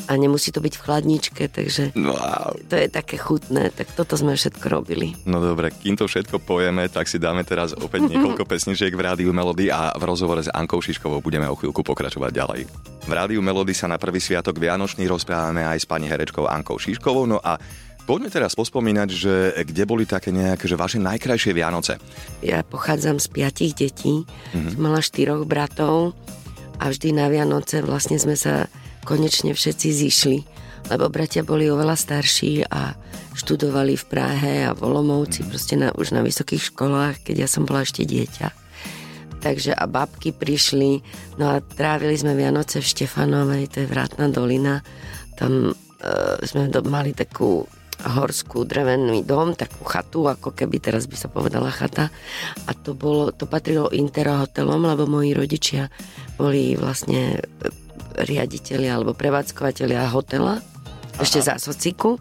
a 0.09 0.17
nemusí 0.17 0.49
to 0.49 0.63
byť 0.63 0.73
v 0.77 0.81
chladničke, 0.81 1.43
takže 1.51 1.93
wow. 1.93 2.55
to 2.69 2.75
je 2.77 2.87
také 2.89 3.21
chutné, 3.21 3.69
tak 3.69 3.91
toto 3.93 4.17
sme 4.17 4.33
všetko 4.33 4.65
robili. 4.71 5.13
No 5.29 5.43
dobre, 5.43 5.69
kým 5.69 5.93
to 5.99 6.09
všetko 6.09 6.41
pojeme, 6.41 6.89
tak 6.89 7.05
si 7.05 7.21
dáme 7.21 7.45
teraz 7.45 7.75
opäť 7.77 8.09
niekoľko 8.09 8.47
pesničiek 8.51 8.93
v 8.93 9.01
Rádiu 9.01 9.29
Melody 9.35 9.69
a 9.69 9.93
v 9.93 10.03
rozhovore 10.07 10.41
s 10.41 10.49
Ankou 10.49 10.81
Šiškovou 10.81 11.21
budeme 11.21 11.45
o 11.45 11.57
chvíľku 11.57 11.85
pokračovať 11.85 12.31
ďalej. 12.33 12.61
V 13.05 13.11
Rádiu 13.11 13.41
Melody 13.45 13.73
sa 13.77 13.89
na 13.89 14.01
prvý 14.01 14.21
sviatok 14.21 14.57
Vianočný 14.57 15.05
rozprávame 15.05 15.65
aj 15.65 15.85
s 15.85 15.89
pani 15.89 16.09
herečkou 16.09 16.49
Ankou 16.49 16.77
Šiškovou, 16.81 17.29
no 17.29 17.37
a 17.41 17.57
Poďme 18.11 18.27
teraz 18.27 18.59
pospomínať, 18.59 19.07
že 19.07 19.33
kde 19.71 19.87
boli 19.87 20.03
také 20.03 20.35
nejaké, 20.35 20.67
že 20.67 20.75
vaše 20.75 20.99
najkrajšie 20.99 21.55
Vianoce? 21.55 21.95
Ja 22.43 22.59
pochádzam 22.59 23.23
z 23.23 23.31
piatich 23.31 23.71
detí, 23.71 24.27
mm-hmm. 24.27 24.75
mala 24.75 24.99
štyroch 24.99 25.47
bratov 25.47 26.11
a 26.75 26.91
vždy 26.91 27.15
na 27.15 27.31
Vianoce 27.31 27.79
vlastne 27.79 28.19
sme 28.19 28.35
sa 28.35 28.67
konečne 29.07 29.55
všetci 29.55 29.87
zišli, 29.95 30.37
lebo 30.91 31.07
bratia 31.07 31.47
boli 31.47 31.71
oveľa 31.71 31.95
starší 31.95 32.67
a 32.67 32.99
študovali 33.31 33.95
v 33.95 34.03
Prahe 34.03 34.53
a 34.67 34.75
v 34.75 34.91
Olomovci, 34.91 35.47
mm-hmm. 35.47 35.51
proste 35.55 35.79
na, 35.79 35.95
už 35.95 36.11
na 36.11 36.19
vysokých 36.19 36.67
školách, 36.75 37.23
keď 37.23 37.35
ja 37.37 37.47
som 37.47 37.63
bola 37.63 37.87
ešte 37.87 38.03
dieťa. 38.03 38.51
Takže 39.39 39.71
a 39.71 39.87
babky 39.87 40.35
prišli, 40.35 40.99
no 41.39 41.55
a 41.55 41.63
trávili 41.63 42.19
sme 42.19 42.35
Vianoce 42.35 42.83
v 42.83 42.91
Štefanovej, 42.91 43.71
to 43.71 43.77
je 43.79 43.87
Vrátna 43.87 44.27
dolina, 44.27 44.83
tam 45.39 45.71
e, 45.71 45.73
sme 46.43 46.67
do, 46.67 46.83
mali 46.83 47.15
takú 47.15 47.63
horskú 48.01 48.65
drevený 48.65 49.21
dom, 49.21 49.53
takú 49.53 49.85
chatu, 49.85 50.25
ako 50.25 50.53
keby 50.53 50.81
teraz 50.81 51.05
by 51.05 51.17
sa 51.17 51.29
povedala 51.29 51.69
chata. 51.69 52.09
A 52.65 52.71
to, 52.73 52.97
bolo, 52.97 53.29
to 53.29 53.45
patrilo 53.45 53.93
Interhotelom, 53.93 54.81
lebo 54.81 55.05
moji 55.05 55.37
rodičia 55.37 55.93
boli 56.35 56.73
vlastne 56.73 57.37
e, 57.37 57.39
riaditeľi 58.25 58.87
alebo 58.89 59.13
prevádzkovateľia 59.13 60.09
hotela, 60.09 60.57
Aha. 60.57 61.21
ešte 61.21 61.39
za 61.45 61.61
sociku. 61.61 62.17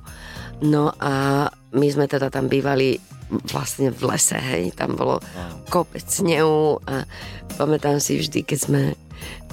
No 0.60 0.92
a 1.00 1.48
my 1.72 1.86
sme 1.88 2.04
teda 2.04 2.28
tam 2.28 2.52
bývali 2.52 3.00
vlastne 3.48 3.94
v 3.94 4.00
lese, 4.10 4.36
hej, 4.36 4.74
tam 4.74 4.98
bolo 4.98 5.22
kopec 5.70 6.02
snehu 6.02 6.82
a 6.82 7.06
pamätám 7.54 8.02
si 8.02 8.18
vždy, 8.18 8.42
keď 8.42 8.58
sme 8.58 8.82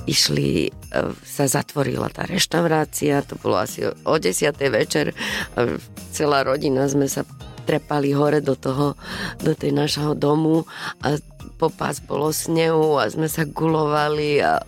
išli, 0.07 0.49
e, 0.67 0.71
sa 1.21 1.45
zatvorila 1.45 2.07
tá 2.07 2.23
reštaurácia, 2.23 3.21
to 3.27 3.35
bolo 3.37 3.59
asi 3.59 3.85
o 3.85 4.15
10. 4.15 4.55
večer, 4.71 5.11
celá 6.15 6.41
rodina 6.47 6.87
sme 6.87 7.11
sa 7.11 7.27
trepali 7.67 8.15
hore 8.15 8.39
do 8.39 8.55
toho, 8.55 8.95
do 9.43 9.51
tej 9.51 9.75
našho 9.75 10.15
domu 10.15 10.63
a 11.03 11.19
popas 11.59 11.99
bolo 11.99 12.31
snehu 12.31 12.95
a 12.95 13.11
sme 13.11 13.27
sa 13.27 13.43
gulovali 13.43 14.39
a 14.39 14.63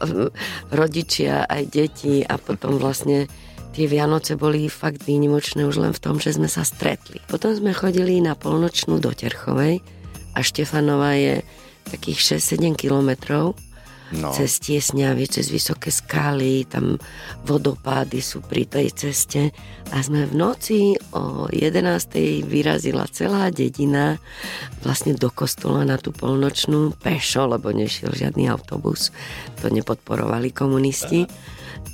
rodičia 0.75 1.47
aj 1.47 1.63
deti 1.71 2.19
a 2.27 2.35
potom 2.35 2.75
vlastne 2.75 3.31
tie 3.71 3.85
Vianoce 3.87 4.35
boli 4.35 4.67
fakt 4.67 5.07
výnimočné 5.07 5.63
už 5.63 5.79
len 5.79 5.93
v 5.95 6.03
tom, 6.03 6.19
že 6.19 6.35
sme 6.35 6.51
sa 6.51 6.67
stretli. 6.67 7.23
Potom 7.31 7.55
sme 7.55 7.71
chodili 7.71 8.19
na 8.19 8.35
polnočnú 8.35 8.99
do 8.99 9.15
Terchovej 9.15 9.79
a 10.35 10.39
Štefanova 10.43 11.15
je 11.15 11.45
takých 11.87 12.41
6-7 12.41 12.75
kilometrov 12.75 13.55
no. 14.15 14.33
cez 14.33 14.57
tiesňavy, 14.61 15.29
cez 15.29 15.49
vysoké 15.49 15.93
skaly, 15.93 16.65
tam 16.65 16.97
vodopády 17.45 18.21
sú 18.23 18.41
pri 18.41 18.65
tej 18.65 18.87
ceste 18.93 19.53
a 19.93 19.97
sme 20.01 20.25
v 20.25 20.33
noci 20.33 20.79
o 21.13 21.49
11. 21.51 22.45
vyrazila 22.45 23.05
celá 23.09 23.49
dedina 23.53 24.17
vlastne 24.81 25.13
do 25.13 25.29
kostola 25.29 25.85
na 25.85 25.97
tú 25.97 26.13
polnočnú 26.13 26.95
pešo, 26.97 27.49
lebo 27.49 27.69
nešiel 27.69 28.13
žiadny 28.13 28.49
autobus, 28.49 29.13
to 29.61 29.69
nepodporovali 29.69 30.53
komunisti. 30.53 31.29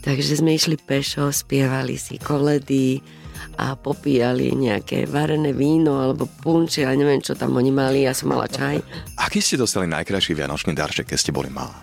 Takže 0.06 0.38
sme 0.38 0.54
išli 0.54 0.78
pešo, 0.78 1.34
spievali 1.34 1.98
si 1.98 2.22
koledy, 2.22 3.02
a 3.56 3.76
popíjali 3.80 4.52
nejaké 4.52 5.08
varené 5.08 5.56
víno 5.56 6.00
alebo 6.04 6.28
punče 6.28 6.84
a 6.84 6.92
neviem, 6.92 7.24
čo 7.24 7.40
tam 7.40 7.56
oni 7.56 7.72
mali, 7.72 8.04
ja 8.04 8.12
som 8.12 8.32
mala 8.32 8.52
čaj. 8.52 8.84
Aký 9.20 9.40
ste 9.40 9.56
dostali 9.56 9.88
najkrajší 9.88 10.36
vianočný 10.36 10.76
darček, 10.76 11.08
keď 11.08 11.18
ste 11.20 11.32
boli 11.32 11.48
malá? 11.48 11.76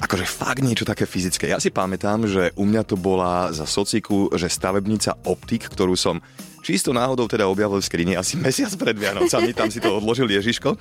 Akože 0.00 0.26
fakt 0.28 0.60
niečo 0.60 0.84
také 0.84 1.08
fyzické. 1.08 1.48
Ja 1.48 1.60
si 1.60 1.72
pamätám, 1.72 2.28
že 2.28 2.52
u 2.56 2.64
mňa 2.68 2.82
to 2.84 2.96
bola 3.00 3.52
za 3.52 3.64
sociku, 3.64 4.28
že 4.36 4.52
stavebnica 4.52 5.16
Optik, 5.24 5.68
ktorú 5.72 5.96
som 5.96 6.20
čisto 6.66 6.90
náhodou 6.90 7.30
teda 7.30 7.46
objavil 7.46 7.78
v 7.78 7.86
skrini 7.86 8.18
asi 8.18 8.34
mesiac 8.42 8.74
pred 8.74 8.98
Vianocami, 8.98 9.54
tam 9.54 9.70
si 9.70 9.78
to 9.78 9.94
odložil 9.94 10.26
Ježiško. 10.26 10.74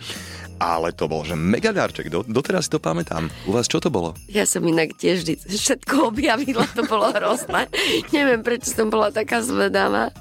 Ale 0.55 0.95
to 0.95 1.11
bol, 1.11 1.27
že 1.27 1.35
mega 1.35 1.75
darček, 1.75 2.07
do, 2.07 2.23
doteraz 2.23 2.71
si 2.71 2.71
to 2.71 2.79
pamätám. 2.79 3.27
U 3.43 3.51
vás 3.51 3.67
čo 3.67 3.83
to 3.83 3.91
bolo? 3.91 4.15
Ja 4.31 4.47
som 4.47 4.63
inak 4.63 4.95
tiež 4.95 5.27
vždy 5.27 5.33
všetko 5.51 6.15
objavila, 6.15 6.63
to 6.71 6.87
bolo 6.87 7.11
hrozné. 7.11 7.67
Neviem, 8.15 8.39
prečo 8.39 8.71
som 8.71 8.87
bola 8.87 9.11
taká 9.11 9.43
zvedavá. 9.43 10.15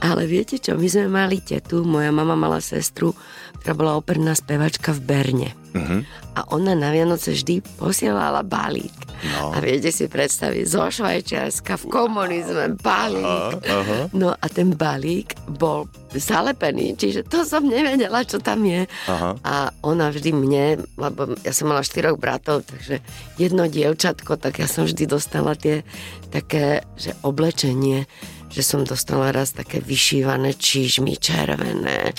Ale 0.00 0.24
viete 0.24 0.56
čo, 0.56 0.80
my 0.80 0.88
sme 0.88 1.12
mali 1.12 1.44
tetu, 1.44 1.84
moja 1.84 2.08
mama 2.08 2.32
mala 2.32 2.64
sestru, 2.64 3.12
ktorá 3.60 3.74
bola 3.74 3.92
operná 3.98 4.32
spevačka 4.36 4.92
v 4.92 5.00
Berne. 5.04 5.50
Uh-huh. 5.76 6.00
A 6.36 6.40
ona 6.52 6.72
na 6.72 6.92
Vianoce 6.92 7.36
vždy 7.36 7.60
posielala 7.76 8.40
balík. 8.44 8.92
No. 9.36 9.52
A 9.52 9.60
viete 9.64 9.88
si 9.88 10.08
predstaviť, 10.08 10.64
zo 10.68 10.84
Švajčiarska 10.88 11.80
v 11.80 11.84
komunizme 11.88 12.76
balík. 12.76 13.24
Uh-huh. 13.24 13.60
Uh-huh. 13.60 14.02
No 14.12 14.32
a 14.32 14.46
ten 14.48 14.72
balík 14.76 15.36
bol 15.48 15.88
zalepený, 16.16 16.96
čiže 16.96 17.28
to 17.28 17.44
som 17.44 17.64
nevedela, 17.68 18.24
čo 18.24 18.40
tam 18.40 18.64
je. 18.64 18.84
Uh-huh. 19.08 19.36
A 19.44 19.72
ona 19.84 20.12
vždy 20.12 20.32
mne, 20.32 20.84
lebo 20.96 21.36
ja 21.44 21.52
som 21.52 21.68
mala 21.72 21.84
štyroch 21.84 22.16
bratov, 22.16 22.64
takže 22.64 23.04
jedno 23.40 23.68
dievčatko, 23.68 24.40
tak 24.40 24.60
ja 24.60 24.68
som 24.68 24.88
vždy 24.88 25.04
dostala 25.08 25.56
tie 25.56 25.84
také, 26.32 26.84
že 26.96 27.16
oblečenie 27.24 28.08
že 28.50 28.62
som 28.62 28.86
dostala 28.86 29.34
raz 29.34 29.52
také 29.52 29.82
vyšívané 29.82 30.54
čížmy 30.54 31.18
červené. 31.18 32.14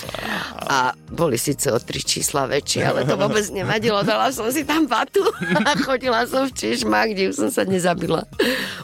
A 0.68 0.92
boli 1.08 1.40
síce 1.40 1.72
o 1.72 1.78
tri 1.80 2.04
čísla 2.04 2.44
väčšie, 2.46 2.84
ale 2.84 3.08
to 3.08 3.16
vôbec 3.16 3.42
nevadilo, 3.50 4.04
dala 4.04 4.28
som 4.30 4.46
si 4.52 4.62
tam 4.62 4.84
vatu 4.84 5.24
a 5.64 5.72
chodila 5.80 6.28
som 6.28 6.46
v 6.46 6.54
čížmach, 6.54 7.10
kde 7.10 7.32
už 7.32 7.48
som 7.48 7.50
sa 7.50 7.64
nezabila. 7.64 8.28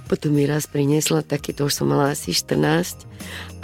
Potom 0.09 0.33
mi 0.33 0.49
raz 0.49 0.65
priniesla 0.65 1.21
taký, 1.21 1.53
to 1.53 1.69
už 1.69 1.85
som 1.85 1.93
mala 1.93 2.17
asi 2.17 2.33
14 2.33 3.05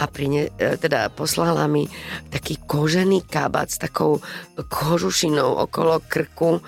a 0.01 0.05
prine, 0.09 0.49
e, 0.57 0.77
teda 0.77 1.13
poslala 1.13 1.69
mi 1.69 1.85
taký 2.33 2.57
kožený 2.57 3.25
kabát 3.29 3.69
s 3.69 3.77
takou 3.77 4.17
kožušinou 4.57 5.61
okolo 5.61 6.01
krku, 6.09 6.61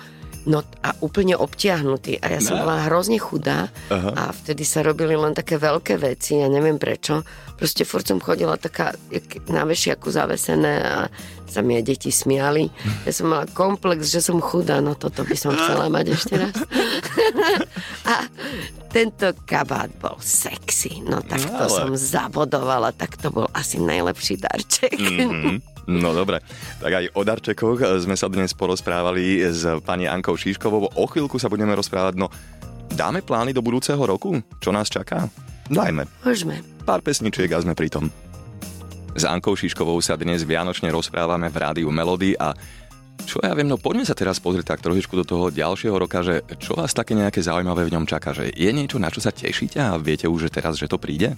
No 0.44 0.60
a 0.80 0.92
úplne 1.00 1.32
obtiahnutý. 1.34 2.20
A 2.20 2.28
ja 2.28 2.40
som 2.40 2.56
No. 2.56 2.62
bola 2.62 2.84
hrozne 2.84 3.16
chudá 3.16 3.72
Aha. 3.88 4.10
a 4.12 4.22
vtedy 4.30 4.60
sa 4.60 4.80
robili 4.80 5.14
len 5.14 5.32
také 5.32 5.56
veľké 5.56 5.96
veci, 5.96 6.36
ja 6.36 6.46
neviem 6.46 6.76
prečo. 6.76 7.24
Proste 7.54 7.82
furt 7.82 8.04
som 8.04 8.18
chodila 8.18 8.54
taká 8.54 8.92
na 9.46 9.64
vešiaku 9.64 10.04
zavesené 10.06 10.72
a 10.78 11.08
sa 11.46 11.60
mi 11.60 11.74
aj 11.74 11.84
deti 11.86 12.10
smiali. 12.10 12.68
Ja 13.04 13.12
som 13.14 13.30
mala 13.30 13.46
komplex, 13.46 14.10
že 14.10 14.20
som 14.20 14.36
chudá, 14.38 14.78
no 14.78 14.92
toto 14.92 15.22
by 15.22 15.32
som 15.32 15.54
chcela 15.54 15.88
mať 15.88 16.06
ešte 16.12 16.34
raz. 16.36 16.52
a 18.12 18.28
tento 18.90 19.32
kabát 19.44 19.90
bol 19.96 20.18
sexy, 20.18 21.00
no 21.00 21.18
tak 21.20 21.40
to 21.40 21.64
Ale. 21.64 21.72
som 21.72 21.88
zabodovala, 21.92 22.90
tak 22.90 23.16
to 23.16 23.30
bol 23.30 23.46
asi 23.50 23.78
najlepší 23.78 24.36
darček. 24.36 24.98
Mhm. 24.98 25.73
No 25.84 26.16
dobre, 26.16 26.40
tak 26.80 26.92
aj 26.96 27.04
o 27.12 27.20
darčekoch 27.20 28.00
sme 28.00 28.16
sa 28.16 28.32
dnes 28.32 28.56
porozprávali 28.56 29.44
s 29.44 29.68
pani 29.84 30.08
Ankou 30.08 30.32
Šíškovou. 30.32 30.96
O 30.96 31.04
chvíľku 31.04 31.36
sa 31.36 31.52
budeme 31.52 31.76
rozprávať, 31.76 32.16
no 32.16 32.32
dáme 32.96 33.20
plány 33.20 33.52
do 33.52 33.60
budúceho 33.60 34.00
roku? 34.00 34.40
Čo 34.64 34.72
nás 34.72 34.88
čaká? 34.88 35.28
Dajme. 35.68 36.08
Môžeme. 36.24 36.64
Pár 36.88 37.04
pesničiek 37.04 37.52
a 37.52 37.60
sme 37.60 37.76
pri 37.76 37.92
tom. 37.92 38.08
S 39.14 39.28
Ankou 39.28 39.54
Šiškovou 39.54 40.00
sa 40.02 40.18
dnes 40.18 40.42
vianočne 40.42 40.90
rozprávame 40.90 41.46
v 41.52 41.56
rádiu 41.60 41.88
Melody 41.92 42.34
a 42.34 42.56
čo 43.24 43.40
ja 43.40 43.54
viem, 43.54 43.70
no 43.70 43.78
poďme 43.78 44.04
sa 44.04 44.12
teraz 44.12 44.42
pozrieť 44.42 44.74
tak 44.74 44.84
trošičku 44.84 45.14
do 45.22 45.24
toho 45.24 45.48
ďalšieho 45.48 45.96
roka, 45.96 46.20
že 46.20 46.42
čo 46.58 46.76
vás 46.76 46.92
také 46.92 47.14
nejaké 47.14 47.40
zaujímavé 47.40 47.86
v 47.88 47.94
ňom 47.94 48.04
čaká, 48.10 48.34
že 48.34 48.50
je 48.52 48.70
niečo, 48.74 48.98
na 49.00 49.08
čo 49.08 49.22
sa 49.22 49.32
tešíte 49.32 49.80
a 49.80 49.96
viete 49.96 50.26
už, 50.26 50.50
že 50.50 50.54
teraz, 50.60 50.76
že 50.76 50.90
to 50.90 50.98
príde? 50.98 51.32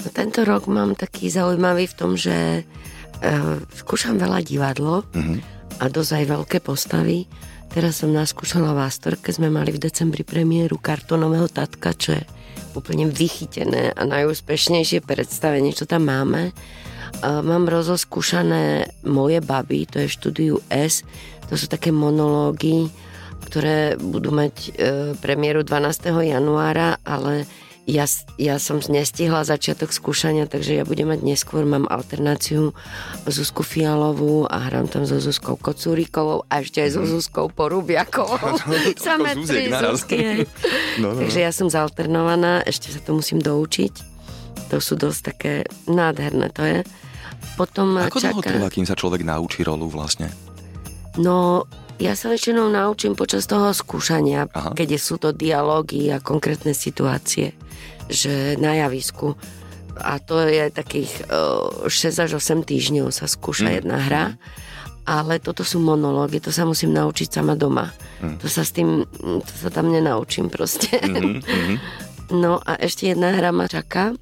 No, 0.00 0.08
tento 0.08 0.40
rok 0.42 0.64
mám 0.72 0.96
taký 0.96 1.28
zaujímavý 1.28 1.84
v 1.84 1.94
tom, 1.94 2.16
že 2.16 2.64
uh, 3.20 3.60
skúšam 3.72 4.16
veľa 4.16 4.40
divadlo 4.42 5.04
Mhm. 5.14 5.36
a 5.80 5.84
dosť 5.88 6.10
aj 6.12 6.24
veľké 6.28 6.58
postavy. 6.60 7.24
Teraz 7.70 8.02
som 8.02 8.10
naskúšala 8.10 8.74
v 8.74 8.82
Astorke, 8.82 9.30
sme 9.30 9.46
mali 9.46 9.70
v 9.70 9.78
decembri 9.78 10.26
premiéru 10.26 10.76
kartonového 10.76 11.46
tatka, 11.46 11.94
čo 11.94 12.18
je 12.18 12.22
úplne 12.74 13.06
vychytené 13.06 13.94
a 13.94 14.02
najúspešnejšie 14.06 15.06
predstavenie, 15.06 15.70
čo 15.70 15.86
tam 15.86 16.10
máme. 16.10 16.50
Uh, 17.22 17.42
mám 17.42 17.70
rozoskúšané 17.70 18.90
moje 19.06 19.38
baby, 19.38 19.86
to 19.86 20.02
je 20.02 20.08
štúdiu 20.10 20.58
S, 20.66 21.06
to 21.50 21.58
sú 21.58 21.66
také 21.66 21.90
monológy, 21.90 22.90
ktoré 23.40 23.98
budú 23.98 24.30
mať 24.30 24.54
e, 24.54 24.70
premiéru 25.18 25.66
12. 25.66 26.12
januára, 26.22 27.02
ale 27.02 27.48
ja, 27.88 28.04
ja 28.36 28.56
som 28.60 28.78
nestihla 28.80 29.44
začiatok 29.44 29.90
skúšania, 29.90 30.44
takže 30.44 30.80
ja 30.80 30.84
budem 30.84 31.10
mať 31.10 31.20
neskôr, 31.24 31.64
mám 31.64 31.88
alternáciu 31.88 32.76
Zuzku 33.24 33.64
Fialovú 33.64 34.44
a 34.46 34.68
hrám 34.68 34.86
tam 34.86 35.08
so 35.08 35.16
Zuzkou 35.16 35.56
Kocúrikovou 35.56 36.44
a 36.52 36.60
ešte 36.60 36.84
aj 36.84 36.90
so 36.96 37.02
Zuzkou 37.08 37.48
Porubiakovou. 37.48 38.60
Samé 39.00 39.32
tri. 39.42 39.72
Zuzky. 39.72 40.16
hej. 40.20 40.40
No, 41.00 41.16
no, 41.16 41.18
no. 41.18 41.20
Takže 41.24 41.40
ja 41.40 41.50
som 41.50 41.72
zalternovaná, 41.72 42.62
ešte 42.68 42.92
sa 42.92 43.00
to 43.00 43.16
musím 43.16 43.40
doučiť. 43.40 43.94
To 44.70 44.78
sú 44.78 44.94
dosť 44.94 45.20
také 45.24 45.52
nádherné, 45.90 46.52
to 46.54 46.62
je. 46.62 46.78
Potom 47.58 47.98
Ako 47.98 48.22
dlho 48.22 48.40
čaká... 48.40 48.48
trvá, 48.54 48.68
kým 48.70 48.86
sa 48.86 48.94
človek 48.94 49.26
naučí 49.26 49.66
rolu 49.66 49.90
vlastne? 49.90 50.30
No, 51.18 51.66
ja 52.00 52.16
sa 52.16 52.32
väčšinou 52.32 52.72
naučím 52.72 53.12
počas 53.12 53.44
toho 53.44 53.76
skúšania, 53.76 54.48
Aha. 54.48 54.72
keď 54.72 54.96
sú 54.96 55.20
to 55.20 55.36
dialógy 55.36 56.08
a 56.08 56.18
konkrétne 56.18 56.72
situácie, 56.72 57.52
že 58.08 58.56
na 58.56 58.72
javisku. 58.74 59.36
A 60.00 60.16
to 60.16 60.40
je 60.48 60.72
takých 60.72 61.12
uh, 61.28 61.84
6 61.84 62.24
až 62.24 62.30
8 62.40 62.64
týždňov 62.64 63.12
sa 63.12 63.28
skúša 63.28 63.68
Mm. 63.68 63.76
jedna 63.84 63.96
hra. 64.00 64.24
Ale 65.04 65.42
toto 65.42 65.60
sú 65.60 65.80
monológy, 65.80 66.40
to 66.40 66.48
sa 66.54 66.64
musím 66.64 66.96
naučiť 66.96 67.28
sama 67.28 67.52
doma. 67.52 67.92
Mm. 68.24 68.36
To 68.40 68.46
sa 68.48 68.62
s 68.64 68.72
tým, 68.72 69.04
to 69.20 69.52
sa 69.60 69.68
tam 69.68 69.92
nenaučím 69.92 70.48
proste. 70.48 70.88
Mhm, 71.04 71.44
mhm. 71.44 71.74
No 72.30 72.62
a 72.62 72.78
ešte 72.78 73.10
jedna 73.10 73.34
hra 73.34 73.50
ma 73.50 73.66
čaká, 73.66 74.14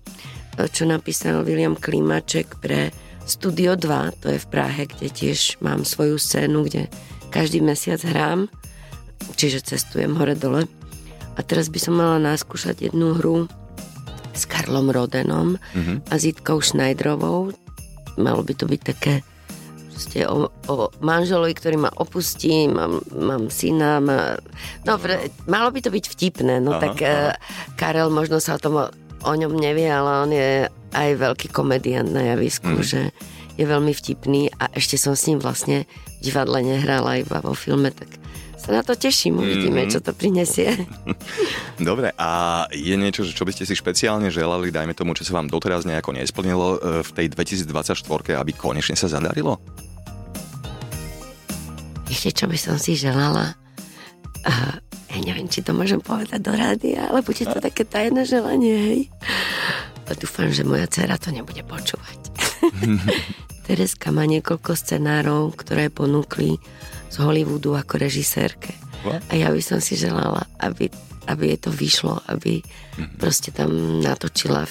čo 0.57 0.89
napísal 0.89 1.45
William 1.45 1.77
Klimaček 1.77 2.59
pre 2.59 2.91
Studio 3.29 3.77
2, 3.77 4.25
to 4.25 4.33
je 4.33 4.39
v 4.41 4.47
Prahe, 4.49 4.89
kde 4.89 5.13
tiež 5.13 5.61
mám 5.61 5.85
svoju 5.85 6.17
scénu, 6.17 6.65
kde 6.65 6.89
každý 7.29 7.61
mesiac 7.61 8.01
hrám, 8.01 8.49
čiže 9.35 9.63
cestujem 9.63 10.15
hore-dole. 10.15 10.67
A 11.35 11.41
teraz 11.41 11.69
by 11.69 11.79
som 11.79 11.95
mala 11.95 12.19
naskúšať 12.19 12.83
jednu 12.85 13.15
hru 13.15 13.47
s 14.33 14.43
Karlom 14.45 14.89
Rodenom 14.89 15.59
Mhm. 15.73 15.95
a 16.07 16.15
Zitkou 16.15 16.59
Schneiderovou. 16.59 17.55
Malo 18.17 18.43
by 18.43 18.53
to 18.53 18.67
byť 18.67 18.81
také 18.83 19.23
proste 19.89 20.23
o, 20.25 20.47
o 20.67 20.75
manželovi, 21.01 21.53
ktorý 21.53 21.77
ma 21.77 21.91
opustí, 21.93 22.67
mám, 22.67 23.03
mám 23.11 23.47
syna, 23.49 23.99
má... 23.99 24.39
no 24.85 24.95
pre, 24.95 25.19
malo 25.45 25.71
by 25.71 25.81
to 25.81 25.91
byť 25.91 26.05
vtipné, 26.09 26.59
no 26.59 26.71
Aha, 26.73 26.81
tak 26.81 26.97
aha. 27.01 27.11
uh, 27.29 27.35
Karel 27.75 28.07
možno 28.09 28.39
sa 28.39 28.55
o 28.55 28.63
tom 28.63 28.79
o, 28.79 28.87
o 29.21 29.33
ňom 29.33 29.51
nevie, 29.53 29.87
ale 29.87 30.11
on 30.21 30.31
je 30.31 30.51
aj 30.89 31.11
veľký 31.19 31.49
komediant 31.49 32.07
na 32.07 32.23
javisku, 32.29 32.71
Mhm. 32.73 32.83
že 32.85 33.01
je 33.59 33.65
veľmi 33.67 33.91
vtipný 33.91 34.55
a 34.55 34.71
ešte 34.71 34.95
som 34.95 35.13
s 35.13 35.27
ním 35.27 35.43
vlastne 35.43 35.85
v 36.19 36.31
divadle 36.31 36.63
nehrala 36.63 37.19
iba 37.19 37.43
vo 37.43 37.53
filme, 37.53 37.91
tak 37.91 38.07
sa 38.59 38.71
na 38.71 38.83
to 38.83 38.95
teším, 38.95 39.39
uvidíme, 39.39 39.87
Mhm. 39.87 39.91
čo 39.91 39.99
to 39.99 40.15
prinesie. 40.15 40.75
Dobre, 41.79 42.15
a 42.15 42.31
je 42.71 42.95
niečo, 42.95 43.27
čo 43.27 43.43
by 43.43 43.51
ste 43.51 43.67
si 43.67 43.75
špeciálne 43.75 44.31
želali, 44.31 44.71
dajme 44.71 44.95
tomu, 44.95 45.15
čo 45.15 45.23
sa 45.23 45.35
vám 45.35 45.47
doteraz 45.47 45.83
nejako 45.83 46.15
nesplnilo 46.15 46.67
e, 46.75 46.79
v 47.03 47.11
tej 47.13 47.27
2024, 47.35 48.03
aby 48.35 48.51
konečne 48.55 48.95
sa 48.95 49.07
zadarilo? 49.07 49.59
Ešte 52.09 52.33
čo 52.35 52.47
by 52.49 52.57
som 52.57 52.77
si 52.81 52.97
želala? 52.97 53.53
Uh, 54.43 54.81
ja 55.13 55.19
neviem, 55.21 55.45
či 55.47 55.61
to 55.61 55.77
môžem 55.77 56.01
povedať 56.01 56.41
do 56.41 56.55
rádia, 56.55 57.05
ale 57.05 57.21
bude 57.21 57.43
to 57.43 57.59
také 57.59 57.85
tajné 57.85 58.25
želanie, 58.25 58.75
hej? 58.75 59.01
A 60.09 60.17
dúfam, 60.17 60.49
že 60.49 60.65
moja 60.65 60.89
dcera 60.89 61.21
to 61.21 61.29
nebude 61.29 61.61
počúvať. 61.69 62.28
Tereska 63.67 64.09
má 64.09 64.25
niekoľko 64.25 64.73
scenárov, 64.73 65.53
ktoré 65.55 65.89
ponúkli 65.89 66.57
z 67.09 67.17
Hollywoodu 67.19 67.77
ako 67.77 68.01
režisérke. 68.01 68.73
What? 69.05 69.21
A 69.29 69.37
ja 69.37 69.53
by 69.53 69.61
som 69.61 69.79
si 69.79 69.95
želala, 69.95 70.49
aby, 70.59 70.89
aby 71.27 71.53
jej 71.53 71.61
to 71.61 71.71
vyšlo, 71.71 72.19
aby 72.27 72.65
proste 73.17 73.53
tam 73.53 74.01
natočila 74.01 74.65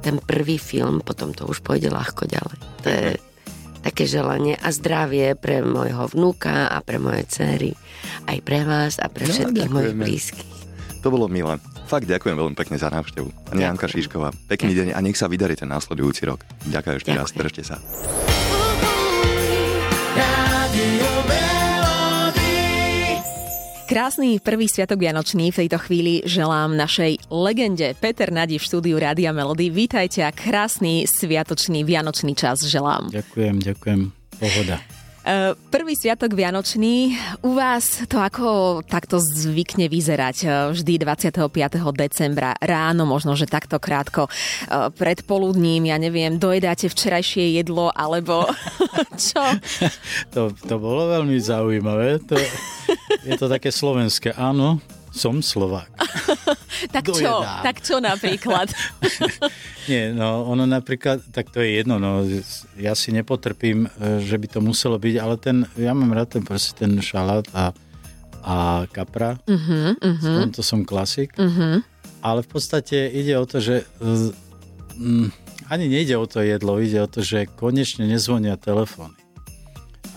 ten 0.00 0.18
prvý 0.18 0.56
film, 0.56 0.98
potom 0.98 1.30
to 1.30 1.46
už 1.46 1.62
pôjde 1.62 1.90
ľahko 1.90 2.26
ďalej. 2.26 2.58
To 2.82 2.88
je 2.88 3.08
také 3.82 4.06
želanie 4.06 4.54
a 4.54 4.70
zdravie 4.70 5.34
pre 5.34 5.58
môjho 5.58 6.06
vnúka 6.08 6.70
a 6.70 6.78
pre 6.78 6.98
moje 6.98 7.26
cery, 7.26 7.74
aj 8.26 8.38
pre 8.42 8.62
vás 8.62 8.98
a 8.98 9.10
pre 9.10 9.26
No, 9.26 9.34
všetkých 9.34 9.70
mojich 9.70 9.94
ďakujeme. 9.94 10.06
blízkych. 10.06 10.50
To 11.02 11.10
bolo 11.10 11.26
milé. 11.26 11.58
Fakt 11.92 12.08
ďakujem 12.08 12.40
veľmi 12.40 12.56
pekne 12.56 12.80
za 12.80 12.88
návštevu. 12.88 13.52
Pani 13.52 13.68
Janka 13.68 13.84
Šišková, 13.84 14.32
pekný 14.48 14.72
deň 14.72 14.88
a 14.96 14.98
nech 15.04 15.12
sa 15.12 15.28
vydarí 15.28 15.60
ten 15.60 15.68
následujúci 15.68 16.24
rok. 16.24 16.40
Ďakujem 16.64 16.96
ešte 16.96 17.10
raz, 17.12 17.28
držte 17.36 17.62
sa. 17.68 17.76
Krásny 23.84 24.40
prvý 24.40 24.72
sviatok 24.72 25.04
Vianočný 25.04 25.52
v 25.52 25.68
tejto 25.68 25.76
chvíli 25.84 26.24
želám 26.24 26.72
našej 26.80 27.28
legende 27.28 27.92
Peter 28.00 28.32
Nadi 28.32 28.56
v 28.56 28.64
štúdiu 28.64 28.96
Rádia 28.96 29.36
Melody. 29.36 29.68
Vítajte 29.68 30.24
a 30.24 30.32
krásny 30.32 31.04
sviatočný 31.04 31.84
Vianočný 31.84 32.32
čas 32.32 32.64
želám. 32.64 33.12
Ďakujem, 33.12 33.60
ďakujem. 33.60 34.00
Pohoda. 34.40 34.80
E, 35.22 35.54
Prvý 35.70 35.94
sviatok 35.94 36.34
Vianočný, 36.34 37.14
u 37.46 37.54
vás 37.54 38.02
to 38.10 38.18
ako 38.18 38.82
takto 38.82 39.22
zvykne 39.22 39.86
vyzerať 39.86 40.36
e, 40.42 40.46
vždy 40.74 40.98
25. 40.98 41.46
decembra 41.94 42.58
ráno, 42.58 43.06
možno, 43.06 43.38
že 43.38 43.46
takto 43.46 43.78
krátko 43.78 44.26
e, 44.26 44.30
pred 44.90 45.22
poludním, 45.22 45.86
ja 45.86 45.96
neviem, 46.02 46.42
dojedáte 46.42 46.90
včerajšie 46.90 47.54
jedlo, 47.54 47.94
alebo 47.94 48.50
čo? 49.30 49.42
To, 50.34 50.50
to 50.58 50.74
bolo 50.82 51.06
veľmi 51.14 51.38
zaujímavé. 51.38 52.18
To, 52.26 52.34
je 53.22 53.34
to 53.38 53.46
také 53.46 53.70
slovenské. 53.70 54.34
Áno, 54.34 54.82
som 55.12 55.44
Slovák. 55.44 55.92
Tak 56.82 57.14
čo? 57.14 57.14
Dojedám. 57.14 57.62
Tak 57.62 57.76
čo 57.78 57.96
napríklad? 58.02 58.66
Nie, 59.90 60.10
no 60.10 60.42
ono 60.42 60.66
napríklad, 60.66 61.22
tak 61.30 61.54
to 61.54 61.62
je 61.62 61.78
jedno, 61.78 62.02
no 62.02 62.26
ja 62.74 62.98
si 62.98 63.14
nepotrpím, 63.14 63.86
e, 63.86 64.18
že 64.18 64.34
by 64.34 64.46
to 64.50 64.58
muselo 64.58 64.98
byť, 64.98 65.14
ale 65.22 65.38
ten, 65.38 65.62
ja 65.78 65.94
mám 65.94 66.10
rád 66.10 66.34
ten 66.38 66.42
proste 66.42 66.74
ten 66.74 66.98
šalát 66.98 67.46
a, 67.54 67.70
a 68.42 68.56
kapra, 68.90 69.38
Mhm, 69.46 70.02
v 70.02 70.06
mhm, 70.10 70.34
tomto 70.42 70.60
som 70.66 70.82
klasik, 70.82 71.38
mhm. 71.38 71.86
ale 72.18 72.42
v 72.42 72.48
podstate 72.50 73.06
ide 73.14 73.38
o 73.38 73.46
to, 73.46 73.62
že 73.62 73.86
e, 73.86 74.34
mm, 74.98 75.28
ani 75.70 75.86
nejde 75.86 76.18
o 76.18 76.26
to 76.26 76.42
jedlo, 76.42 76.82
ide 76.82 76.98
o 76.98 77.06
to, 77.06 77.22
že 77.22 77.46
konečne 77.46 78.10
nezvonia 78.10 78.58
telefóny. 78.58 79.21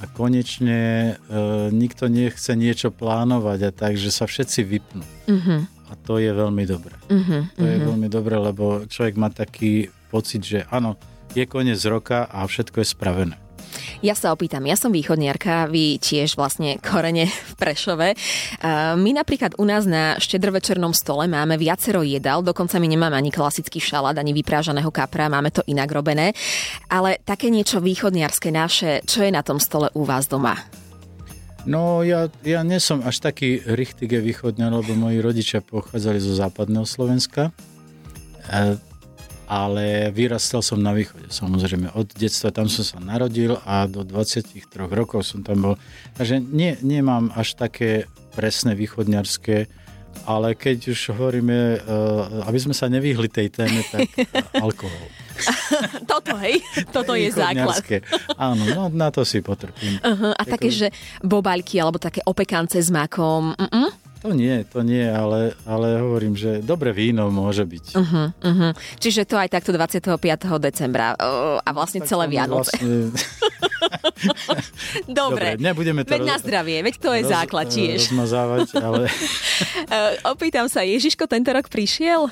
A 0.05 0.13
konečne 0.13 0.77
e, 0.77 1.43
nikto 1.73 2.05
nechce 2.05 2.53
niečo 2.53 2.93
plánovať 2.93 3.59
a 3.65 3.71
tak, 3.73 3.97
že 3.97 4.13
sa 4.13 4.29
všetci 4.29 4.61
vypnú. 4.61 5.05
Mhm, 5.25 5.55
A 5.89 5.93
to 6.05 6.21
je 6.21 6.29
veľmi 6.29 6.61
dobré. 6.69 6.93
mhm, 7.09 7.57
To 7.57 7.65
je 7.65 7.77
mhm. 7.81 7.85
veľmi 7.89 8.07
dobré, 8.13 8.37
lebo 8.37 8.85
človek 8.85 9.17
má 9.17 9.33
taký 9.33 9.89
pocit, 10.13 10.45
že 10.45 10.69
áno, 10.69 11.01
je 11.33 11.41
koniec 11.49 11.81
roka 11.89 12.29
a 12.29 12.45
všetko 12.45 12.85
je 12.85 12.87
spravené. 12.87 13.35
Ja 14.03 14.13
sa 14.17 14.31
opýtam, 14.31 14.65
ja 14.67 14.77
som 14.77 14.93
východniarka, 14.93 15.67
vy 15.71 15.97
tiež 15.99 16.35
vlastne 16.35 16.77
korene 16.81 17.27
v 17.27 17.53
Prešove. 17.57 18.07
My 18.99 19.11
napríklad 19.15 19.57
u 19.57 19.65
nás 19.65 19.87
na 19.87 20.19
štedrovečernom 20.21 20.91
stole 20.95 21.25
máme 21.25 21.57
viacero 21.57 22.05
jedal, 22.05 22.45
dokonca 22.45 22.77
my 22.77 22.87
nemáme 22.87 23.15
ani 23.15 23.31
klasický 23.33 23.79
šalát, 23.79 24.17
ani 24.17 24.35
vyprážaného 24.35 24.89
kapra, 24.89 25.31
máme 25.31 25.51
to 25.51 25.65
inak 25.67 25.89
robené. 25.91 26.35
Ale 26.91 27.21
také 27.23 27.49
niečo 27.49 27.81
východniarské 27.81 28.53
naše, 28.53 29.01
čo 29.05 29.23
je 29.25 29.31
na 29.31 29.41
tom 29.41 29.57
stole 29.57 29.89
u 29.93 30.05
vás 30.05 30.27
doma? 30.29 30.55
No 31.65 32.05
ja, 32.05 32.29
ja 32.45 32.61
nie 32.61 32.77
som 32.77 33.01
až 33.01 33.25
taký 33.25 33.57
richtige 33.65 34.21
východňar, 34.21 34.69
lebo 34.69 34.93
moji 34.93 35.17
rodičia 35.17 35.65
pochádzali 35.65 36.21
zo 36.21 36.37
západného 36.37 36.85
Slovenska. 36.85 37.49
E, 38.45 38.77
ale 39.45 40.09
vyrastal 40.09 40.65
som 40.65 40.81
na 40.81 40.93
východe, 40.93 41.29
samozrejme. 41.29 41.93
Od 41.93 42.07
detstva 42.17 42.49
tam 42.49 42.65
som 42.65 42.81
sa 42.81 42.97
narodil 42.97 43.57
a 43.65 43.85
do 43.85 44.01
23 44.01 44.65
rokov 44.89 45.25
som 45.25 45.45
tam 45.45 45.61
bol. 45.61 45.75
Takže 46.17 46.41
nie, 46.41 46.77
nemám 46.81 47.29
až 47.33 47.53
také 47.53 48.09
presné 48.33 48.73
východňarské, 48.73 49.69
ale 50.25 50.57
keď 50.57 50.91
už 50.91 51.13
hovoríme, 51.13 51.59
eh, 51.77 51.81
aby 52.49 52.57
sme 52.57 52.73
sa 52.73 52.89
nevyhli 52.89 53.29
tej 53.29 53.53
téme, 53.53 53.85
tak 53.89 54.09
alkohol. 54.65 55.24
Toto, 56.11 56.33
hej? 56.39 56.63
Toto 56.91 57.13
je 57.15 57.29
základ. 57.31 57.81
Áno, 58.39 58.63
no 58.71 58.83
na 58.91 59.11
to 59.11 59.27
si 59.27 59.43
potrpím. 59.43 59.99
Uh-huh. 59.99 60.33
A 60.35 60.43
také, 60.47 60.71
že 60.71 60.87
bobaľky 61.21 61.79
alebo 61.79 61.99
také 61.99 62.23
opekance 62.25 62.79
s 62.79 62.89
makom. 62.91 63.53
Uh-uh. 63.55 63.89
To 64.25 64.33
nie, 64.33 64.65
to 64.65 64.81
nie, 64.81 65.05
ale, 65.05 65.53
ale 65.69 66.01
hovorím, 66.01 66.33
že 66.33 66.57
dobre 66.65 66.89
víno 66.89 67.29
môže 67.29 67.61
byť. 67.61 67.85
Uh-huh, 67.93 68.33
uh-huh. 68.33 68.71
Čiže 68.97 69.29
to 69.29 69.37
aj 69.37 69.53
takto 69.53 69.69
25. 69.69 70.17
decembra 70.57 71.13
uh, 71.13 71.61
a 71.61 71.69
vlastne 71.69 72.01
tak 72.01 72.09
celé 72.09 72.25
Vianoce. 72.33 72.73
Vlastne... 72.73 73.13
dobre, 75.05 75.53
dobre, 75.53 75.61
nebudeme 75.61 76.01
to... 76.01 76.09
Veď 76.09 76.25
roz... 76.25 76.31
na 76.33 76.37
zdravie, 76.41 76.77
veď 76.81 76.95
to 76.97 77.09
je 77.13 77.21
roz... 77.21 77.29
základ 77.29 77.67
tiež. 77.69 77.99
Rozmazávať, 78.09 78.67
ale... 78.81 79.01
uh, 79.93 80.13
opýtam 80.33 80.65
sa, 80.73 80.81
Ježiško 80.81 81.29
tento 81.29 81.53
rok 81.53 81.69
prišiel? 81.69 82.25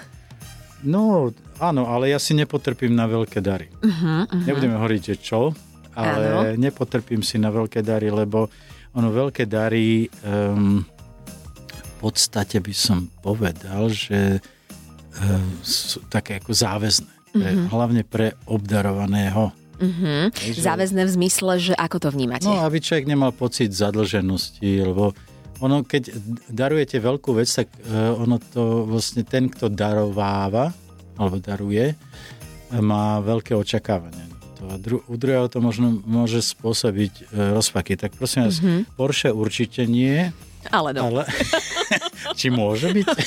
No, 0.83 1.31
áno, 1.59 1.87
ale 1.87 2.11
ja 2.11 2.19
si 2.19 2.35
nepotrpím 2.35 2.91
na 2.91 3.07
veľké 3.07 3.39
dary. 3.39 3.71
Uh-huh, 3.79 4.27
uh-huh. 4.27 4.43
Nebudeme 4.43 4.75
hovoriť, 4.75 5.01
že 5.01 5.15
čo, 5.19 5.55
ale 5.95 6.25
áno. 6.27 6.59
nepotrpím 6.59 7.23
si 7.23 7.39
na 7.39 7.51
veľké 7.51 7.79
dary, 7.81 8.11
lebo 8.11 8.51
ono 8.93 9.07
veľké 9.11 9.47
dary... 9.47 10.11
Um, 10.23 10.83
podstate 12.03 12.59
by 12.59 12.75
som 12.75 13.07
povedal, 13.23 13.87
že 13.87 14.35
e, 14.35 15.27
sú 15.63 16.03
také 16.11 16.43
ako 16.43 16.51
záväzné. 16.51 17.13
Pre, 17.31 17.49
mm-hmm. 17.49 17.67
Hlavne 17.71 18.03
pre 18.03 18.35
obdarovaného. 18.43 19.55
Mm-hmm. 19.79 20.21
Takže, 20.35 20.59
záväzné 20.59 21.01
v 21.07 21.11
zmysle, 21.15 21.53
že 21.71 21.73
ako 21.79 21.97
to 22.03 22.09
vnímate? 22.11 22.45
No, 22.45 22.59
aby 22.59 22.83
človek 22.83 23.07
nemal 23.07 23.31
pocit 23.31 23.71
zadlženosti, 23.71 24.83
lebo 24.83 25.15
ono, 25.63 25.87
keď 25.87 26.11
darujete 26.51 26.99
veľkú 26.99 27.39
vec, 27.39 27.47
tak 27.47 27.71
uh, 27.87 28.11
ono 28.19 28.37
to 28.37 28.83
vlastne 28.83 29.23
ten, 29.23 29.47
kto 29.47 29.71
darováva, 29.71 30.75
alebo 31.15 31.39
daruje, 31.39 31.95
má 32.73 33.23
veľké 33.23 33.55
očakávania. 33.55 34.27
To 34.59 34.75
dru- 34.75 35.03
u 35.07 35.15
druhého 35.15 35.47
to 35.47 35.63
možno 35.63 36.03
môže 36.03 36.43
spôsobiť 36.43 37.13
uh, 37.31 37.55
rozpaky. 37.55 37.95
Tak 37.95 38.19
prosím 38.19 38.51
vás, 38.51 38.59
mm-hmm. 38.59 38.99
Porsche 38.99 39.31
určite 39.31 39.87
nie, 39.87 40.35
ale 40.71 40.95
no. 40.95 41.11
Ale, 41.11 41.23
či 42.39 42.47
môže 42.53 42.93
byť? 42.93 43.07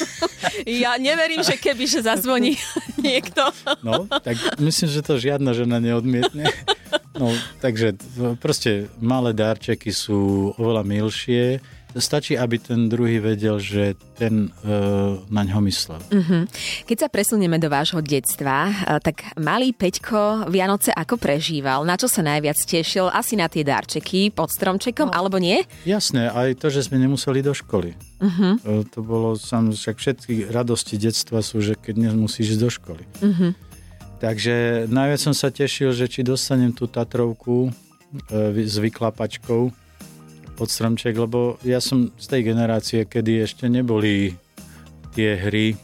Ja 0.67 0.97
neverím, 0.97 1.45
že 1.45 1.61
keby, 1.61 1.85
že 1.85 2.01
zazvoní 2.01 2.57
niekto. 3.07 3.45
No, 3.85 4.09
tak 4.09 4.35
myslím, 4.59 4.89
že 4.89 5.05
to 5.05 5.21
žiadna 5.21 5.53
žena 5.53 5.79
neodmietne. 5.79 6.49
No, 7.15 7.31
takže 7.61 7.95
proste 8.41 8.89
malé 8.99 9.37
dárčeky 9.37 9.93
sú 9.93 10.51
oveľa 10.57 10.83
milšie 10.83 11.61
stačí, 11.99 12.37
aby 12.37 12.61
ten 12.61 12.89
druhý 12.89 13.19
vedel, 13.19 13.59
že 13.59 13.97
ten 14.17 14.53
uh, 14.65 15.21
na 15.33 15.43
ňo 15.45 15.61
myslel. 15.67 16.01
Uh-huh. 16.13 16.43
Keď 16.85 16.97
sa 16.97 17.09
presunieme 17.09 17.57
do 17.57 17.73
vášho 17.73 18.01
detstva, 18.05 18.69
uh, 18.69 19.01
tak 19.01 19.37
malý 19.41 19.73
Peťko 19.73 20.49
Vianoce 20.53 20.93
ako 20.93 21.17
prežíval? 21.17 21.83
Na 21.89 21.97
čo 21.97 22.09
sa 22.09 22.21
najviac 22.25 22.57
tešil? 22.61 23.09
Asi 23.13 23.35
na 23.35 23.49
tie 23.49 23.65
darčeky 23.65 24.31
pod 24.31 24.53
stromčekom, 24.53 25.09
no, 25.11 25.15
alebo 25.17 25.41
nie? 25.41 25.65
Jasné, 25.89 26.29
aj 26.33 26.61
to, 26.61 26.69
že 26.69 26.87
sme 26.87 27.01
nemuseli 27.01 27.41
do 27.41 27.57
školy. 27.57 27.97
Uh-huh. 28.21 28.57
Uh, 28.63 28.83
to 28.89 29.01
bolo, 29.05 29.37
sam, 29.37 29.73
však 29.73 29.97
všetky 29.97 30.35
radosti 30.49 30.97
detstva 31.01 31.41
sú, 31.41 31.61
že 31.61 31.77
keď 31.77 32.13
nemusíš 32.13 32.57
ísť 32.57 32.63
do 32.63 32.71
školy. 32.71 33.05
Uh-huh. 33.25 33.53
Takže 34.17 34.89
najviac 34.89 35.21
som 35.21 35.37
sa 35.37 35.53
tešil, 35.53 35.93
že 35.93 36.09
či 36.09 36.25
dostanem 36.25 36.73
tú 36.73 36.89
Tatrovku 36.89 37.69
e, 37.69 37.71
s 38.65 38.81
vyklapačkou, 38.81 39.69
pod 40.57 40.73
stromček, 40.73 41.13
lebo 41.13 41.61
ja 41.61 41.85
som 41.85 42.09
z 42.17 42.27
tej 42.33 42.57
generácie, 42.57 43.05
kedy 43.05 43.45
ešte 43.45 43.69
neboli 43.69 44.33
tie 45.13 45.37
hry. 45.37 45.77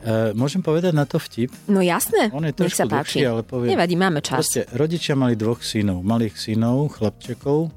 E, 0.00 0.30
môžem 0.38 0.62
povedať 0.62 0.94
na 0.94 1.02
to 1.02 1.18
vtip? 1.18 1.50
No 1.66 1.82
jasné, 1.82 2.30
On 2.30 2.46
je 2.46 2.54
nech 2.54 2.70
sa 2.70 2.86
páči. 2.86 3.18
Dlhší, 3.18 3.26
ale 3.26 3.42
poviem, 3.42 3.74
Nevadí, 3.74 3.98
máme 3.98 4.22
čas. 4.22 4.46
Proste, 4.46 4.70
rodičia 4.78 5.18
mali 5.18 5.34
dvoch 5.34 5.58
synov, 5.58 6.06
malých 6.06 6.38
synov, 6.38 6.94
chlapčekov 6.94 7.74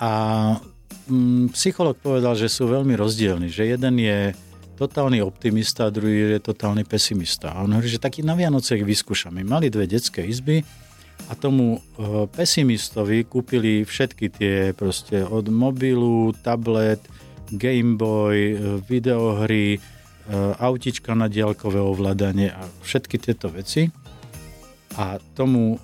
a 0.00 0.12
mm, 1.12 1.52
psycholog 1.52 2.00
povedal, 2.00 2.32
že 2.32 2.48
sú 2.48 2.72
veľmi 2.72 2.96
rozdielni, 2.96 3.52
že 3.52 3.68
jeden 3.68 4.00
je 4.00 4.32
totálny 4.76 5.22
optimista 5.22 5.86
a 5.86 5.94
druhý 5.94 6.34
je 6.34 6.40
totálny 6.42 6.82
pesimista. 6.82 7.54
A 7.54 7.62
on 7.62 7.70
hovorí, 7.76 7.86
že 7.86 8.02
taký 8.02 8.24
na 8.26 8.34
Vianoce 8.34 8.74
ich 8.74 8.82
vyskúšame. 8.82 9.44
Mali 9.46 9.70
dve 9.70 9.86
detské 9.86 10.26
izby, 10.26 10.64
a 11.28 11.32
tomu 11.38 11.78
eh, 11.78 12.26
pesimistovi 12.26 13.24
kúpili 13.26 13.86
všetky 13.86 14.26
tie 14.32 14.56
proste 14.74 15.22
od 15.22 15.48
mobilu, 15.52 16.34
tablet, 16.42 17.00
Gameboy, 17.52 18.36
eh, 18.36 18.56
videohry, 18.82 19.76
eh, 19.76 19.82
autička 20.58 21.14
na 21.14 21.28
diaľkové 21.28 21.78
ovládanie 21.78 22.50
a 22.50 22.62
všetky 22.82 23.16
tieto 23.20 23.52
veci. 23.52 23.90
A 24.92 25.16
tomu 25.32 25.80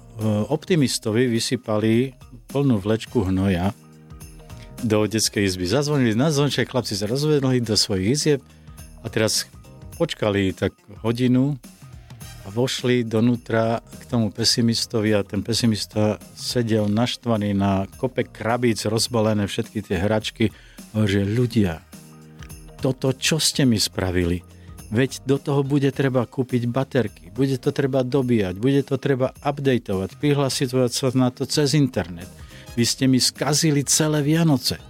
optimistovi 0.53 1.33
vysypali 1.33 2.13
plnú 2.53 2.77
vlečku 2.77 3.25
hnoja 3.25 3.73
do 4.85 5.09
detskej 5.09 5.49
izby. 5.49 5.65
Zazvonili 5.65 6.13
na 6.13 6.29
zvonček, 6.29 6.69
chlapci 6.69 6.93
sa 6.93 7.09
rozvedli 7.09 7.65
do 7.65 7.73
svojich 7.73 8.09
izieb 8.13 8.41
a 9.01 9.09
teraz 9.09 9.49
počkali 9.97 10.53
tak 10.53 10.77
hodinu, 11.01 11.57
vošli 12.49 13.05
donútra 13.05 13.81
k 13.81 14.03
tomu 14.09 14.33
pesimistovi 14.33 15.15
a 15.15 15.23
ten 15.23 15.45
pesimista 15.45 16.19
sedel 16.35 16.89
naštvaný 16.89 17.55
na 17.55 17.87
kope 18.01 18.25
krabíc, 18.27 18.89
rozbalené 18.89 19.47
všetky 19.47 19.85
tie 19.85 19.97
hračky. 20.01 20.51
Že 20.97 21.29
ľudia, 21.29 21.85
toto 22.81 23.13
čo 23.13 23.37
ste 23.37 23.69
mi 23.69 23.77
spravili? 23.77 24.41
Veď 24.89 25.21
do 25.29 25.37
toho 25.37 25.61
bude 25.61 25.93
treba 25.93 26.25
kúpiť 26.25 26.65
baterky, 26.65 27.29
bude 27.29 27.61
to 27.61 27.77
treba 27.77 28.01
dobíjať, 28.01 28.57
bude 28.57 28.81
to 28.89 28.97
treba 28.97 29.37
updateovať, 29.45 30.17
prihlásiť 30.17 30.89
sa 30.89 31.13
na 31.13 31.29
to 31.29 31.45
cez 31.45 31.77
internet. 31.77 32.29
Vy 32.73 32.85
ste 32.89 33.05
mi 33.05 33.21
skazili 33.21 33.85
celé 33.85 34.25
Vianoce. 34.25 34.81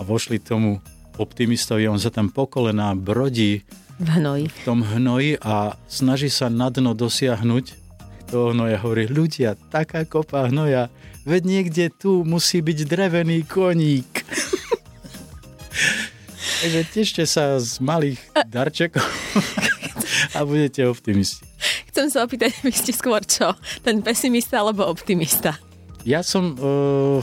vošli 0.00 0.40
tomu 0.40 0.80
optimistovi, 1.20 1.84
on 1.84 2.00
sa 2.00 2.08
tam 2.08 2.32
pokolená 2.32 2.96
brodí 2.96 3.60
v 4.02 4.10
hnoji. 4.18 4.44
V 4.50 4.60
tom 4.66 4.82
hnoji 4.82 5.38
a 5.38 5.78
snaží 5.86 6.26
sa 6.26 6.50
na 6.50 6.68
dno 6.68 6.92
dosiahnuť 6.92 7.64
toho 8.26 8.50
hnoja. 8.50 8.82
Hovorí, 8.82 9.06
ľudia, 9.06 9.54
taká 9.70 10.02
kopa 10.02 10.50
hnoja, 10.50 10.90
veď 11.22 11.42
niekde 11.46 11.84
tu 11.94 12.26
musí 12.26 12.58
byť 12.58 12.78
drevený 12.88 13.46
koník. 13.46 14.26
Takže 16.62 16.82
tešte 16.90 17.22
sa 17.26 17.58
z 17.58 17.78
malých 17.82 18.18
darčekov 18.50 19.02
a 20.36 20.38
budete 20.42 20.86
optimisti. 20.86 21.46
Chcem 21.90 22.08
sa 22.10 22.26
opýtať, 22.26 22.58
vy 22.62 22.72
ste 22.74 22.90
skôr 22.94 23.22
čo? 23.22 23.54
Ten 23.82 24.02
pesimista 24.02 24.62
alebo 24.62 24.86
optimista? 24.86 25.58
Ja 26.02 26.26
som 26.26 26.58
uh, 26.58 27.22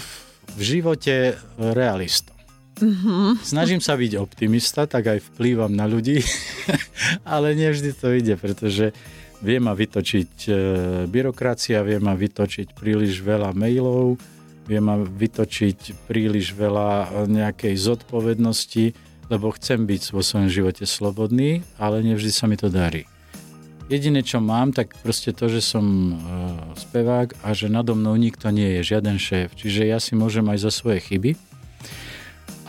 v 0.55 0.59
živote 0.59 1.35
realista. 1.59 2.38
Mm-hmm. 2.79 3.43
Snažím 3.43 3.83
sa 3.83 3.99
byť 3.99 4.15
optimista, 4.15 4.87
tak 4.87 5.11
aj 5.11 5.19
vplývam 5.35 5.71
na 5.71 5.83
ľudí, 5.83 6.23
ale 7.27 7.51
nevždy 7.51 7.91
to 7.91 8.07
ide, 8.15 8.39
pretože 8.39 8.95
vie 9.43 9.57
ma 9.59 9.75
vytočiť 9.75 10.31
e, 10.47 10.51
byrokracia, 11.07 11.83
vie 11.83 11.99
ma 11.99 12.15
vytočiť 12.15 12.75
príliš 12.75 13.19
veľa 13.23 13.51
mailov, 13.55 14.19
vie 14.67 14.79
ma 14.79 14.99
vytočiť 14.99 16.07
príliš 16.07 16.55
veľa 16.55 16.89
e, 16.91 17.07
nejakej 17.27 17.75
zodpovednosti, 17.75 18.95
lebo 19.27 19.51
chcem 19.55 19.83
byť 19.83 20.15
vo 20.15 20.23
svojom 20.23 20.49
živote 20.51 20.83
slobodný, 20.83 21.63
ale 21.79 22.03
nevždy 22.03 22.31
sa 22.31 22.47
mi 22.47 22.55
to 22.55 22.71
darí. 22.71 23.07
Jediné, 23.89 24.21
čo 24.21 24.37
mám, 24.37 24.69
tak 24.69 24.93
proste 25.01 25.33
to, 25.33 25.49
že 25.49 25.65
som 25.65 25.83
e, 25.83 26.13
spevák 26.77 27.41
a 27.41 27.57
že 27.57 27.67
nado 27.73 27.97
mnou 27.97 28.13
nikto 28.15 28.53
nie 28.53 28.79
je, 28.79 28.95
žiaden 28.95 29.17
šéf. 29.17 29.57
Čiže 29.57 29.89
ja 29.89 29.97
si 29.97 30.13
môžem 30.13 30.45
aj 30.45 30.69
za 30.69 30.71
svoje 30.71 31.01
chyby, 31.01 31.48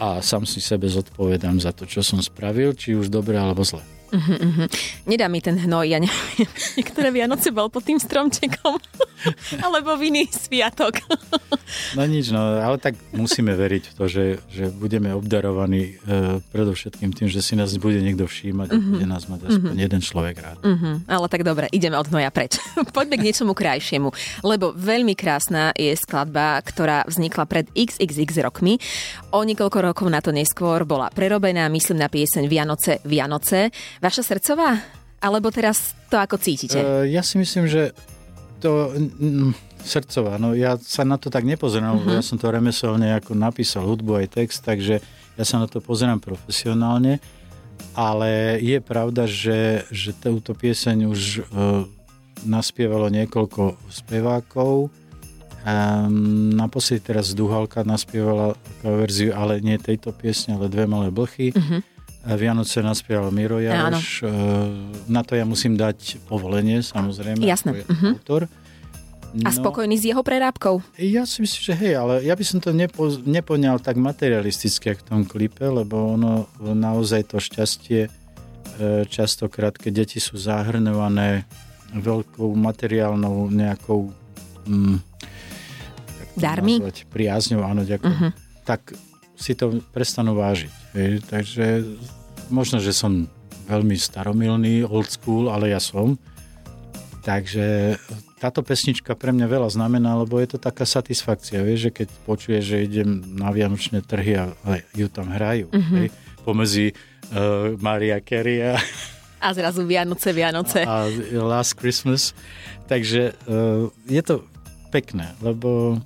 a 0.00 0.24
sám 0.24 0.48
si 0.48 0.64
sebe 0.64 0.88
zodpovedám 0.88 1.60
za 1.60 1.76
to, 1.76 1.84
čo 1.84 2.00
som 2.00 2.24
spravil, 2.24 2.72
či 2.72 2.96
už 2.96 3.12
dobre 3.12 3.36
alebo 3.36 3.60
zle. 3.60 3.84
Uh-huh, 4.10 4.38
uh-huh. 4.42 4.66
Nedá 5.06 5.30
mi 5.30 5.38
ten 5.38 5.54
hnoj, 5.54 5.86
ja 5.86 5.98
neviem. 6.02 6.50
Niektoré 6.78 7.14
Vianoce 7.14 7.54
bol 7.54 7.70
pod 7.70 7.86
tým 7.86 8.02
stromčekom. 8.02 8.78
Alebo 9.64 9.94
v 9.94 10.10
iný 10.10 10.24
sviatok. 10.26 10.98
no 11.96 12.02
nič, 12.08 12.32
no, 12.34 12.40
ale 12.40 12.80
tak 12.80 12.96
musíme 13.12 13.52
veriť 13.52 13.92
v 13.92 13.94
to, 13.94 14.04
že, 14.08 14.24
že 14.48 14.72
budeme 14.72 15.12
obdarovaní 15.12 16.00
e, 16.00 16.40
predovšetkým 16.50 17.12
tým, 17.12 17.28
že 17.28 17.44
si 17.44 17.52
nás 17.52 17.70
bude 17.76 18.00
niekto 18.00 18.24
všímať 18.24 18.68
uh-huh. 18.72 18.80
a 18.80 18.92
bude 18.96 19.06
nás 19.06 19.28
mať 19.28 19.40
aspoň 19.52 19.74
uh-huh. 19.76 19.84
jeden 19.86 20.00
človek 20.00 20.36
rád. 20.40 20.58
Uh-huh. 20.64 21.04
Ale 21.04 21.26
tak 21.28 21.44
dobre, 21.44 21.68
ideme 21.70 22.00
od 22.00 22.08
hnoja 22.08 22.32
preč. 22.32 22.56
Poďme 22.96 23.20
k 23.20 23.26
niečomu 23.28 23.52
krajšiemu, 23.52 24.08
lebo 24.40 24.72
veľmi 24.72 25.12
krásna 25.12 25.76
je 25.76 25.92
skladba, 25.94 26.58
ktorá 26.64 27.04
vznikla 27.04 27.44
pred 27.44 27.68
XXX 27.76 28.40
rokmi. 28.40 28.80
O 29.36 29.44
niekoľko 29.44 29.78
rokov 29.92 30.06
na 30.08 30.24
to 30.24 30.32
neskôr 30.32 30.88
bola 30.88 31.12
prerobená, 31.12 31.68
myslím 31.68 32.00
na 32.00 32.08
pieseň 32.08 32.48
Vianoce, 32.48 33.04
Vianoce. 33.04 33.68
Vaša 34.00 34.24
srdcová? 34.24 34.80
Alebo 35.20 35.52
teraz 35.52 35.92
to 36.08 36.16
ako 36.16 36.40
cítite? 36.40 36.80
Uh, 36.80 37.04
ja 37.04 37.20
si 37.20 37.36
myslím, 37.36 37.68
že 37.68 37.92
to 38.60 38.92
mm, 38.96 39.52
srdcová, 39.84 40.40
no 40.40 40.52
ja 40.56 40.76
sa 40.80 41.04
na 41.04 41.16
to 41.16 41.32
tak 41.32 41.44
nepozerám, 41.44 41.96
uh-huh. 41.96 42.20
ja 42.20 42.22
som 42.24 42.36
to 42.36 42.48
remeselne 42.52 43.16
ako 43.16 43.32
napísal 43.32 43.88
hudbu 43.88 44.20
aj 44.24 44.26
text, 44.36 44.60
takže 44.64 45.00
ja 45.36 45.44
sa 45.44 45.56
na 45.56 45.64
to 45.64 45.80
pozerám 45.80 46.20
profesionálne, 46.20 47.20
ale 47.96 48.60
je 48.60 48.76
pravda, 48.84 49.24
že, 49.24 49.88
že 49.88 50.12
túto 50.12 50.52
pieseň 50.52 51.08
už 51.08 51.20
uh, 51.48 51.88
naspievalo 52.44 53.08
niekoľko 53.08 53.76
spevákov, 53.88 54.92
Um, 55.60 56.56
naposledy 56.56 57.12
teraz 57.12 57.36
Duhalka 57.36 57.84
naspievala 57.84 58.56
verziu, 58.80 59.36
ale 59.36 59.60
nie 59.60 59.76
tejto 59.76 60.08
piesne, 60.08 60.56
ale 60.56 60.72
dve 60.72 60.88
malé 60.88 61.12
blchy. 61.12 61.52
Uh-huh. 61.52 61.84
Vianoce 62.20 62.84
naspieval 62.84 63.32
Miro 63.32 63.56
Jaroš. 63.56 64.24
Na 65.08 65.24
to 65.24 65.32
ja 65.36 65.48
musím 65.48 65.80
dať 65.80 66.20
povolenie, 66.28 66.84
samozrejme. 66.84 67.40
Jasné. 67.40 67.80
Ako 67.80 67.92
uh-huh. 67.92 68.12
autor. 68.16 68.42
No, 69.30 69.46
a 69.46 69.54
spokojný 69.54 69.94
s 69.94 70.10
jeho 70.10 70.26
prerábkou? 70.26 70.82
Ja 70.98 71.22
si 71.22 71.38
myslím, 71.46 71.62
že 71.62 71.74
hej, 71.78 71.94
ale 71.94 72.26
ja 72.26 72.34
by 72.34 72.42
som 72.42 72.58
to 72.58 72.74
nepo, 72.74 73.06
nepoňal 73.22 73.78
tak 73.78 73.94
materialisticky 73.94 74.98
v 74.98 75.02
tom 75.06 75.22
klipe, 75.22 75.62
lebo 75.62 76.18
ono 76.18 76.50
naozaj 76.58 77.30
to 77.30 77.38
šťastie 77.38 78.00
e, 78.04 78.10
častokrát, 79.06 79.78
keď 79.78 80.02
deti 80.02 80.18
sú 80.18 80.34
zahrnované 80.34 81.46
veľkou 81.94 82.50
materiálnou 82.58 83.54
nejakou 83.54 84.10
mm, 84.66 84.98
Darmi? 86.34 86.82
Priazňou, 87.14 87.62
áno, 87.62 87.86
ďakujem. 87.86 88.10
Uh-huh. 88.10 88.30
Tak 88.66 88.98
si 89.40 89.56
to 89.56 89.80
prestanú 89.90 90.36
vážiť. 90.36 90.72
Hej. 90.92 91.12
Takže 91.26 91.66
možno, 92.52 92.76
že 92.78 92.92
som 92.92 93.24
veľmi 93.64 93.96
staromilný, 93.96 94.84
old 94.84 95.08
school, 95.08 95.48
ale 95.48 95.72
ja 95.72 95.80
som. 95.80 96.20
Takže 97.24 97.96
táto 98.40 98.64
pesnička 98.64 99.12
pre 99.12 99.30
mňa 99.32 99.46
veľa 99.46 99.68
znamená, 99.76 100.16
lebo 100.16 100.40
je 100.40 100.56
to 100.56 100.58
taká 100.58 100.88
satisfakcia, 100.88 101.60
vieš, 101.60 101.88
že 101.88 102.02
keď 102.02 102.08
počuje, 102.24 102.58
že 102.64 102.88
idem 102.88 103.20
na 103.36 103.52
vianočné 103.52 104.00
trhy 104.00 104.40
a, 104.40 104.56
a 104.64 104.80
ju 104.96 105.06
tam 105.12 105.28
hrajú, 105.28 105.68
mm-hmm. 105.68 105.96
hej, 106.00 106.08
pomedzi 106.48 106.86
uh, 106.88 107.76
Maria 107.76 108.16
Carey 108.24 108.64
a, 108.64 108.80
a 109.44 109.52
zrazu 109.52 109.84
Vianoce, 109.84 110.32
Vianoce. 110.32 110.80
A, 110.88 111.04
a 111.04 111.44
Last 111.44 111.76
Christmas. 111.76 112.32
Takže 112.88 113.36
uh, 113.44 113.92
je 114.08 114.22
to 114.24 114.48
pekné, 114.88 115.36
lebo 115.44 116.00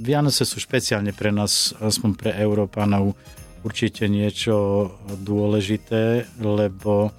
Vianoce 0.00 0.48
sú 0.48 0.56
špeciálne 0.56 1.12
pre 1.12 1.28
nás, 1.34 1.76
aspoň 1.76 2.10
pre 2.16 2.30
Európanov, 2.32 3.12
určite 3.60 4.08
niečo 4.08 4.88
dôležité, 5.20 6.24
lebo 6.40 7.12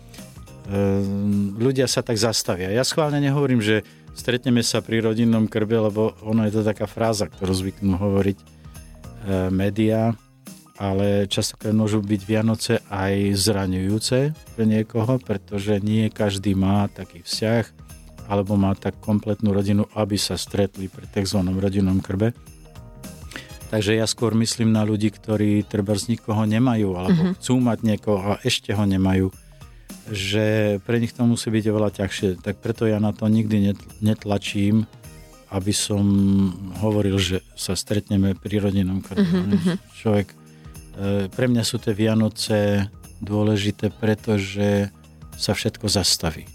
Ehm, 0.72 1.58
ľudia 1.60 1.90
sa 1.90 2.00
tak 2.06 2.16
zastavia. 2.16 2.70
Ja 2.70 2.86
schválne 2.88 3.18
nehovorím, 3.18 3.60
že 3.60 3.82
stretneme 4.16 4.62
sa 4.62 4.80
pri 4.80 5.02
rodinnom 5.04 5.50
krbe, 5.50 5.76
lebo 5.76 6.16
ono 6.24 6.46
je 6.48 6.54
to 6.56 6.62
taká 6.62 6.86
fráza, 6.86 7.26
ktorú 7.28 7.52
zvyknú 7.52 8.00
hovoriť 8.00 8.38
e, 8.38 8.46
médiá, 9.50 10.16
ale 10.78 11.28
častokrát 11.28 11.74
môžu 11.74 12.00
byť 12.06 12.22
Vianoce 12.24 12.74
aj 12.88 13.36
zraňujúce 13.36 14.20
pre 14.56 14.64
niekoho, 14.64 15.18
pretože 15.20 15.82
nie 15.84 16.08
každý 16.14 16.56
má 16.56 16.88
taký 16.88 17.26
vzťah 17.26 17.81
alebo 18.32 18.56
má 18.56 18.72
tak 18.80 18.96
kompletnú 19.04 19.52
rodinu, 19.52 19.84
aby 19.92 20.16
sa 20.16 20.40
stretli 20.40 20.88
pri 20.88 21.04
tzv. 21.12 21.44
rodinnom 21.44 22.00
krbe. 22.00 22.32
Takže 23.68 24.00
ja 24.00 24.08
skôr 24.08 24.32
myslím 24.40 24.72
na 24.72 24.88
ľudí, 24.88 25.12
ktorí 25.12 25.68
treba 25.68 25.96
z 26.00 26.16
nikoho 26.16 26.44
nemajú, 26.48 26.96
alebo 26.96 27.20
mm-hmm. 27.20 27.38
chcú 27.40 27.54
mať 27.60 27.80
niekoho 27.84 28.36
a 28.36 28.40
ešte 28.48 28.72
ho 28.72 28.84
nemajú 28.88 29.28
že 30.12 30.78
pre 30.84 31.00
nich 31.00 31.16
to 31.16 31.24
musí 31.24 31.48
byť 31.48 31.66
oveľa 31.72 32.04
ťažšie. 32.04 32.44
Tak 32.44 32.60
preto 32.60 32.84
ja 32.84 33.00
na 33.00 33.16
to 33.16 33.32
nikdy 33.32 33.72
netlačím, 34.04 34.84
aby 35.52 35.72
som 35.76 36.04
hovoril, 36.84 37.16
že 37.16 37.44
sa 37.56 37.76
stretneme 37.76 38.36
pri 38.36 38.60
rodinnom 38.60 39.00
krbe. 39.04 39.24
Uh-huh, 39.24 39.76
Človek, 40.00 40.28
e, 40.32 40.36
pre 41.32 41.46
mňa 41.48 41.64
sú 41.64 41.80
tie 41.80 41.96
Vianoce 41.96 42.88
dôležité, 43.24 43.92
pretože 43.92 44.92
sa 45.36 45.52
všetko 45.56 45.88
zastaví. 45.88 46.48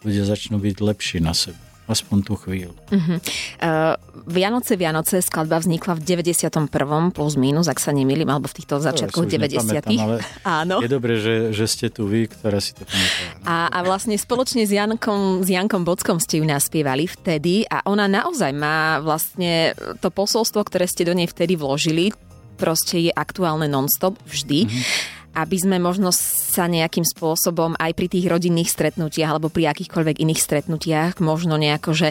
Ľudia 0.00 0.24
začnú 0.24 0.56
byť 0.56 0.76
lepší 0.80 1.18
na 1.20 1.36
seba 1.36 1.70
aspoň 1.90 2.18
tú 2.22 2.38
chvíľu. 2.38 2.74
Uh-huh. 2.94 3.18
Uh, 3.58 3.98
Vianoce, 4.30 4.78
Vianoce, 4.78 5.18
skladba 5.18 5.58
vznikla 5.58 5.98
v 5.98 6.22
91. 6.22 7.10
plus 7.10 7.34
minus, 7.34 7.66
ak 7.66 7.82
sa 7.82 7.90
nemýlim, 7.90 8.30
alebo 8.30 8.46
v 8.46 8.54
týchto 8.62 8.78
začiatkoch 8.78 9.26
ja 9.26 9.42
90. 9.42 9.90
Ale 9.98 10.22
Áno. 10.46 10.78
Je 10.78 10.86
dobré, 10.86 11.18
že, 11.18 11.50
že 11.50 11.66
ste 11.66 11.90
tu 11.90 12.06
vy, 12.06 12.30
ktorá 12.30 12.62
si 12.62 12.78
to 12.78 12.86
pamätá. 12.86 13.26
A, 13.42 13.56
a 13.74 13.78
vlastne 13.82 14.14
spoločne 14.14 14.62
s 14.62 14.70
Jankom, 14.70 15.42
s 15.42 15.50
Jankom 15.50 15.82
Bockom 15.82 16.22
ste 16.22 16.38
ju 16.38 16.46
naspievali 16.46 17.10
vtedy 17.10 17.66
a 17.66 17.82
ona 17.90 18.06
naozaj 18.06 18.54
má 18.54 19.02
vlastne 19.02 19.74
to 19.98 20.14
posolstvo, 20.14 20.62
ktoré 20.62 20.86
ste 20.86 21.02
do 21.02 21.12
nej 21.12 21.26
vtedy 21.26 21.58
vložili, 21.58 22.14
proste 22.54 23.02
je 23.02 23.10
aktuálne 23.10 23.66
non-stop 23.66 24.14
vždy. 24.30 24.70
Uh-huh 24.70 25.18
aby 25.34 25.56
sme 25.56 25.76
možno 25.78 26.10
sa 26.14 26.66
nejakým 26.66 27.06
spôsobom 27.06 27.78
aj 27.78 27.92
pri 27.94 28.06
tých 28.10 28.26
rodinných 28.26 28.70
stretnutiach 28.70 29.36
alebo 29.36 29.52
pri 29.52 29.70
akýchkoľvek 29.70 30.16
iných 30.22 30.40
stretnutiach 30.40 31.22
možno 31.22 31.54
nejako, 31.56 31.92
že 31.94 32.08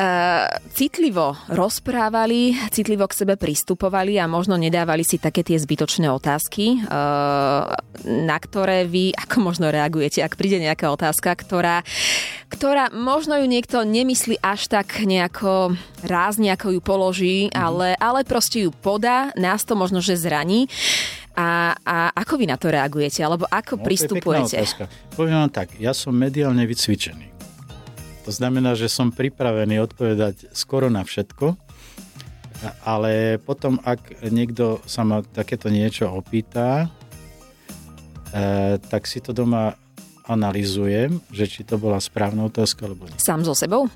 Uh, 0.00 0.48
citlivo 0.72 1.36
rozprávali, 1.50 2.56
citlivo 2.72 3.04
k 3.04 3.20
sebe 3.20 3.34
pristupovali 3.36 4.16
a 4.16 4.24
možno 4.24 4.56
nedávali 4.56 5.04
si 5.04 5.20
také 5.20 5.44
tie 5.44 5.60
zbytočné 5.60 6.08
otázky, 6.08 6.78
uh, 6.88 7.68
na 8.08 8.38
ktoré 8.40 8.88
vy 8.88 9.12
ako 9.12 9.36
možno 9.44 9.68
reagujete, 9.68 10.24
ak 10.24 10.40
príde 10.40 10.56
nejaká 10.56 10.88
otázka, 10.88 11.36
ktorá, 11.36 11.84
ktorá 12.48 12.88
možno 12.96 13.36
ju 13.44 13.46
niekto 13.50 13.84
nemyslí 13.84 14.40
až 14.40 14.72
tak 14.72 15.04
nejako 15.04 15.76
rázne, 16.00 16.54
ako 16.54 16.70
ju 16.70 16.80
položí, 16.80 17.38
mm. 17.50 17.60
ale, 17.60 17.92
ale 18.00 18.24
proste 18.24 18.64
ju 18.64 18.72
podá, 18.72 19.36
nás 19.36 19.68
to 19.68 19.76
možno, 19.76 20.00
že 20.00 20.16
zraní. 20.16 20.70
A, 21.36 21.78
a 21.78 21.96
ako 22.10 22.42
vy 22.42 22.46
na 22.50 22.58
to 22.58 22.68
reagujete? 22.68 23.22
Alebo 23.22 23.46
ako 23.46 23.78
no, 23.78 23.82
pristupujete? 23.86 24.58
Poviem 25.14 25.46
vám 25.46 25.52
tak, 25.52 25.78
ja 25.78 25.94
som 25.94 26.12
mediálne 26.12 26.66
vycvičený. 26.66 27.30
To 28.28 28.30
znamená, 28.34 28.76
že 28.76 28.90
som 28.90 29.14
pripravený 29.14 29.80
odpovedať 29.80 30.52
skoro 30.52 30.92
na 30.92 31.06
všetko, 31.06 31.56
ale 32.84 33.40
potom, 33.40 33.80
ak 33.80 34.20
niekto 34.28 34.84
sa 34.84 35.02
ma 35.06 35.24
takéto 35.24 35.72
niečo 35.72 36.12
opýta, 36.12 36.92
e, 38.30 38.76
tak 38.76 39.08
si 39.08 39.24
to 39.24 39.32
doma 39.32 39.72
analizujem, 40.28 41.18
že 41.32 41.48
či 41.48 41.60
to 41.64 41.80
bola 41.80 41.98
správna 41.98 42.46
otázka 42.46 42.86
alebo 42.86 43.08
nie. 43.08 43.18
Sám 43.18 43.42
so 43.42 43.56
sebou? 43.56 43.88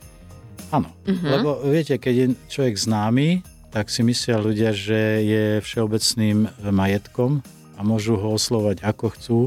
Áno, 0.72 0.91
uh-huh. 1.07 1.30
lebo 1.30 1.62
viete, 1.68 2.01
keď 2.01 2.14
je 2.14 2.26
človek 2.51 2.74
známy, 2.74 3.45
tak 3.74 3.90
si 3.90 4.06
myslia 4.06 4.38
ľudia, 4.38 4.70
že 4.70 5.18
je 5.26 5.44
všeobecným 5.58 6.46
majetkom 6.62 7.42
a 7.74 7.82
môžu 7.82 8.14
ho 8.14 8.38
oslovať 8.38 8.86
ako 8.86 9.06
chcú. 9.18 9.38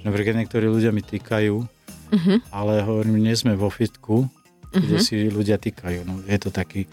Napríklad 0.00 0.40
niektorí 0.40 0.64
ľudia 0.64 0.96
mi 0.96 1.04
týkajú, 1.04 1.60
uh-huh. 1.60 2.36
ale 2.48 2.80
hovorím, 2.80 3.20
nie 3.20 3.36
sme 3.36 3.52
vo 3.60 3.68
fitku, 3.68 4.24
kde 4.72 4.96
uh-huh. 4.96 5.04
si 5.04 5.28
ľudia 5.28 5.60
týkajú. 5.60 6.08
No, 6.08 6.24
je 6.24 6.38
to 6.40 6.48
taký 6.48 6.88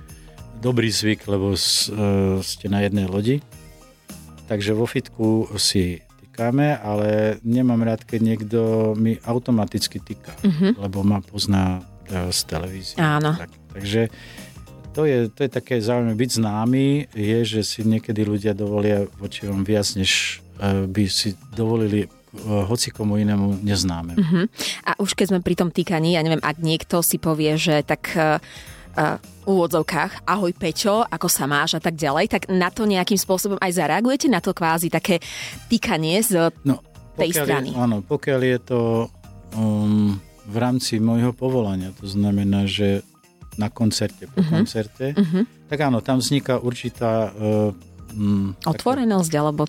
dobrý 0.60 0.92
zvyk, 0.92 1.24
lebo 1.32 1.56
s, 1.56 1.88
uh, 1.88 2.44
ste 2.44 2.68
na 2.68 2.84
jednej 2.84 3.08
lodi. 3.08 3.40
Takže 4.52 4.76
vo 4.76 4.84
fitku 4.84 5.48
si 5.56 6.04
týkame, 6.20 6.76
ale 6.76 7.40
nemám 7.48 7.80
rád, 7.88 8.04
keď 8.04 8.20
niekto 8.20 8.60
mi 9.00 9.16
automaticky 9.24 10.04
týka, 10.04 10.36
uh-huh. 10.44 10.76
lebo 10.84 11.00
ma 11.08 11.24
pozná 11.24 11.80
uh, 11.80 12.28
z 12.28 12.40
televízie. 12.44 13.00
Áno. 13.00 13.40
Tak, 13.40 13.56
takže 13.72 14.12
to 14.98 15.06
je, 15.06 15.30
to 15.30 15.46
je 15.46 15.52
také 15.54 15.78
zaujímavé. 15.78 16.18
Byť 16.18 16.32
známy 16.42 16.86
je, 17.14 17.40
že 17.46 17.62
si 17.62 17.86
niekedy 17.86 18.26
ľudia 18.26 18.58
dovolia 18.58 19.06
voči 19.22 19.46
vám 19.46 19.62
viac, 19.62 19.86
než 19.94 20.42
uh, 20.58 20.90
by 20.90 21.06
si 21.06 21.38
dovolili 21.54 22.10
uh, 22.10 22.66
hoci 22.66 22.90
komu 22.90 23.22
inému 23.22 23.62
neznáme. 23.62 24.18
Uh-huh. 24.18 24.50
A 24.90 24.98
už 24.98 25.14
keď 25.14 25.38
sme 25.38 25.46
pri 25.46 25.54
tom 25.54 25.70
týkaní, 25.70 26.18
ja 26.18 26.26
neviem, 26.26 26.42
ak 26.42 26.58
niekto 26.66 27.06
si 27.06 27.22
povie, 27.22 27.62
že 27.62 27.86
tak 27.86 28.10
uh, 28.18 28.42
uh, 28.98 29.22
úvodzovkách 29.46 30.26
ahoj 30.26 30.58
Peťo, 30.58 31.06
ako 31.06 31.30
sa 31.30 31.46
máš 31.46 31.78
a 31.78 31.82
tak 31.86 31.94
ďalej, 31.94 32.34
tak 32.34 32.42
na 32.50 32.74
to 32.74 32.90
nejakým 32.90 33.22
spôsobom 33.22 33.62
aj 33.62 33.78
zareagujete? 33.78 34.26
Na 34.34 34.42
to 34.42 34.58
kvázi 34.58 34.90
také 34.90 35.22
týkanie 35.70 36.26
z... 36.26 36.50
No, 36.66 36.82
tej 37.18 37.34
strany. 37.34 37.74
Je, 37.74 37.82
áno, 37.82 38.06
pokiaľ 38.06 38.40
je 38.46 38.60
to 38.62 38.82
um, 39.58 40.22
v 40.46 40.56
rámci 40.62 41.02
môjho 41.02 41.34
povolania, 41.34 41.90
to 41.98 42.06
znamená, 42.06 42.70
že 42.70 43.02
na 43.58 43.70
koncerte, 43.70 44.30
po 44.30 44.42
Mhm. 44.42 44.50
koncerte, 44.50 45.06
Mhm. 45.18 45.70
tak 45.70 45.78
áno, 45.82 46.00
tam 46.00 46.22
vzniká 46.22 46.62
určitá... 46.62 47.34
Uh, 47.34 47.74
um, 48.14 48.56
Otvorenosť, 48.66 49.32
alebo... 49.36 49.66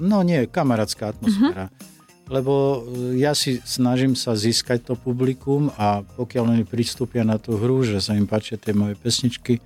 no 0.00 0.20
nie, 0.20 0.48
kamarátska 0.48 1.14
atmosféra. 1.14 1.68
Lebo 2.28 2.84
e, 2.84 3.24
ja 3.24 3.32
si 3.32 3.56
snažím 3.64 4.12
sa 4.12 4.36
získať 4.36 4.84
to 4.84 4.94
publikum 5.00 5.72
a 5.80 6.04
pokiaľ 6.04 6.60
oni 6.60 6.64
pristúpia 6.68 7.24
na 7.24 7.40
tú 7.40 7.56
hru, 7.56 7.80
že 7.88 8.04
sa 8.04 8.12
im 8.12 8.28
páčia 8.28 8.60
tie 8.60 8.76
moje 8.76 9.00
pesničky, 9.00 9.64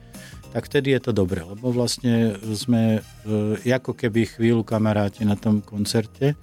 tak 0.54 0.70
vtedy 0.70 0.94
je 0.94 1.10
to 1.10 1.10
dobre, 1.10 1.42
lebo 1.42 1.74
vlastne 1.74 2.38
sme 2.54 3.02
e, 3.26 3.66
ako 3.66 3.98
keby 3.98 4.30
chvíľu 4.30 4.62
kamaráti 4.62 5.26
na 5.26 5.34
tom 5.34 5.58
koncerte 5.58 6.38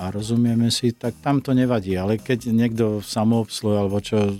a 0.00 0.08
rozumieme 0.08 0.72
si, 0.72 0.96
tak 0.96 1.20
tam 1.20 1.44
to 1.44 1.52
nevadí, 1.52 2.00
ale 2.00 2.16
keď 2.16 2.48
niekto 2.48 3.04
samoobsluhuje 3.04 3.76
alebo 3.76 4.00
čo 4.00 4.32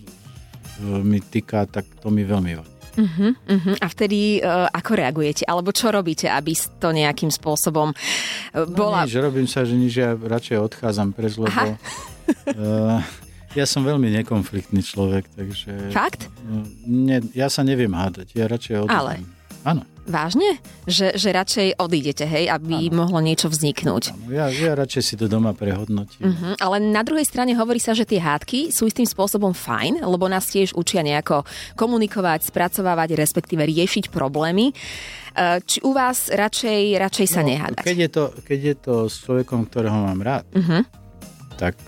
mi 0.80 1.20
týka, 1.20 1.68
tak 1.68 1.84
to 2.00 2.08
mi 2.08 2.24
veľmi 2.24 2.52
vadí. 2.56 2.70
Uh-huh, 2.92 3.32
uh-huh. 3.32 3.76
A 3.80 3.86
vtedy 3.88 4.44
uh, 4.44 4.68
ako 4.68 5.00
reagujete? 5.00 5.48
Alebo 5.48 5.72
čo 5.72 5.88
robíte, 5.88 6.28
aby 6.28 6.52
to 6.76 6.92
nejakým 6.92 7.32
spôsobom 7.32 7.88
uh, 7.92 8.68
bola... 8.68 9.04
No 9.04 9.08
nič, 9.08 9.16
robím 9.16 9.48
sa, 9.48 9.64
že 9.64 9.72
nič, 9.80 9.96
ja 9.96 10.12
radšej 10.12 10.60
odchádzam 10.60 11.16
preč, 11.16 11.40
lebo 11.40 11.56
uh, 11.56 13.00
ja 13.56 13.64
som 13.64 13.80
veľmi 13.80 14.12
nekonfliktný 14.20 14.84
človek, 14.84 15.24
takže... 15.32 15.88
Fakt? 15.88 16.28
Uh, 16.44 16.68
ne, 16.84 17.24
ja 17.32 17.48
sa 17.48 17.64
neviem 17.64 17.92
hádať, 17.96 18.36
ja 18.36 18.44
radšej 18.44 18.84
odídem. 18.84 19.00
Ale? 19.00 19.12
Áno. 19.64 19.88
Vážne? 20.03 20.59
Že, 20.82 21.14
že 21.14 21.28
radšej 21.30 21.68
odídete, 21.78 22.26
hej, 22.26 22.50
aby 22.50 22.90
ano. 22.90 23.07
mohlo 23.07 23.22
niečo 23.22 23.46
vzniknúť. 23.46 24.26
Ja, 24.34 24.50
ja 24.50 24.74
radšej 24.74 25.03
si 25.03 25.14
to 25.14 25.30
doma 25.30 25.55
prehodnotím. 25.55 26.26
Uh-huh. 26.26 26.59
Ale 26.59 26.82
na 26.82 27.07
druhej 27.07 27.22
strane 27.22 27.55
hovorí 27.55 27.78
sa, 27.78 27.94
že 27.94 28.03
tie 28.03 28.18
hádky 28.18 28.74
sú 28.74 28.90
istým 28.90 29.07
spôsobom 29.07 29.55
fajn, 29.55 30.03
lebo 30.03 30.26
nás 30.26 30.50
tiež 30.50 30.74
učia 30.74 31.07
nejako 31.07 31.46
komunikovať, 31.78 32.50
spracovávať, 32.50 33.14
respektíve 33.14 33.62
riešiť 33.62 34.11
problémy. 34.11 34.74
Či 35.62 35.78
u 35.86 35.94
vás 35.94 36.26
radšej, 36.34 36.98
radšej 36.98 37.26
sa 37.30 37.46
no, 37.46 37.55
nehádať? 37.55 37.84
Keď 37.86 37.98
je, 38.03 38.11
to, 38.11 38.24
keď 38.42 38.59
je 38.59 38.74
to 38.82 38.94
s 39.07 39.14
človekom, 39.22 39.70
ktorého 39.70 40.03
mám 40.03 40.18
rád, 40.18 40.44
uh-huh. 40.50 40.82
tak 41.55 41.78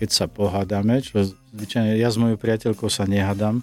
keď 0.00 0.08
sa 0.08 0.24
pohádame, 0.24 1.04
čo 1.04 1.28
zvyčajne 1.52 2.00
ja 2.00 2.08
s 2.08 2.16
mojou 2.16 2.40
priateľkou 2.40 2.88
sa 2.88 3.04
nehádam, 3.04 3.60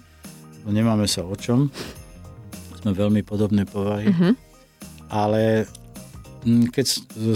nemáme 0.69 1.09
sa 1.09 1.25
o 1.25 1.34
čom, 1.34 1.73
sme 2.84 2.91
veľmi 2.91 3.23
podobné 3.23 3.63
povahy, 3.63 4.11
uh-huh. 4.11 4.36
ale 5.07 5.63
mm, 6.43 6.67
keď 6.75 6.86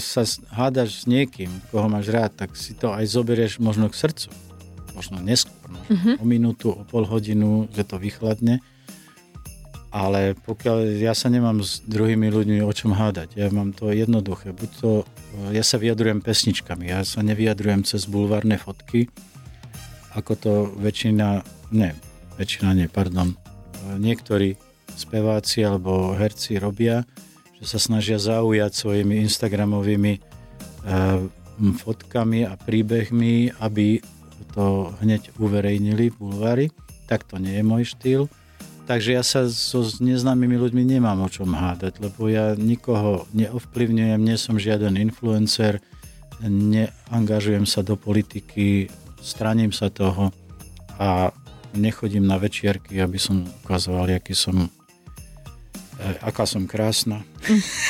sa 0.03 0.27
hádaš 0.51 1.01
s 1.01 1.03
niekým, 1.07 1.47
koho 1.71 1.87
máš 1.87 2.11
rád, 2.11 2.35
tak 2.35 2.59
si 2.59 2.75
to 2.75 2.91
aj 2.91 3.07
zoberieš 3.07 3.63
možno 3.63 3.87
k 3.87 3.95
srdcu. 3.95 4.27
Možno 4.91 5.23
neskôr, 5.23 5.71
možno 5.71 5.93
uh-huh. 5.95 6.15
o 6.19 6.25
minútu, 6.27 6.67
o 6.75 6.83
pol 6.83 7.07
hodinu, 7.07 7.71
že 7.71 7.87
to 7.87 7.95
vychladne. 7.95 8.59
Ale 9.87 10.35
pokiaľ 10.43 10.99
ja 10.99 11.15
sa 11.15 11.31
nemám 11.31 11.63
s 11.63 11.79
druhými 11.87 12.27
ľuďmi 12.27 12.59
o 12.59 12.71
čom 12.75 12.91
hádať, 12.91 13.39
ja 13.39 13.47
mám 13.49 13.71
to 13.71 13.89
jednoduché. 13.95 14.51
Buď 14.51 14.69
to, 14.83 14.91
ja 15.55 15.63
sa 15.63 15.79
vyjadrujem 15.79 16.19
pesničkami, 16.19 16.91
ja 16.91 17.07
sa 17.07 17.23
nevyjadrujem 17.23 17.87
cez 17.87 18.03
bulvárne 18.03 18.59
fotky, 18.59 19.07
ako 20.11 20.31
to 20.35 20.53
väčšina, 20.81 21.45
ne, 21.71 21.95
väčšina 22.35 22.73
nie, 22.75 22.91
pardon, 22.91 23.37
niektorí 23.95 24.59
speváci 24.97 25.61
alebo 25.61 26.17
herci 26.17 26.57
robia, 26.57 27.05
že 27.61 27.65
sa 27.65 27.79
snažia 27.81 28.17
zaujať 28.17 28.71
svojimi 28.73 29.21
instagramovými 29.25 30.13
e, 30.17 30.19
fotkami 31.57 32.45
a 32.45 32.53
príbehmi, 32.57 33.53
aby 33.61 34.01
to 34.53 34.93
hneď 35.01 35.33
uverejnili 35.37 36.13
v 36.13 36.15
bulvári. 36.17 36.67
Tak 37.05 37.29
to 37.29 37.37
nie 37.37 37.57
je 37.57 37.63
môj 37.65 37.83
štýl. 37.93 38.25
Takže 38.87 39.19
ja 39.19 39.23
sa 39.23 39.43
so 39.51 39.83
neznámymi 39.83 40.55
ľuďmi 40.55 40.95
nemám 40.95 41.19
o 41.19 41.27
čom 41.27 41.51
hádať, 41.51 41.99
lebo 41.99 42.31
ja 42.31 42.55
nikoho 42.55 43.27
neovplyvňujem, 43.35 44.21
nie 44.23 44.37
som 44.39 44.55
žiaden 44.55 44.95
influencer, 44.95 45.83
neangažujem 46.39 47.67
sa 47.67 47.83
do 47.83 47.99
politiky, 47.99 48.87
straním 49.19 49.75
sa 49.75 49.91
toho 49.91 50.31
a 50.95 51.35
nechodím 51.75 52.23
na 52.23 52.39
večierky, 52.39 53.03
aby 53.03 53.19
som 53.19 53.43
ukazoval, 53.65 54.07
aký 54.07 54.31
som 54.31 54.71
aká 56.21 56.45
som 56.45 56.69
krásna. 56.69 57.25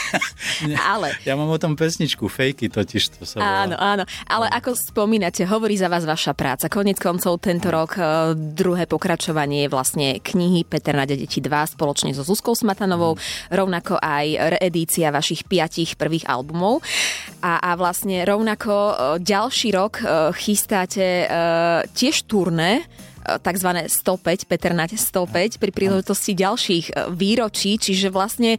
ale... 0.91 1.15
Ja 1.27 1.35
mám 1.35 1.51
o 1.51 1.59
tom 1.59 1.75
pesničku, 1.75 2.27
fejky 2.27 2.71
totiž 2.71 3.19
to 3.19 3.23
sa 3.27 3.39
volá. 3.39 3.67
Áno, 3.67 3.75
áno. 3.75 4.03
Ale 4.27 4.47
ako 4.47 4.75
spomínate, 4.75 5.43
hovorí 5.43 5.75
za 5.75 5.91
vás 5.91 6.07
vaša 6.07 6.31
práca. 6.31 6.71
Konec 6.71 6.99
koncov 6.99 7.43
tento 7.43 7.67
rok 7.67 7.99
uh, 7.99 8.31
druhé 8.35 8.87
pokračovanie 8.87 9.67
vlastne 9.67 10.23
knihy 10.23 10.63
Peter 10.63 10.95
na 10.95 11.03
deti 11.03 11.39
2 11.43 11.75
spoločne 11.75 12.15
so 12.15 12.23
Zuzkou 12.23 12.55
Smatanovou, 12.55 13.19
mm. 13.19 13.21
rovnako 13.51 13.99
aj 13.99 14.59
reedícia 14.59 15.11
vašich 15.11 15.43
piatich 15.47 15.99
prvých 15.99 16.27
albumov. 16.27 16.79
A, 17.43 17.59
a 17.59 17.71
vlastne 17.75 18.23
rovnako 18.23 18.73
uh, 18.73 18.93
ďalší 19.19 19.69
rok 19.75 19.99
chystáte 20.37 21.27
tiež 21.93 22.27
turné 22.29 22.85
tzv. 23.27 23.69
105, 23.91 24.47
Peter 24.47 24.71
Nať 24.71 24.95
105 24.95 25.59
pri 25.59 25.71
príležitosti 25.75 26.31
ďalších 26.31 27.11
výročí, 27.11 27.75
čiže 27.75 28.07
vlastne 28.07 28.55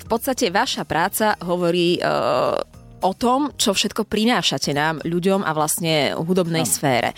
v 0.00 0.04
podstate 0.08 0.48
vaša 0.48 0.88
práca 0.88 1.36
hovorí 1.44 2.00
uh, 2.00 2.56
o 3.04 3.12
tom, 3.12 3.52
čo 3.60 3.76
všetko 3.76 4.08
prinášate 4.08 4.72
nám, 4.72 5.04
ľuďom 5.04 5.44
a 5.44 5.50
vlastne 5.52 6.16
hudobnej 6.16 6.64
no. 6.64 6.70
sfére. 6.70 7.12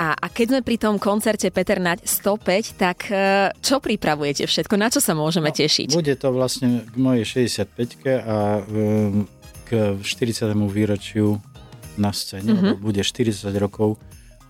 A, 0.00 0.16
a 0.16 0.26
keď 0.32 0.56
sme 0.56 0.60
pri 0.64 0.76
tom 0.80 0.96
koncerte 0.96 1.52
Peter 1.52 1.76
Nať 1.76 2.08
105, 2.08 2.80
tak 2.80 2.98
uh, 3.12 3.52
čo 3.60 3.84
pripravujete 3.84 4.48
všetko? 4.48 4.74
Na 4.80 4.88
čo 4.88 5.04
sa 5.04 5.12
môžeme 5.12 5.52
no, 5.52 5.56
tešiť? 5.56 5.92
Bude 5.92 6.16
to 6.16 6.32
vlastne 6.32 6.88
k 6.88 6.94
mojej 6.96 7.24
65 7.52 7.68
a 8.24 8.64
k 9.68 10.00
40. 10.02 10.56
výročiu 10.66 11.38
na 12.00 12.16
scéne, 12.16 12.56
mm-hmm. 12.56 12.80
bude 12.80 13.04
40 13.04 13.44
rokov 13.60 14.00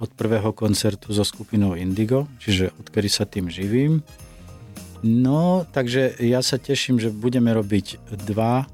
od 0.01 0.11
prvého 0.17 0.51
koncertu 0.57 1.13
so 1.13 1.23
skupinou 1.23 1.77
Indigo, 1.77 2.25
čiže 2.41 2.73
odkedy 2.81 3.09
sa 3.13 3.29
tým 3.29 3.53
živím. 3.53 4.01
No, 5.05 5.69
takže 5.69 6.17
ja 6.25 6.41
sa 6.41 6.57
teším, 6.57 7.01
že 7.01 7.13
budeme 7.13 7.53
robiť 7.53 8.01
dva 8.29 8.65
e, 8.65 8.67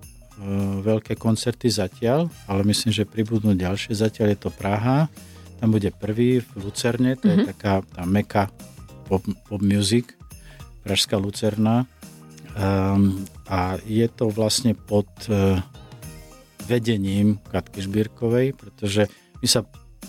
veľké 0.83 1.19
koncerty 1.19 1.71
zatiaľ, 1.71 2.31
ale 2.47 2.67
myslím, 2.67 2.95
že 2.95 3.07
pribudnú 3.07 3.55
ďalšie. 3.55 3.95
Zatiaľ 3.95 4.35
je 4.35 4.39
to 4.39 4.51
Praha, 4.55 5.11
tam 5.59 5.75
bude 5.75 5.91
prvý 5.95 6.43
v 6.43 6.51
Lucerne, 6.63 7.15
to 7.19 7.27
mm-hmm. 7.31 7.47
je 7.47 7.51
taká 7.55 7.75
tá 7.83 8.03
meka 8.07 8.51
pop, 9.07 9.23
pop 9.47 9.63
music, 9.63 10.15
Pražská 10.83 11.19
Lucerna. 11.19 11.87
Um, 12.57 13.27
a 13.47 13.77
je 13.85 14.07
to 14.09 14.33
vlastne 14.33 14.73
pod 14.73 15.07
uh, 15.29 15.61
vedením 16.67 17.39
Katky 17.53 17.85
Žbírkovej, 17.85 18.57
pretože 18.57 19.07
my 19.39 19.47
sa 19.47 19.63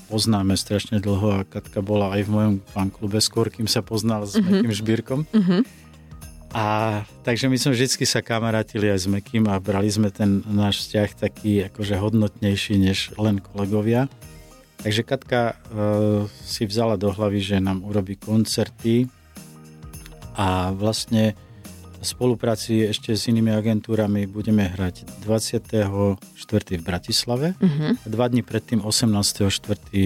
poznáme 0.07 0.55
strašne 0.55 1.03
dlho 1.03 1.43
a 1.43 1.47
Katka 1.47 1.83
bola 1.83 2.15
aj 2.15 2.21
v 2.25 2.33
mojom 2.33 2.55
fanklube 2.71 3.19
skôr, 3.19 3.51
kým 3.51 3.67
sa 3.67 3.83
poznal 3.83 4.23
s 4.23 4.39
mm-hmm. 4.39 4.47
Mekým 4.47 4.71
Žbírkom. 4.73 5.19
Mm-hmm. 5.27 5.61
A 6.55 6.65
takže 7.27 7.51
my 7.51 7.59
sme 7.59 7.75
vždy 7.75 8.07
sa 8.07 8.23
kamarátili 8.23 8.87
aj 8.87 9.03
s 9.03 9.07
Mekým 9.11 9.51
a 9.51 9.59
brali 9.59 9.91
sme 9.91 10.07
ten 10.09 10.39
náš 10.47 10.87
vzťah 10.87 11.09
taký 11.19 11.67
akože 11.67 11.99
hodnotnejší 11.99 12.79
než 12.79 13.11
len 13.19 13.43
kolegovia. 13.43 14.07
Takže 14.79 15.03
Katka 15.03 15.41
uh, 15.53 16.23
si 16.47 16.63
vzala 16.63 16.95
do 16.95 17.11
hlavy, 17.11 17.43
že 17.43 17.57
nám 17.59 17.83
urobí 17.83 18.15
koncerty 18.15 19.11
a 20.37 20.71
vlastne 20.71 21.35
v 21.97 22.05
spolupráci 22.05 22.85
ešte 22.85 23.13
s 23.17 23.25
inými 23.29 23.49
agentúrami 23.53 24.29
budeme 24.29 24.69
hrať 24.69 25.25
24. 25.25 25.81
v 26.77 26.83
Bratislave 26.85 27.57
uh-huh. 27.57 27.97
a 27.97 28.07
dva 28.07 28.25
dní 28.29 28.45
predtým 28.45 28.85
18. 28.85 29.49
4. 29.49 29.49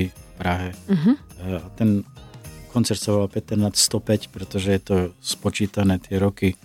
v 0.08 0.32
Prahe. 0.40 0.72
Uh-huh. 0.88 1.16
A 1.44 1.68
ten 1.76 2.08
koncert 2.72 3.00
sa 3.00 3.12
volá 3.12 3.28
Peter 3.28 3.60
nad 3.60 3.76
105, 3.76 4.32
pretože 4.32 4.72
je 4.72 4.82
to 4.82 4.96
spočítané 5.20 6.00
tie 6.00 6.16
roky 6.16 6.56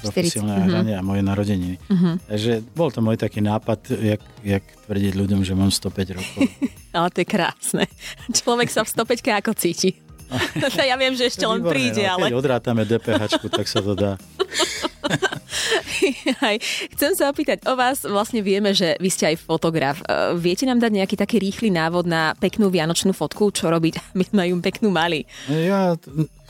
profesionálne 0.00 0.64
uh-huh. 0.64 0.72
hranie 0.72 0.94
a 0.96 1.04
moje 1.04 1.20
narodeniny. 1.20 1.76
Uh-huh. 1.76 2.16
Takže 2.24 2.64
bol 2.72 2.88
to 2.88 3.04
môj 3.04 3.20
taký 3.20 3.44
nápad, 3.44 3.92
jak, 4.00 4.22
jak 4.40 4.64
tvrdiť 4.88 5.12
ľuďom, 5.12 5.44
že 5.44 5.52
mám 5.52 5.68
105 5.68 6.16
rokov. 6.16 6.40
Ale 6.96 7.08
to 7.12 7.20
je 7.20 7.28
krásne. 7.28 7.84
Človek 8.32 8.72
sa 8.72 8.80
v 8.80 8.88
105 8.96 9.44
ako 9.44 9.52
cíti. 9.52 10.00
ja 10.90 10.96
viem, 10.96 11.12
že 11.18 11.26
ešte 11.28 11.44
len 11.44 11.60
príde, 11.60 12.06
no, 12.06 12.14
ale... 12.16 12.30
Keď 12.30 12.38
odrátame 12.38 12.82
DPH, 12.86 13.50
tak 13.50 13.66
sa 13.66 13.82
to 13.82 13.98
dá. 13.98 14.14
Aj, 16.40 16.56
chcem 16.96 17.12
sa 17.12 17.28
opýtať 17.28 17.66
o 17.68 17.74
vás, 17.76 18.02
vlastne 18.06 18.40
vieme, 18.40 18.72
že 18.72 18.96
vy 18.96 19.10
ste 19.12 19.34
aj 19.34 19.36
fotograf. 19.44 20.00
Viete 20.38 20.64
nám 20.64 20.80
dať 20.80 20.92
nejaký 20.96 21.16
taký 21.18 21.36
rýchly 21.42 21.68
návod 21.68 22.08
na 22.08 22.32
peknú 22.38 22.72
vianočnú 22.72 23.12
fotku, 23.12 23.52
čo 23.52 23.68
robiť, 23.68 24.00
aby 24.16 24.24
sme 24.24 24.42
ju 24.50 24.56
peknú 24.62 24.88
mali? 24.88 25.26
Ja 25.50 25.96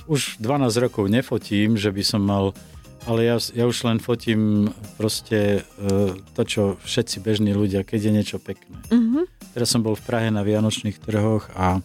už 0.06 0.42
12 0.42 0.84
rokov 0.86 1.10
nefotím, 1.10 1.78
že 1.78 1.90
by 1.90 2.02
som 2.04 2.22
mal 2.22 2.54
ale 3.08 3.24
ja, 3.24 3.40
ja 3.56 3.64
už 3.64 3.88
len 3.88 3.96
fotím 3.96 4.68
proste 5.00 5.64
uh, 5.64 6.12
to, 6.36 6.42
čo 6.44 6.62
všetci 6.84 7.24
bežní 7.24 7.56
ľudia, 7.56 7.80
keď 7.80 8.00
je 8.04 8.12
niečo 8.12 8.36
pekné. 8.36 8.76
Uh-huh. 8.92 9.24
Teraz 9.56 9.72
som 9.72 9.80
bol 9.80 9.96
v 9.96 10.04
Prahe 10.04 10.28
na 10.28 10.44
Vianočných 10.44 11.00
trhoch 11.00 11.48
a 11.56 11.80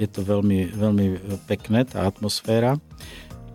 je 0.00 0.08
to 0.08 0.24
veľmi, 0.24 0.72
veľmi 0.72 1.06
pekné, 1.44 1.84
tá 1.84 2.08
atmosféra. 2.08 2.80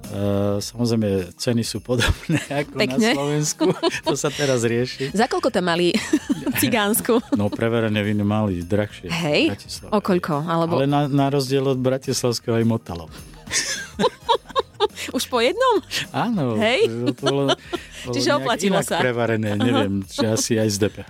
Uh, 0.07 0.55
samozrejme, 0.63 1.35
ceny 1.35 1.67
sú 1.67 1.83
podobné 1.83 2.39
ako 2.63 2.79
Pekne. 2.79 3.11
na 3.11 3.15
Slovensku. 3.15 3.65
To 4.07 4.15
sa 4.15 4.31
teraz 4.31 4.63
rieši. 4.63 5.11
Za 5.11 5.27
koľko 5.27 5.51
tam 5.51 5.67
mali 5.67 5.91
cigánsku? 6.63 7.19
No 7.35 7.51
preverené 7.51 7.99
víny 7.99 8.23
mali 8.23 8.63
drahšie. 8.63 9.11
Hej? 9.11 9.51
O 9.91 9.99
koľko? 9.99 10.47
Alebo... 10.47 10.79
Ale 10.79 10.87
na, 10.87 11.11
na 11.11 11.27
rozdiel 11.27 11.67
od 11.67 11.75
Bratislavského 11.75 12.55
aj 12.55 12.63
Motalo. 12.63 13.11
Už 15.11 15.23
po 15.27 15.39
jednom? 15.43 15.83
Áno. 16.11 16.55
Hej? 16.55 16.87
To 16.87 17.23
bolo, 17.23 17.43
bolo 18.07 18.13
Čiže 18.15 18.29
oplatilo 18.35 18.79
sa. 18.83 18.99
prevarené, 18.99 19.55
neviem, 19.55 20.03
či 20.07 20.23
asi 20.23 20.55
aj 20.55 20.69
z 20.71 20.77
DPH. 20.87 21.09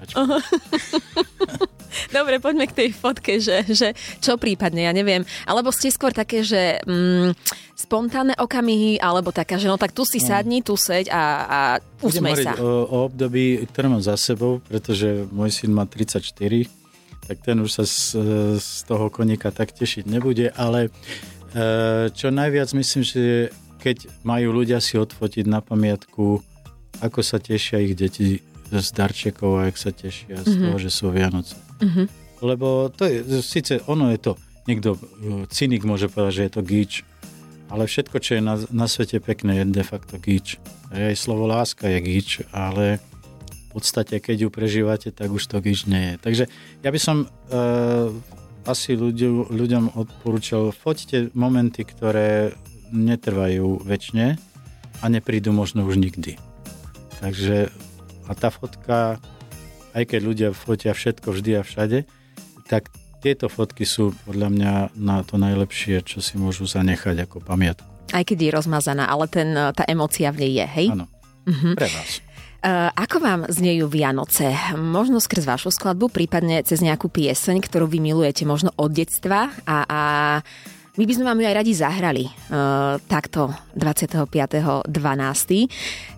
Dobre, 2.15 2.39
poďme 2.41 2.65
k 2.69 2.73
tej 2.73 2.89
fotke, 2.93 3.39
že, 3.39 3.63
že 3.67 3.93
čo 4.21 4.39
prípadne, 4.39 4.87
ja 4.87 4.93
neviem. 4.93 5.23
Alebo 5.47 5.73
ste 5.73 5.91
skôr 5.91 6.11
také, 6.11 6.43
že 6.43 6.81
mm, 6.83 7.35
spontánne 7.77 8.33
okamihy, 8.37 8.97
alebo 8.97 9.29
taká, 9.29 9.61
že 9.61 9.69
no 9.69 9.77
tak 9.77 9.93
tu 9.93 10.01
si 10.01 10.17
sadni, 10.17 10.65
tu 10.65 10.73
seď 10.73 11.13
a, 11.13 11.23
a 11.45 11.59
usmej 12.01 12.41
sa. 12.41 12.57
O, 12.57 12.89
o 12.89 12.97
období, 13.05 13.61
ktoré 13.69 13.87
mám 13.91 14.01
za 14.01 14.17
sebou, 14.17 14.59
pretože 14.65 15.29
môj 15.29 15.53
syn 15.53 15.71
má 15.77 15.85
34, 15.85 16.33
tak 17.27 17.37
ten 17.43 17.59
už 17.59 17.69
sa 17.69 17.83
z, 17.83 18.17
z 18.57 18.69
toho 18.87 19.11
koníka 19.11 19.51
tak 19.51 19.75
tešiť 19.75 20.07
nebude, 20.07 20.49
ale 20.55 20.87
e, 20.87 20.89
čo 22.15 22.31
najviac 22.31 22.71
myslím, 22.71 23.03
že 23.03 23.51
keď 23.77 24.09
majú 24.25 24.57
ľudia 24.57 24.81
si 24.81 24.97
odfotiť 24.97 25.45
na 25.45 25.61
pamiatku, 25.61 26.41
ako 26.97 27.19
sa 27.21 27.37
tešia 27.37 27.83
ich 27.83 27.93
deti 27.93 28.41
z 28.69 28.87
darčekov 28.91 29.51
a 29.57 29.65
jak 29.67 29.77
sa 29.77 29.91
tešia 29.91 30.43
z 30.43 30.53
Mhm. 30.53 30.61
toho, 30.63 30.77
že 30.77 30.89
sú 30.89 31.05
Vianoce. 31.09 31.55
Mhm. 31.79 32.03
Lebo 32.39 32.91
to 32.93 33.07
je, 33.07 33.41
síce 33.41 33.81
ono 33.87 34.13
je 34.13 34.19
to, 34.19 34.33
niekto, 34.67 34.93
e, 34.93 34.99
cynik 35.49 35.81
môže 35.81 36.05
povedať, 36.05 36.33
že 36.33 36.43
je 36.45 36.51
to 36.53 36.61
gíč, 36.61 36.93
ale 37.67 37.83
všetko, 37.83 38.15
čo 38.19 38.31
je 38.37 38.41
na, 38.41 38.55
na 38.69 38.85
svete 38.85 39.17
pekné, 39.19 39.59
je 39.59 39.65
de 39.67 39.83
facto 39.83 40.15
gíč. 40.15 40.61
Aj 40.93 41.15
slovo 41.17 41.49
láska 41.49 41.89
je 41.89 41.99
gíč, 41.99 42.29
ale 42.51 43.01
v 43.67 43.69
podstate, 43.75 44.17
keď 44.19 44.47
ju 44.47 44.49
prežívate, 44.49 45.09
tak 45.11 45.29
už 45.29 45.43
to 45.45 45.59
gíč 45.59 45.83
nie 45.85 46.13
je. 46.13 46.15
Takže 46.21 46.43
ja 46.81 46.89
by 46.93 46.99
som 47.01 47.25
e, 47.25 47.27
asi 48.67 48.93
ľuďu, 48.93 49.47
ľuďom 49.49 49.95
odporúčal, 49.95 50.75
foťte 50.75 51.31
momenty, 51.33 51.87
ktoré 51.87 52.51
netrvajú 52.91 53.83
väčšine 53.83 54.35
a 54.99 55.05
neprídu 55.07 55.51
možno 55.51 55.83
už 55.83 55.97
nikdy. 55.97 56.35
Takže 57.19 57.71
a 58.27 58.31
tá 58.35 58.51
fotka, 58.51 59.17
aj 59.95 60.03
keď 60.03 60.19
ľudia 60.21 60.49
fotia 60.51 60.91
všetko 60.91 61.31
vždy 61.33 61.51
a 61.57 61.63
všade, 61.63 62.03
tak 62.67 62.91
tieto 63.17 63.49
fotky 63.49 63.87
sú 63.87 64.13
podľa 64.27 64.47
mňa 64.53 64.73
na 64.93 65.25
to 65.25 65.41
najlepšie, 65.41 66.05
čo 66.05 66.21
si 66.21 66.37
môžu 66.37 66.69
zanechať 66.69 67.25
ako 67.25 67.41
pamiatku. 67.41 67.87
Aj 68.13 68.23
keď 68.23 68.37
je 68.39 68.51
rozmazaná, 68.53 69.09
ale 69.09 69.25
ten, 69.27 69.51
tá 69.51 69.83
emócia 69.83 70.31
v 70.31 70.47
nej 70.47 70.51
je, 70.63 70.65
hej? 70.67 70.87
Áno, 70.93 71.05
Mhm. 71.47 71.79
pre 71.79 71.87
vás. 71.87 72.19
Uh, 72.57 72.89
ako 72.97 73.21
vám 73.21 73.41
znejú 73.47 73.87
Vianoce? 73.87 74.51
Možno 74.75 75.21
skrz 75.21 75.45
vašu 75.45 75.69
skladbu, 75.71 76.09
prípadne 76.11 76.65
cez 76.65 76.81
nejakú 76.83 77.07
pieseň, 77.07 77.63
ktorú 77.63 77.85
vy 77.87 78.01
milujete 78.01 78.43
možno 78.43 78.73
od 78.75 78.91
detstva 78.91 79.53
a, 79.63 79.77
a 79.87 80.01
my 80.97 81.03
by 81.05 81.13
sme 81.13 81.25
vám 81.29 81.37
ju 81.37 81.45
aj 81.47 81.55
radi 81.55 81.73
zahrali 81.77 82.25
uh, 82.25 82.97
takto 83.05 83.53
25.12. 83.77 84.89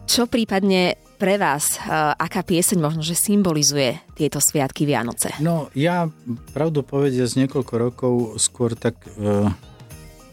Čo 0.07 0.25
prípadne 0.25 0.95
pre 1.19 1.35
vás, 1.35 1.75
uh, 1.83 2.15
aká 2.15 2.47
pieseň 2.47 2.79
možno, 2.79 3.03
že 3.03 3.19
symbolizuje 3.19 3.99
tieto 4.15 4.39
sviatky 4.39 4.87
Vianoce? 4.87 5.35
No 5.43 5.67
ja 5.75 6.07
pravdu 6.55 6.79
povedia 6.79 7.27
z 7.27 7.43
niekoľko 7.43 7.73
rokov 7.75 8.13
skôr 8.39 8.71
tak 8.79 8.95
e, 9.19 9.51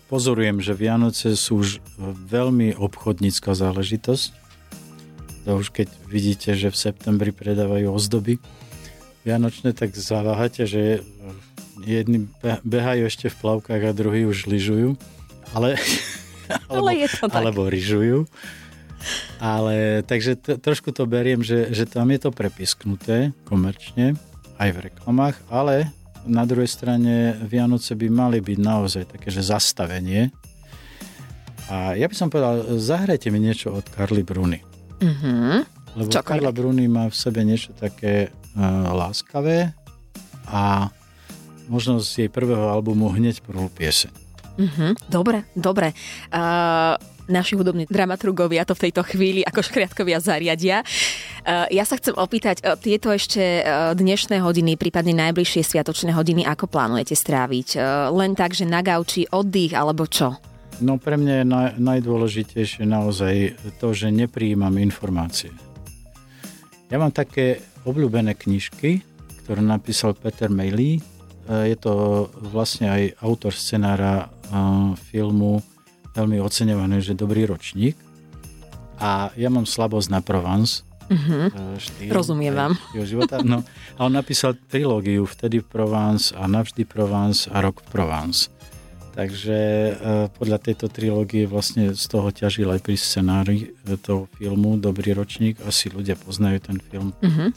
pozorujem, 0.07 0.63
že 0.63 0.79
Vianoce 0.79 1.35
sú 1.35 1.67
už 1.67 1.83
veľmi 2.31 2.79
obchodnícka 2.79 3.59
záležitosť. 3.59 4.47
To 5.51 5.59
už 5.59 5.75
keď 5.75 5.91
vidíte, 6.07 6.55
že 6.55 6.71
v 6.71 6.79
septembri 6.79 7.35
predávajú 7.35 7.91
ozdoby 7.91 8.39
vianočné, 9.27 9.75
tak 9.75 9.91
zaváhate, 9.99 10.71
že 10.71 11.03
jedni 11.83 12.31
be- 12.39 12.63
behajú 12.63 13.11
ešte 13.11 13.27
v 13.27 13.39
plavkách 13.43 13.83
a 13.91 13.93
druhí 13.93 14.23
už 14.23 14.47
lyžujú. 14.47 14.95
Ale, 15.51 15.75
Ale 16.71 16.91
je 17.03 17.09
to 17.11 17.27
tak. 17.27 17.43
alebo 17.43 17.67
ryžujú. 17.67 18.31
Ale 19.39 20.03
takže 20.03 20.41
to, 20.41 20.57
trošku 20.57 20.91
to 20.91 21.05
beriem, 21.05 21.45
že, 21.45 21.71
že 21.71 21.85
tam 21.87 22.11
je 22.11 22.19
to 22.27 22.31
prepisknuté 22.33 23.37
komerčne, 23.45 24.17
aj 24.57 24.71
v 24.73 24.79
reklamách, 24.91 25.37
ale 25.53 25.93
na 26.27 26.43
druhej 26.43 26.67
strane 26.67 27.39
Vianoce 27.45 27.95
by 27.95 28.09
mali 28.11 28.39
byť 28.43 28.59
naozaj 28.59 29.05
také, 29.15 29.31
že 29.31 29.47
zastavenie. 29.47 30.35
A 31.71 31.95
ja 31.95 32.07
by 32.07 32.15
som 32.15 32.31
povedal, 32.31 32.79
zahrajte 32.79 33.31
mi 33.31 33.43
niečo 33.43 33.75
od 33.75 33.87
Karly 33.91 34.27
Bruny. 34.27 34.63
Mhm. 35.03 35.77
Lebo 35.97 36.13
Čokoľvek. 36.13 36.29
Karla 36.29 36.53
Bruny 36.53 36.85
má 36.93 37.09
v 37.09 37.17
sebe 37.17 37.41
niečo 37.41 37.73
také 37.73 38.29
uh, 38.29 38.93
láskavé 38.93 39.73
a 40.45 40.93
možno 41.73 42.05
z 42.05 42.27
jej 42.27 42.31
prvého 42.31 42.69
albumu 42.69 43.09
hneď 43.17 43.41
prvú 43.41 43.73
pieseň. 43.73 44.13
Mhm, 44.57 45.09
dobre, 45.09 45.49
dobre. 45.57 45.97
Uh, 46.29 47.01
naši 47.27 47.55
hudobní 47.59 47.87
dramaturgovia 47.87 48.67
to 48.67 48.75
v 48.75 48.91
tejto 48.91 49.03
chvíli 49.07 49.43
ako 49.43 49.63
škriatkovia 49.63 50.19
zariadia. 50.19 50.83
Uh, 51.47 51.67
ja 51.71 51.87
sa 51.87 51.99
chcem 51.99 52.15
opýtať, 52.15 52.63
uh, 52.63 52.75
tieto 52.75 53.11
ešte 53.11 53.63
uh, 53.63 53.95
dnešné 53.95 54.43
hodiny, 54.43 54.75
prípadne 54.79 55.15
najbližšie 55.15 55.63
sviatočné 55.63 56.15
hodiny, 56.15 56.43
ako 56.47 56.71
plánujete 56.71 57.15
stráviť? 57.19 57.79
Len 58.13 58.33
tak, 58.39 58.55
že 58.55 58.65
na 58.65 58.81
gauči 58.81 59.27
oddych, 59.29 59.75
alebo 59.75 60.07
čo? 60.07 60.39
No 60.81 61.01
pre 61.01 61.17
mňa 61.17 61.35
je 61.41 61.47
naj, 61.49 61.71
najdôležitejšie 61.81 62.85
naozaj 62.85 63.57
to, 63.81 63.97
že 63.97 64.13
nepríjimam 64.13 64.77
informácie. 64.77 65.49
Ja 66.93 67.01
mám 67.01 67.11
také 67.11 67.65
obľúbené 67.89 68.37
knižky, 68.37 69.01
ktoré 69.43 69.65
napísal 69.65 70.13
Peter. 70.15 70.53
E, 70.53 71.01
Je 71.49 71.77
to 71.81 72.27
vlastne 72.53 72.93
aj 72.93 73.03
autor 73.25 73.57
scenára 73.57 74.27
e, 74.27 74.55
filmu 75.11 75.65
veľmi 76.17 76.41
oceňovaný, 76.41 77.05
že 77.05 77.13
dobrý 77.13 77.45
ročník. 77.45 77.95
A 78.97 79.29
ja 79.37 79.53
mám 79.53 79.69
slabosť 79.69 80.09
na 80.09 80.21
Provence. 80.25 80.81
Mhm. 81.07 81.39
e, 81.55 81.79
štýl, 81.79 82.11
Rozumiem 82.11 82.55
vám. 82.57 82.73
Života. 82.97 83.39
No, 83.45 83.63
a 83.95 84.01
on 84.03 84.13
napísal 84.17 84.59
trilógiu 84.67 85.29
Vtedy 85.29 85.63
v 85.63 85.67
Provence 85.69 86.35
a 86.35 86.49
Navždy 86.51 86.83
Provence 86.83 87.47
a 87.47 87.63
Rok 87.63 87.85
v 87.85 87.87
Provence. 87.93 88.51
Takže 89.17 89.57
e, 89.57 89.93
podľa 90.35 90.59
tejto 90.61 90.93
trilógie 90.93 91.49
vlastne 91.49 91.97
z 91.97 92.05
toho 92.11 92.29
ťažil 92.29 92.69
aj 92.69 92.81
pri 92.85 92.97
scenári 92.99 93.71
e, 93.71 93.97
toho 93.97 94.29
filmu 94.35 94.77
Dobrý 94.77 95.15
ročník. 95.15 95.63
Asi 95.63 95.89
ľudia 95.89 96.19
poznajú 96.19 96.59
ten 96.65 96.77
film. 96.81 97.15
Mhm. 97.23 97.55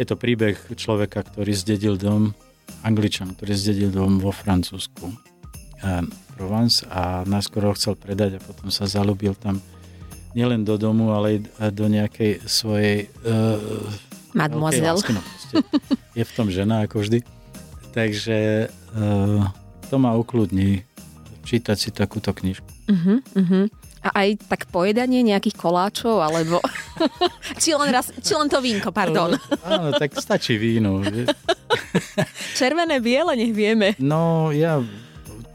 Je 0.00 0.04
to 0.08 0.16
príbeh 0.16 0.56
človeka, 0.72 1.20
ktorý 1.20 1.52
zdedil 1.52 2.00
dom, 2.00 2.32
Angličan, 2.80 3.36
ktorý 3.36 3.52
zdedil 3.52 3.90
dom 3.92 4.18
vo 4.18 4.32
Francúzsku. 4.32 5.12
Provence 6.42 6.82
a 6.90 7.22
najskôr 7.22 7.70
ho 7.70 7.72
chcel 7.78 7.94
predať 7.94 8.34
a 8.34 8.40
potom 8.42 8.66
sa 8.66 8.82
zalúbil 8.90 9.38
tam 9.38 9.62
nielen 10.34 10.66
do 10.66 10.74
domu, 10.74 11.14
ale 11.14 11.46
aj 11.62 11.70
do 11.70 11.86
nejakej 11.86 12.42
svojej 12.50 13.06
e, 13.06 13.30
Mademoiselle. 14.34 14.90
lásky. 14.90 15.14
No, 15.14 15.22
je 16.18 16.24
v 16.26 16.32
tom 16.34 16.50
žena, 16.50 16.82
ako 16.82 17.06
vždy. 17.06 17.22
Takže 17.94 18.66
e, 18.66 18.68
to 19.86 19.96
ma 20.02 20.18
ukludní 20.18 20.82
čítať 21.46 21.76
si 21.78 21.94
takúto 21.94 22.34
knižku. 22.34 22.66
Uh-huh, 22.90 23.22
uh-huh. 23.38 23.64
A 24.02 24.26
aj 24.26 24.42
tak 24.50 24.66
pojedanie 24.66 25.22
nejakých 25.22 25.54
koláčov, 25.54 26.26
alebo... 26.26 26.58
či, 27.62 27.70
len 27.70 27.94
raz, 27.94 28.10
či 28.18 28.34
len 28.34 28.50
to 28.50 28.58
vínko, 28.58 28.90
pardon. 28.90 29.38
Áno, 29.62 29.94
tak 29.94 30.18
stačí 30.18 30.58
víno. 30.58 31.06
Červené, 32.58 32.98
biele, 32.98 33.38
nech 33.38 33.54
vieme. 33.54 33.94
No, 34.02 34.50
ja 34.50 34.82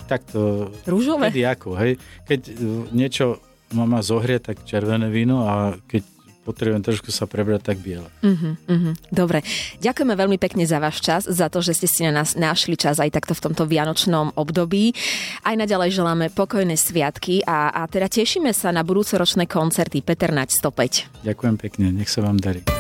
takto... 0.08 0.72
Rúžové? 0.88 1.30
Kedy 1.30 1.43
ako, 1.43 1.70
hej? 1.78 1.99
Keď 2.24 2.41
uh, 2.47 2.55
niečo 2.95 3.43
ma 3.76 3.84
má 3.84 3.99
zohrieť, 3.99 4.53
tak 4.53 4.64
červené 4.64 5.12
víno 5.12 5.43
a 5.43 5.76
keď 5.91 6.03
potrebujem 6.47 6.80
trošku 6.80 7.12
sa 7.12 7.28
prebrať, 7.28 7.76
tak 7.76 7.84
biele. 7.84 8.08
Uh-huh, 8.24 8.55
uh-huh. 8.55 8.93
Dobre. 9.12 9.43
Ďakujeme 9.84 10.16
veľmi 10.16 10.39
pekne 10.39 10.64
za 10.64 10.80
váš 10.80 11.03
čas, 11.03 11.28
za 11.28 11.51
to, 11.51 11.60
že 11.60 11.76
ste 11.76 11.88
si 11.91 12.01
na 12.08 12.24
nás 12.24 12.39
našli 12.39 12.80
čas 12.80 13.03
aj 13.03 13.12
takto 13.12 13.36
v 13.36 13.51
tomto 13.51 13.68
vianočnom 13.68 14.32
období. 14.39 14.95
Aj 15.43 15.60
naďalej 15.60 15.99
želáme 15.99 16.32
pokojné 16.32 16.80
sviatky 16.80 17.43
a, 17.43 17.76
a 17.76 17.84
teda 17.91 18.08
tešíme 18.08 18.55
sa 18.55 18.72
na 18.72 18.88
budúcoročné 18.88 19.43
koncerty 19.43 19.99
Peter 19.99 20.32
Nať 20.32 20.55
105. 20.55 21.28
Ďakujem 21.28 21.55
pekne, 21.60 21.91
nech 21.91 22.08
sa 22.08 22.24
vám 22.24 22.39
darí. 22.39 22.76